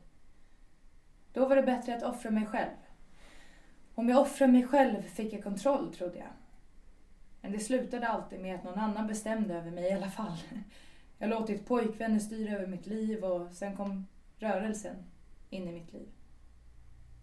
Då 1.33 1.47
var 1.47 1.55
det 1.55 1.63
bättre 1.63 1.95
att 1.95 2.03
offra 2.03 2.31
mig 2.31 2.45
själv. 2.45 2.75
Om 3.95 4.09
jag 4.09 4.21
offrade 4.21 4.51
mig 4.51 4.67
själv 4.67 5.01
fick 5.01 5.33
jag 5.33 5.43
kontroll, 5.43 5.93
trodde 5.93 6.17
jag. 6.17 6.27
Men 7.41 7.51
det 7.51 7.59
slutade 7.59 8.07
alltid 8.07 8.39
med 8.39 8.55
att 8.55 8.63
någon 8.63 8.79
annan 8.79 9.07
bestämde 9.07 9.55
över 9.55 9.71
mig 9.71 9.83
i 9.83 9.93
alla 9.93 10.09
fall. 10.09 10.37
Jag 11.17 11.29
låtit 11.29 11.65
pojkvänner 11.65 12.19
styra 12.19 12.55
över 12.55 12.67
mitt 12.67 12.87
liv 12.87 13.23
och 13.23 13.51
sen 13.51 13.75
kom 13.77 14.07
rörelsen 14.37 14.95
in 15.49 15.67
i 15.67 15.71
mitt 15.71 15.93
liv. 15.93 16.09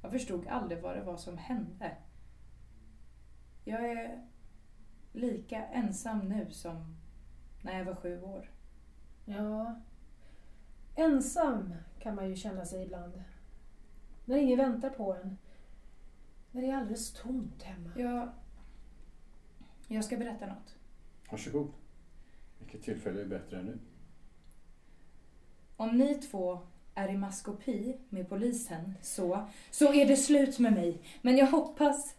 Jag 0.03 0.13
förstod 0.13 0.47
aldrig 0.49 0.83
vad 0.83 0.97
det 0.97 1.03
var 1.03 1.17
som 1.17 1.39
hände. 1.39 1.97
Jag 3.65 3.91
är 3.91 4.23
lika 5.13 5.67
ensam 5.67 6.19
nu 6.19 6.51
som 6.51 6.97
när 7.63 7.79
jag 7.79 7.85
var 7.85 7.95
sju 7.95 8.23
år. 8.23 8.52
Ja. 9.37 9.75
Ensam 10.95 11.75
kan 11.99 12.15
man 12.15 12.29
ju 12.29 12.37
känna 12.37 12.65
sig 12.65 12.83
ibland. 12.83 13.23
När 14.25 14.37
ingen 14.37 14.59
väntar 14.59 14.91
på 14.91 15.15
en. 15.15 15.39
När 16.51 16.63
det 16.63 16.69
är 16.69 16.77
alldeles 16.77 17.13
tomt 17.13 17.63
hemma. 17.63 17.91
Jag, 17.97 18.29
jag 19.89 20.05
ska 20.05 20.17
berätta 20.17 20.47
något. 20.47 20.77
Varsågod. 21.31 21.73
Vilket 22.59 22.83
tillfälle 22.83 23.21
är 23.21 23.27
bättre 23.27 23.59
än 23.59 23.67
nu? 23.67 23.79
Om 25.77 25.99
ni 25.99 26.15
två 26.15 26.59
är 26.95 27.09
i 27.09 27.17
maskopi 27.17 27.97
med 28.09 28.29
polisen 28.29 28.95
så, 29.03 29.49
så 29.71 29.93
är 29.95 30.07
det 30.07 30.17
slut 30.17 30.59
med 30.59 30.73
mig. 30.73 31.03
Men 31.23 31.37
jag 31.37 31.47
hoppas 31.47 32.15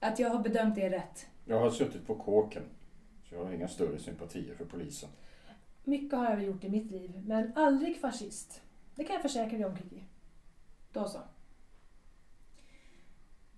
att 0.00 0.18
jag 0.18 0.30
har 0.30 0.42
bedömt 0.42 0.74
det 0.74 0.90
rätt. 0.90 1.26
Jag 1.44 1.60
har 1.60 1.70
suttit 1.70 2.06
på 2.06 2.14
kåken, 2.14 2.62
så 3.28 3.34
jag 3.34 3.44
har 3.44 3.52
inga 3.52 3.68
större 3.68 3.98
sympatier 3.98 4.54
för 4.54 4.64
polisen. 4.64 5.10
Mycket 5.84 6.18
har 6.18 6.24
jag 6.24 6.36
väl 6.36 6.44
gjort 6.44 6.64
i 6.64 6.70
mitt 6.70 6.90
liv, 6.90 7.22
men 7.26 7.52
aldrig 7.56 8.00
fascist. 8.00 8.62
Det 8.94 9.04
kan 9.04 9.14
jag 9.14 9.22
försäkra 9.22 9.58
dig 9.58 9.66
om, 9.66 9.76
Kiki. 9.76 10.04
Då 10.92 11.08
så. 11.08 11.20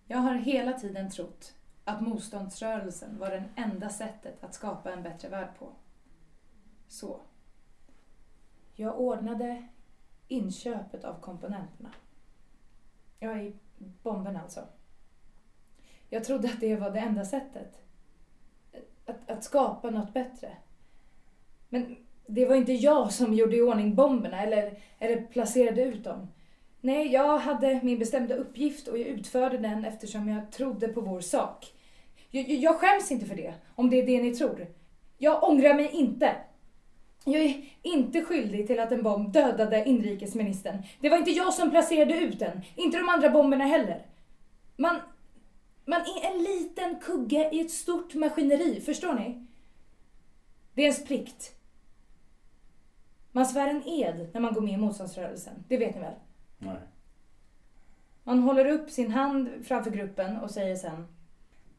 Jag 0.06 0.18
har 0.18 0.34
hela 0.34 0.72
tiden 0.72 1.10
trott 1.10 1.54
att 1.84 2.00
motståndsrörelsen 2.00 3.18
var 3.18 3.30
det 3.30 3.44
enda 3.56 3.88
sättet 3.88 4.44
att 4.44 4.54
skapa 4.54 4.92
en 4.92 5.02
bättre 5.02 5.28
värld 5.28 5.48
på. 5.58 5.72
Så. 6.88 7.20
Jag 8.74 9.00
ordnade 9.00 9.68
inköpet 10.28 11.04
av 11.04 11.20
komponenterna. 11.20 11.90
Ja, 13.18 13.38
i 13.38 13.54
bomben 14.02 14.36
alltså. 14.36 14.68
Jag 16.08 16.24
trodde 16.24 16.48
att 16.48 16.60
det 16.60 16.76
var 16.76 16.90
det 16.90 16.98
enda 16.98 17.24
sättet. 17.24 17.82
Eh, 18.72 18.80
att, 19.06 19.30
att 19.30 19.44
skapa 19.44 19.90
något 19.90 20.14
bättre. 20.14 20.56
Men 21.68 21.96
det 22.26 22.46
var 22.46 22.56
inte 22.56 22.72
jag 22.72 23.12
som 23.12 23.34
gjorde 23.34 23.56
i 23.56 23.62
ordning 23.62 23.94
bomberna 23.94 24.42
eller, 24.42 24.78
eller 24.98 25.22
placerade 25.22 25.82
ut 25.82 26.04
dem. 26.04 26.28
Nej, 26.80 27.06
jag 27.12 27.38
hade 27.38 27.80
min 27.82 27.98
bestämda 27.98 28.34
uppgift 28.34 28.88
och 28.88 28.98
jag 28.98 29.06
utförde 29.06 29.58
den 29.58 29.84
eftersom 29.84 30.28
jag 30.28 30.52
trodde 30.52 30.88
på 30.88 31.00
vår 31.00 31.20
sak. 31.20 31.72
Jag, 32.30 32.48
jag- 32.50 32.76
skäms 32.76 33.10
inte 33.12 33.26
för 33.26 33.34
det, 33.34 33.54
om 33.74 33.90
det 33.90 33.96
är 34.02 34.06
det 34.06 34.22
ni 34.22 34.34
tror. 34.34 34.66
Jag 35.18 35.42
ångrar 35.44 35.74
mig 35.74 35.90
inte. 35.92 36.36
Jag 37.24 37.42
är 37.42 37.64
inte 37.82 38.22
skyldig 38.24 38.66
till 38.66 38.80
att 38.80 38.92
en 38.92 39.02
bomb 39.02 39.32
dödade 39.32 39.84
inrikesministern. 39.88 40.82
Det 41.00 41.08
var 41.08 41.16
inte 41.18 41.30
jag 41.30 41.54
som 41.54 41.70
placerade 41.70 42.14
ut 42.18 42.38
den, 42.38 42.60
inte 42.76 42.98
de 42.98 43.08
andra 43.08 43.30
bomberna 43.30 43.64
heller. 43.64 44.06
Man, 44.76 44.96
man 45.84 46.00
är 46.00 46.30
en 46.32 46.42
liten 46.42 47.00
kugge 47.00 47.50
i 47.52 47.60
ett 47.60 47.70
stort 47.70 48.14
maskineri, 48.14 48.80
förstår 48.80 49.14
ni? 49.14 49.46
Det 50.74 50.80
är 50.82 50.84
ens 50.86 51.04
plikt. 51.04 51.53
Man 53.36 53.46
svär 53.46 53.68
en 53.68 53.88
ed 53.88 54.28
när 54.32 54.40
man 54.40 54.54
går 54.54 54.60
med 54.60 54.74
i 54.74 54.76
motståndsrörelsen, 54.76 55.64
det 55.68 55.76
vet 55.76 55.94
ni 55.94 56.00
väl? 56.00 56.14
Nej. 56.58 56.76
Man 58.22 58.38
håller 58.38 58.66
upp 58.66 58.90
sin 58.90 59.10
hand 59.10 59.48
framför 59.64 59.90
gruppen 59.90 60.36
och 60.36 60.50
säger 60.50 60.76
sen 60.76 61.06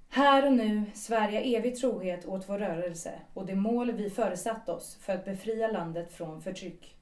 Här 0.10 0.45
och 0.45 0.53
nu 0.53 0.84
svär 0.93 1.30
jag 1.30 1.45
evig 1.45 1.76
trohet 1.76 2.26
åt 2.26 2.49
vår 2.49 2.60
rörelse 2.60 3.12
och 3.34 3.45
det 3.45 3.56
mål 3.56 3.91
vi 3.91 4.10
föresatt 4.10 4.70
oss 4.70 4.95
för 4.95 5.14
att 5.14 5.26
befria 5.26 5.68
landet 5.68 6.14
från 6.14 6.41
förtryck. 6.41 6.95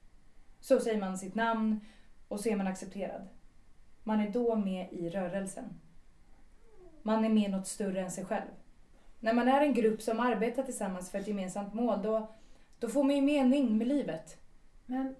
Så 0.59 0.79
säger 0.79 0.99
man 0.99 1.17
sitt 1.17 1.35
namn 1.35 1.79
och 2.27 2.39
så 2.39 2.49
är 2.49 2.55
man 2.55 2.67
accepterad. 2.67 3.27
Man 4.03 4.19
är 4.19 4.29
då 4.29 4.55
med 4.55 4.87
i 4.91 5.09
rörelsen. 5.09 5.79
Man 7.01 7.25
är 7.25 7.29
med 7.29 7.51
något 7.51 7.67
större 7.67 8.01
än 8.01 8.11
sig 8.11 8.25
själv. 8.25 8.51
När 9.19 9.33
man 9.33 9.47
är 9.47 9.61
en 9.61 9.73
grupp 9.73 10.01
som 10.01 10.19
arbetar 10.19 10.63
tillsammans 10.63 11.11
för 11.11 11.19
ett 11.19 11.27
gemensamt 11.27 11.73
mål, 11.73 12.01
då, 12.03 12.33
då 12.79 12.87
får 12.87 13.03
man 13.03 13.15
ju 13.15 13.21
mening 13.21 13.77
med 13.77 13.87
livet. 13.87 14.42
Men 14.85 15.15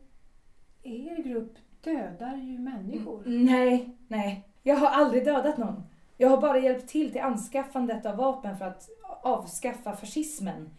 er 0.84 1.24
grupp 1.24 1.58
dödar 1.82 2.36
ju 2.36 2.60
människor. 2.60 3.28
Mm, 3.28 3.42
mm, 3.42 3.46
nej, 3.46 3.98
nej. 4.08 4.48
Jag 4.64 4.76
har 4.76 4.88
aldrig 4.88 5.26
dödat 5.26 5.58
någon. 5.58 5.84
Jag 6.18 6.30
har 6.30 6.42
bara 6.42 6.60
hjälpt 6.60 6.90
till 6.90 7.12
till 7.12 7.22
anskaffandet 7.22 8.06
av 8.06 8.16
vapen 8.16 8.58
för 8.58 8.66
att 8.66 8.90
avskaffa 9.22 9.96
fascismen. 9.96 10.70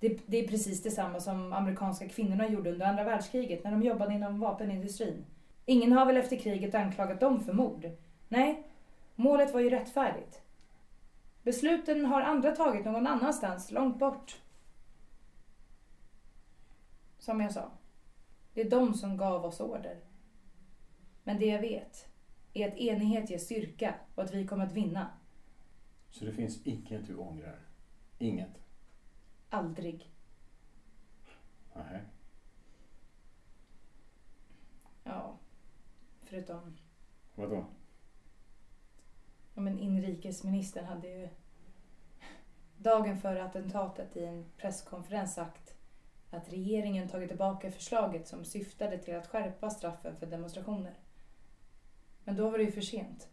Det, 0.00 0.20
det 0.26 0.44
är 0.44 0.48
precis 0.48 0.82
detsamma 0.82 1.20
som 1.20 1.52
amerikanska 1.52 2.08
kvinnorna 2.08 2.48
gjorde 2.48 2.72
under 2.72 2.86
andra 2.86 3.04
världskriget 3.04 3.64
när 3.64 3.70
de 3.70 3.82
jobbade 3.82 4.14
inom 4.14 4.40
vapenindustrin. 4.40 5.24
Ingen 5.66 5.92
har 5.92 6.06
väl 6.06 6.16
efter 6.16 6.36
kriget 6.36 6.74
anklagat 6.74 7.20
dem 7.20 7.40
för 7.40 7.52
mord? 7.52 7.90
Nej, 8.28 8.62
målet 9.14 9.54
var 9.54 9.60
ju 9.60 9.70
rättfärdigt. 9.70 10.40
Besluten 11.42 12.06
har 12.06 12.22
andra 12.22 12.56
tagit 12.56 12.84
någon 12.84 13.06
annanstans, 13.06 13.70
långt 13.70 13.98
bort. 13.98 14.40
Som 17.18 17.40
jag 17.40 17.52
sa, 17.52 17.70
det 18.58 18.62
är 18.62 18.70
de 18.70 18.94
som 18.94 19.16
gav 19.16 19.44
oss 19.44 19.60
order. 19.60 20.00
Men 21.24 21.38
det 21.38 21.46
jag 21.46 21.60
vet 21.60 22.08
är 22.52 22.68
att 22.68 22.76
enighet 22.76 23.30
ger 23.30 23.38
styrka 23.38 23.94
och 24.14 24.22
att 24.22 24.34
vi 24.34 24.46
kommer 24.46 24.66
att 24.66 24.72
vinna. 24.72 25.10
Så 26.10 26.24
det 26.24 26.32
finns 26.32 26.66
inget 26.66 27.06
du 27.06 27.16
ångrar? 27.16 27.58
Inget? 28.18 28.50
Aldrig. 29.48 30.10
Nej. 31.74 32.02
Ja, 35.04 35.38
förutom... 36.22 36.78
Vadå? 37.34 37.66
Ja, 39.54 39.60
men 39.60 39.78
inrikesministern 39.78 40.84
hade 40.84 41.08
ju 41.08 41.28
dagen 42.76 43.18
före 43.18 43.44
attentatet 43.44 44.16
i 44.16 44.24
en 44.24 44.44
presskonferens 44.56 45.34
sagt 45.34 45.77
att 46.30 46.52
regeringen 46.52 47.08
tagit 47.08 47.28
tillbaka 47.28 47.70
förslaget 47.70 48.28
som 48.28 48.44
syftade 48.44 48.98
till 48.98 49.16
att 49.16 49.26
skärpa 49.26 49.70
straffen 49.70 50.16
för 50.16 50.26
demonstrationer. 50.26 50.94
Men 52.24 52.36
då 52.36 52.50
var 52.50 52.58
det 52.58 52.64
ju 52.64 52.72
för 52.72 52.80
sent. 52.80 53.28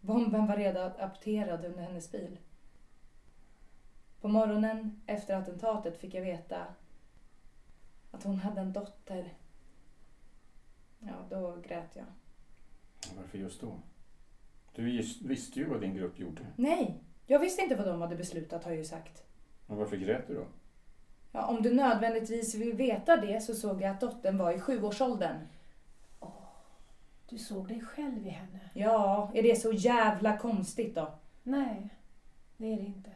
Bomben 0.00 0.46
var 0.46 0.56
redan 0.56 0.92
apterad 0.98 1.64
under 1.64 1.82
hennes 1.82 2.12
bil. 2.12 2.38
På 4.20 4.28
morgonen 4.28 5.02
efter 5.06 5.36
attentatet 5.36 6.00
fick 6.00 6.14
jag 6.14 6.22
veta 6.22 6.66
att 8.10 8.22
hon 8.22 8.38
hade 8.38 8.60
en 8.60 8.72
dotter. 8.72 9.34
Ja, 10.98 11.14
då 11.30 11.56
grät 11.56 11.96
jag. 11.96 12.06
Varför 13.16 13.38
just 13.38 13.60
då? 13.60 13.80
Du 14.74 14.84
visste 15.22 15.58
ju 15.58 15.68
vad 15.68 15.80
din 15.80 15.94
grupp 15.94 16.18
gjorde. 16.18 16.46
Nej, 16.56 17.02
jag 17.26 17.38
visste 17.38 17.62
inte 17.62 17.76
vad 17.76 17.86
de 17.86 18.00
hade 18.00 18.16
beslutat 18.16 18.64
har 18.64 18.70
jag 18.70 18.78
ju 18.78 18.84
sagt. 18.84 19.22
Men 19.66 19.76
varför 19.76 19.96
grät 19.96 20.26
du 20.28 20.34
då? 20.34 20.46
Ja, 21.36 21.46
om 21.46 21.62
du 21.62 21.74
nödvändigtvis 21.74 22.54
vill 22.54 22.72
veta 22.72 23.16
det 23.16 23.40
så 23.40 23.54
såg 23.54 23.82
jag 23.82 23.90
att 23.90 24.00
dottern 24.00 24.38
var 24.38 24.52
i 24.52 24.60
sjuårsåldern. 24.60 25.36
Du 27.28 27.38
såg 27.38 27.68
dig 27.68 27.80
själv 27.80 28.26
i 28.26 28.30
henne. 28.30 28.60
Ja, 28.74 29.30
är 29.34 29.42
det 29.42 29.60
så 29.60 29.72
jävla 29.72 30.38
konstigt 30.38 30.94
då? 30.94 31.18
Nej, 31.42 31.88
det 32.56 32.72
är 32.72 32.76
det 32.76 32.86
inte. 32.86 33.10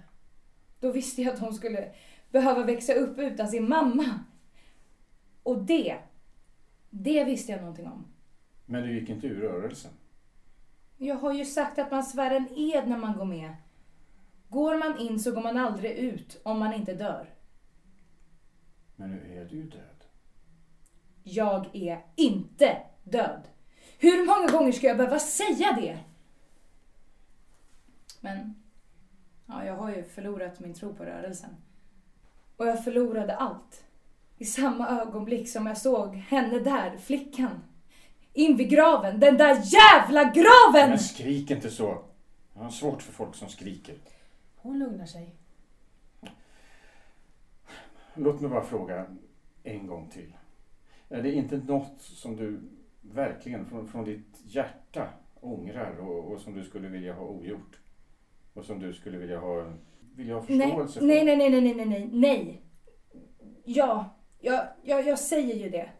Då 0.80 0.92
visste 0.92 1.22
jag 1.22 1.34
att 1.34 1.40
hon 1.40 1.54
skulle 1.54 1.92
behöva 2.30 2.64
växa 2.64 2.94
upp 2.94 3.18
utan 3.18 3.48
sin 3.48 3.68
mamma. 3.68 4.04
Och 5.42 5.62
det, 5.62 5.98
det 6.90 7.24
visste 7.24 7.52
jag 7.52 7.60
någonting 7.60 7.86
om. 7.86 8.04
Men 8.66 8.82
du 8.82 9.00
gick 9.00 9.08
inte 9.08 9.26
ur 9.26 9.40
rörelsen? 9.40 9.92
Jag 10.96 11.16
har 11.16 11.32
ju 11.32 11.44
sagt 11.44 11.78
att 11.78 11.90
man 11.90 12.02
svär 12.02 12.30
en 12.30 12.48
ed 12.56 12.88
när 12.88 12.98
man 12.98 13.18
går 13.18 13.24
med. 13.24 13.54
Går 14.48 14.78
man 14.78 14.98
in 14.98 15.20
så 15.20 15.32
går 15.32 15.42
man 15.42 15.56
aldrig 15.56 15.92
ut 15.92 16.40
om 16.42 16.58
man 16.58 16.72
inte 16.72 16.94
dör. 16.94 17.26
Men 19.00 19.10
nu 19.10 19.40
är 19.40 19.44
du 19.44 19.62
död. 19.62 20.04
Jag 21.22 21.66
är 21.72 22.04
inte 22.16 22.82
död. 23.04 23.48
Hur 23.98 24.26
många 24.26 24.58
gånger 24.58 24.72
ska 24.72 24.86
jag 24.86 24.96
behöva 24.96 25.18
säga 25.18 25.72
det? 25.72 25.98
Men, 28.20 28.62
ja, 29.46 29.64
jag 29.64 29.76
har 29.76 29.90
ju 29.90 30.04
förlorat 30.04 30.60
min 30.60 30.74
tro 30.74 30.94
på 30.94 31.04
rörelsen. 31.04 31.50
Och 32.56 32.66
jag 32.66 32.84
förlorade 32.84 33.36
allt. 33.36 33.84
I 34.38 34.44
samma 34.44 34.88
ögonblick 34.88 35.48
som 35.48 35.66
jag 35.66 35.78
såg 35.78 36.14
henne 36.14 36.58
där, 36.58 36.98
flickan. 36.98 37.60
In 38.32 38.56
vid 38.56 38.70
graven, 38.70 39.20
den 39.20 39.36
där 39.36 39.62
jävla 39.64 40.24
graven! 40.24 40.88
Men 40.90 40.98
skrik 40.98 41.50
inte 41.50 41.70
så. 41.70 42.04
Jag 42.54 42.62
har 42.62 42.70
svårt 42.70 43.02
för 43.02 43.12
folk 43.12 43.34
som 43.34 43.48
skriker. 43.48 43.94
Hon 44.56 44.78
lugnar 44.78 45.06
sig. 45.06 45.39
Låt 48.14 48.40
mig 48.40 48.50
bara 48.50 48.64
fråga 48.64 49.06
en 49.62 49.86
gång 49.86 50.08
till. 50.08 50.32
Är 51.08 51.22
det 51.22 51.32
inte 51.32 51.56
något 51.56 52.00
som 52.00 52.36
du 52.36 52.60
verkligen 53.00 53.66
från, 53.66 53.88
från 53.88 54.04
ditt 54.04 54.40
hjärta 54.44 55.08
ångrar 55.40 55.96
och, 56.00 56.32
och 56.32 56.40
som 56.40 56.54
du 56.54 56.64
skulle 56.64 56.88
vilja 56.88 57.14
ha 57.14 57.24
ogjort? 57.24 57.80
Och 58.54 58.64
som 58.64 58.78
du 58.78 58.92
skulle 58.92 59.18
vilja 59.18 59.38
ha, 59.38 59.72
vilja 60.16 60.34
ha 60.34 60.44
Nej, 60.48 60.60
förståelse 60.60 60.98
för? 60.98 61.06
nej, 61.06 61.24
nej, 61.24 61.36
nej, 61.36 61.50
nej, 61.50 61.74
nej, 61.74 61.86
nej, 61.86 62.08
nej. 62.12 62.62
Ja, 63.64 64.16
jag, 64.40 64.66
jag, 64.82 65.06
jag 65.06 65.18
säger 65.18 65.54
ju 65.54 65.70
det. 65.70 65.90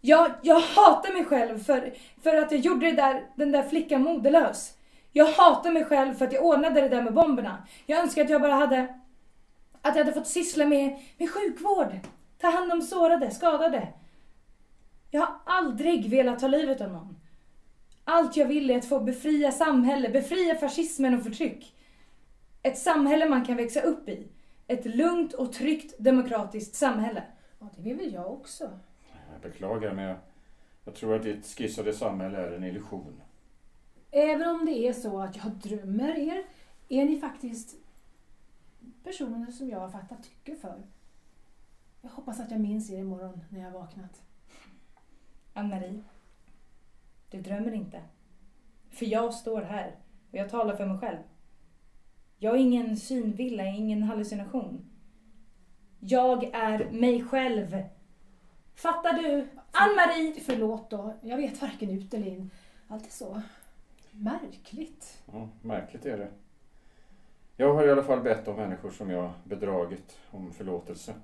Jag, 0.00 0.30
jag 0.42 0.60
hatar 0.60 1.12
mig 1.12 1.24
själv 1.24 1.58
för, 1.58 1.94
för 2.22 2.36
att 2.36 2.52
jag 2.52 2.60
gjorde 2.60 2.86
det 2.86 2.96
där, 2.96 3.26
den 3.36 3.52
där 3.52 3.62
flickan 3.62 4.02
modelös. 4.02 4.76
Jag 5.12 5.26
hatar 5.26 5.72
mig 5.72 5.84
själv 5.84 6.14
för 6.14 6.24
att 6.24 6.32
jag 6.32 6.44
ordnade 6.44 6.80
det 6.80 6.88
där 6.88 7.02
med 7.02 7.14
bomberna. 7.14 7.66
Jag 7.86 7.98
önskar 7.98 8.24
att 8.24 8.30
jag 8.30 8.40
bara 8.40 8.52
hade, 8.54 8.99
att 9.82 9.96
jag 9.96 10.04
hade 10.04 10.12
fått 10.12 10.26
syssla 10.26 10.66
med, 10.66 10.98
med 11.18 11.30
sjukvård. 11.30 11.98
Ta 12.38 12.50
hand 12.50 12.72
om 12.72 12.82
sårade, 12.82 13.30
skadade. 13.30 13.88
Jag 15.10 15.20
har 15.20 15.36
aldrig 15.44 16.10
velat 16.10 16.38
ta 16.38 16.48
livet 16.48 16.80
av 16.80 16.92
någon. 16.92 17.16
Allt 18.04 18.36
jag 18.36 18.46
vill 18.46 18.70
är 18.70 18.78
att 18.78 18.84
få 18.84 19.00
befria 19.00 19.52
samhället, 19.52 20.12
befria 20.12 20.54
fascismen 20.54 21.14
och 21.14 21.22
förtryck. 21.22 21.74
Ett 22.62 22.78
samhälle 22.78 23.28
man 23.28 23.44
kan 23.44 23.56
växa 23.56 23.80
upp 23.80 24.08
i. 24.08 24.28
Ett 24.66 24.84
lugnt 24.84 25.34
och 25.34 25.52
tryggt 25.52 25.94
demokratiskt 25.98 26.74
samhälle. 26.74 27.22
Ja, 27.58 27.66
det 27.76 27.82
vill 27.82 27.96
väl 27.96 28.12
jag 28.12 28.32
också. 28.32 28.70
Jag 29.32 29.50
beklagar 29.52 29.94
men 29.94 30.04
jag, 30.04 30.16
jag 30.84 30.94
tror 30.94 31.16
att 31.16 31.22
ditt 31.22 31.46
skissade 31.46 31.92
samhälle 31.92 32.38
är 32.38 32.52
en 32.52 32.64
illusion. 32.64 33.20
Även 34.10 34.50
om 34.50 34.66
det 34.66 34.88
är 34.88 34.92
så 34.92 35.20
att 35.20 35.36
jag 35.36 35.46
drömmer 35.46 36.18
er, 36.18 36.44
är 36.88 37.04
ni 37.04 37.20
faktiskt 37.20 37.76
personer 39.04 39.50
som 39.50 39.68
jag 39.68 39.80
har 39.80 39.90
fattat 39.90 40.22
tycke 40.22 40.56
för. 40.56 40.82
Jag 42.00 42.10
hoppas 42.10 42.40
att 42.40 42.50
jag 42.50 42.60
minns 42.60 42.90
er 42.90 42.98
imorgon 42.98 43.40
när 43.48 43.60
jag 43.60 43.70
har 43.70 43.80
vaknat. 43.80 44.22
Ann-Marie, 45.54 46.02
du 47.30 47.40
drömmer 47.40 47.72
inte. 47.72 48.02
För 48.90 49.06
jag 49.06 49.34
står 49.34 49.62
här 49.62 49.96
och 50.30 50.38
jag 50.38 50.50
talar 50.50 50.76
för 50.76 50.86
mig 50.86 50.98
själv. 50.98 51.18
Jag 52.38 52.54
är 52.54 52.58
ingen 52.58 52.96
synvilla, 52.96 53.64
ingen 53.64 54.02
hallucination. 54.02 54.90
Jag 56.00 56.44
är 56.44 56.90
mig 56.90 57.24
själv. 57.24 57.82
Fattar 58.74 59.12
du? 59.12 59.48
Ann-Marie! 59.70 60.40
Förlåt 60.40 60.90
då, 60.90 61.14
jag 61.22 61.36
vet 61.36 61.62
varken 61.62 61.90
ut 61.90 62.14
eller 62.14 62.26
in. 62.26 62.50
Allt 62.88 63.06
är 63.06 63.10
så 63.10 63.42
märkligt. 64.10 65.22
Ja, 65.32 65.48
märkligt 65.62 66.06
är 66.06 66.18
det. 66.18 66.30
Jag 67.60 67.74
har 67.74 67.86
i 67.86 67.90
alla 67.90 68.02
fall 68.02 68.20
bett 68.22 68.48
om 68.48 68.56
människor 68.56 68.90
som 68.90 69.10
jag 69.10 69.30
bedragit 69.44 70.18
om 70.30 70.52
förlåtelse. 70.52 71.14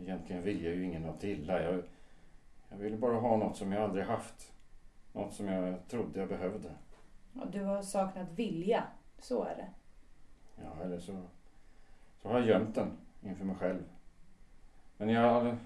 Egentligen 0.00 0.42
vill 0.42 0.64
jag 0.64 0.74
ju 0.74 0.84
ingen 0.84 1.02
något 1.02 1.24
illa. 1.24 1.62
Jag, 1.62 1.82
jag 2.68 2.76
ville 2.76 2.96
bara 2.96 3.14
ha 3.20 3.36
något 3.36 3.56
som 3.56 3.72
jag 3.72 3.82
aldrig 3.82 4.04
haft. 4.04 4.52
Något 5.12 5.32
som 5.34 5.48
jag 5.48 5.88
trodde 5.88 6.20
jag 6.20 6.28
behövde. 6.28 6.68
Ja, 7.32 7.44
du 7.52 7.62
har 7.64 7.82
saknat 7.82 8.28
vilja. 8.32 8.84
Så 9.18 9.44
är 9.44 9.56
det. 9.56 9.68
Ja, 10.62 10.84
eller 10.84 10.98
så, 10.98 11.22
så 12.22 12.28
har 12.28 12.38
jag 12.38 12.48
gömt 12.48 12.74
den 12.74 12.90
inför 13.22 13.44
mig 13.44 13.56
själv. 13.56 13.82
Men 14.96 15.08
jag, 15.08 15.30
har- 15.32 15.56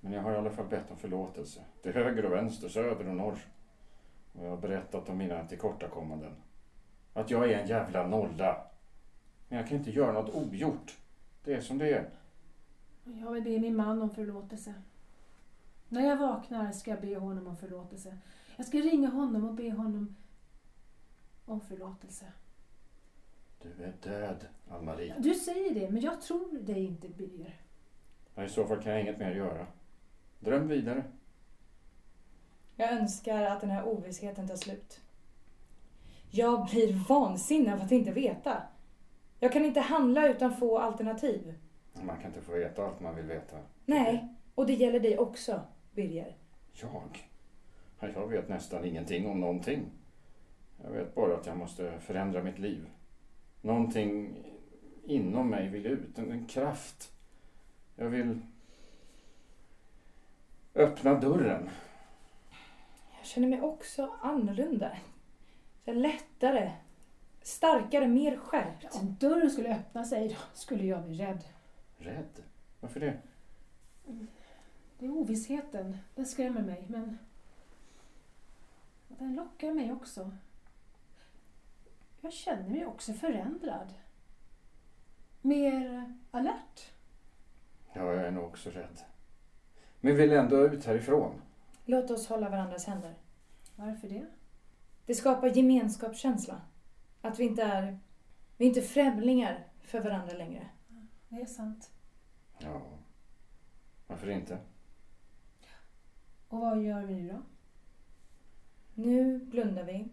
men 0.00 0.12
jag 0.12 0.22
har 0.22 0.32
i 0.32 0.36
alla 0.36 0.50
fall 0.50 0.66
bett 0.68 0.90
om 0.90 0.96
förlåtelse. 0.96 1.60
Till 1.82 1.92
höger 1.94 2.24
och 2.24 2.32
vänster, 2.32 2.68
söder 2.68 3.08
och 3.08 3.16
norr. 3.16 3.38
Och 4.32 4.44
jag 4.44 4.50
har 4.50 4.56
berättat 4.56 5.08
om 5.08 5.18
mina 5.18 5.46
tillkortakommanden. 5.46 6.32
Att 7.12 7.30
jag 7.30 7.50
är 7.50 7.58
en 7.58 7.68
jävla 7.68 8.06
nolla. 8.06 8.66
Men 9.48 9.58
jag 9.58 9.68
kan 9.68 9.78
inte 9.78 9.90
göra 9.90 10.12
något 10.12 10.34
ogjort. 10.34 10.98
Det 11.44 11.54
är 11.54 11.60
som 11.60 11.78
det 11.78 11.92
är. 11.92 12.10
Jag 13.04 13.32
vill 13.32 13.42
be 13.42 13.58
min 13.58 13.76
man 13.76 14.02
om 14.02 14.10
förlåtelse. 14.10 14.74
När 15.88 16.08
jag 16.08 16.16
vaknar 16.16 16.72
ska 16.72 16.90
jag 16.90 17.00
be 17.00 17.16
honom 17.16 17.46
om 17.46 17.56
förlåtelse. 17.56 18.18
Jag 18.56 18.66
ska 18.66 18.78
ringa 18.78 19.08
honom 19.08 19.44
och 19.48 19.54
be 19.54 19.70
honom 19.70 20.16
om 21.44 21.60
förlåtelse. 21.60 22.32
Du 23.62 23.84
är 23.84 23.92
död, 24.02 24.46
Ann-Marie. 24.70 25.14
Du 25.18 25.34
säger 25.34 25.74
det, 25.74 25.90
men 25.90 26.02
jag 26.02 26.20
tror 26.20 26.58
dig 26.58 26.84
inte, 26.84 27.08
Birger. 27.08 27.60
I 28.46 28.48
så 28.48 28.66
fall 28.66 28.82
kan 28.82 28.92
jag 28.92 29.00
inget 29.00 29.18
mer 29.18 29.34
göra. 29.34 29.66
Dröm 30.38 30.68
vidare. 30.68 31.04
Jag 32.76 32.92
önskar 32.92 33.42
att 33.42 33.60
den 33.60 33.70
här 33.70 33.84
ovissheten 33.84 34.48
tar 34.48 34.56
slut. 34.56 35.00
Jag 36.34 36.66
blir 36.66 37.08
vansinnig 37.08 37.72
av 37.72 37.80
att 37.80 37.92
inte 37.92 38.12
veta. 38.12 38.62
Jag 39.40 39.52
kan 39.52 39.64
inte 39.64 39.80
handla 39.80 40.28
utan 40.28 40.56
få 40.56 40.78
alternativ. 40.78 41.54
Man 42.02 42.16
kan 42.16 42.26
inte 42.26 42.40
få 42.42 42.52
veta 42.52 42.86
allt 42.86 43.00
man 43.00 43.16
vill 43.16 43.24
veta. 43.24 43.56
Nej, 43.86 44.28
och 44.54 44.66
det 44.66 44.72
gäller 44.72 45.00
dig 45.00 45.18
också, 45.18 45.60
Birger. 45.94 46.36
Jag? 46.72 47.28
Ja, 48.00 48.08
Jag 48.14 48.26
vet 48.26 48.48
nästan 48.48 48.84
ingenting 48.84 49.26
om 49.26 49.40
någonting. 49.40 49.80
Jag 50.84 50.90
vet 50.90 51.14
bara 51.14 51.34
att 51.34 51.46
jag 51.46 51.56
måste 51.56 52.00
förändra 52.00 52.42
mitt 52.42 52.58
liv. 52.58 52.86
Någonting 53.60 54.34
inom 55.04 55.50
mig 55.50 55.68
vill 55.68 55.86
ut, 55.86 56.18
en 56.18 56.46
kraft. 56.46 57.12
Jag 57.96 58.08
vill 58.08 58.40
öppna 60.74 61.14
dörren. 61.20 61.70
Jag 63.18 63.26
känner 63.26 63.48
mig 63.48 63.60
också 63.60 64.10
annorlunda. 64.22 64.90
Så 65.84 65.92
lättare, 65.92 66.72
starkare, 67.42 68.08
mer 68.08 68.36
skärpt. 68.36 68.94
Om 68.94 69.16
dörren 69.20 69.50
skulle 69.50 69.74
öppna 69.74 70.04
sig 70.04 70.28
då 70.28 70.34
skulle 70.52 70.84
jag 70.84 71.04
bli 71.04 71.14
rädd. 71.14 71.44
Rädd? 71.98 72.42
Varför 72.80 73.00
det? 73.00 73.18
Det 74.98 75.06
är 75.06 75.10
ovissheten. 75.10 75.98
Den 76.14 76.26
skrämmer 76.26 76.62
mig, 76.62 76.84
men 76.88 77.18
den 79.08 79.34
lockar 79.34 79.72
mig 79.72 79.92
också. 79.92 80.30
Jag 82.20 82.32
känner 82.32 82.68
mig 82.68 82.86
också 82.86 83.12
förändrad. 83.12 83.94
Mer 85.42 86.12
alert. 86.30 86.92
Ja, 87.92 88.12
jag 88.12 88.26
är 88.26 88.30
nog 88.30 88.44
också 88.44 88.70
rädd. 88.70 89.00
Men 90.00 90.16
vill 90.16 90.32
ändå 90.32 90.66
ut 90.66 90.84
härifrån. 90.84 91.42
Låt 91.84 92.10
oss 92.10 92.28
hålla 92.28 92.48
varandras 92.48 92.86
händer. 92.86 93.14
Varför 93.76 94.08
det? 94.08 94.26
Det 95.12 95.16
skapar 95.16 95.48
gemenskapskänsla. 95.48 96.60
Att 97.20 97.38
vi 97.38 97.44
inte 97.44 97.62
är, 97.62 97.98
vi 98.56 98.64
är 98.64 98.68
inte 98.68 98.82
främlingar 98.82 99.66
för 99.80 100.00
varandra 100.00 100.36
längre. 100.36 100.66
Det 101.28 101.40
är 101.40 101.46
sant. 101.46 101.90
Ja, 102.58 102.82
varför 104.06 104.30
inte? 104.30 104.58
Och 106.48 106.58
vad 106.58 106.82
gör 106.82 107.02
vi 107.02 107.14
nu 107.14 107.28
då? 107.28 107.42
Nu 108.94 109.38
blundar 109.38 109.84
vi 109.84 110.08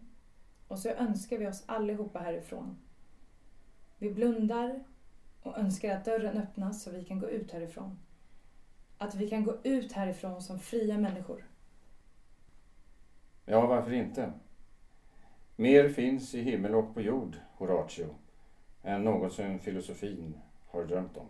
och 0.68 0.78
så 0.78 0.88
önskar 0.88 1.38
vi 1.38 1.46
oss 1.46 1.64
allihopa 1.66 2.18
härifrån. 2.18 2.78
Vi 3.98 4.10
blundar 4.10 4.84
och 5.42 5.58
önskar 5.58 5.96
att 5.96 6.04
dörren 6.04 6.38
öppnas 6.38 6.82
så 6.82 6.90
vi 6.90 7.04
kan 7.04 7.18
gå 7.18 7.30
ut 7.30 7.52
härifrån. 7.52 7.98
Att 8.98 9.14
vi 9.14 9.30
kan 9.30 9.44
gå 9.44 9.56
ut 9.62 9.92
härifrån 9.92 10.42
som 10.42 10.58
fria 10.58 10.98
människor. 10.98 11.44
Ja, 13.44 13.66
varför 13.66 13.92
inte? 13.92 14.32
Mer 15.60 15.88
finns 15.88 16.34
i 16.34 16.42
himmel 16.42 16.74
och 16.74 16.94
på 16.94 17.00
jord, 17.00 17.36
Horatio, 17.54 18.14
än 18.82 19.04
någonsin 19.04 19.58
filosofin 19.58 20.40
har 20.66 20.84
drömt 20.84 21.16
om. 21.16 21.26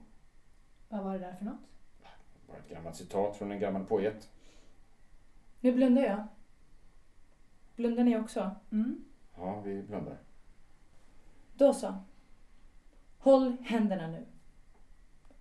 Vad 0.88 1.04
var 1.04 1.12
det 1.12 1.18
där 1.18 1.32
för 1.32 1.44
något? 1.44 1.60
Bara 2.48 2.58
ett 2.58 2.68
gammalt 2.68 2.96
citat 2.96 3.36
från 3.36 3.52
en 3.52 3.60
gammal 3.60 3.84
poet. 3.84 4.28
Nu 5.60 5.72
blundar 5.72 6.02
jag. 6.02 6.24
Blundar 7.76 8.04
ni 8.04 8.18
också? 8.18 8.50
Mm. 8.72 9.04
Ja, 9.36 9.60
vi 9.60 9.82
blundar. 9.82 10.18
Då 11.54 11.74
så. 11.74 11.94
Håll 13.18 13.56
händerna 13.62 14.06
nu. 14.06 14.26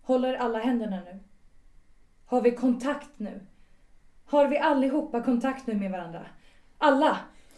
Håller 0.01 0.33
alla 0.33 0.59
händerna 0.59 1.01
nu? 1.05 1.19
Har 2.25 2.41
vi 2.41 2.51
kontakt 2.51 3.09
nu? 3.17 3.39
Har 4.25 4.47
vi 4.47 4.57
allihopa 4.57 5.23
kontakt 5.23 5.67
nu 5.67 5.75
med 5.75 5.91
varandra? 5.91 6.25
Alla! 6.77 7.17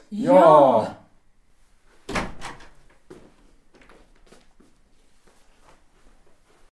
Ja! 0.09 0.87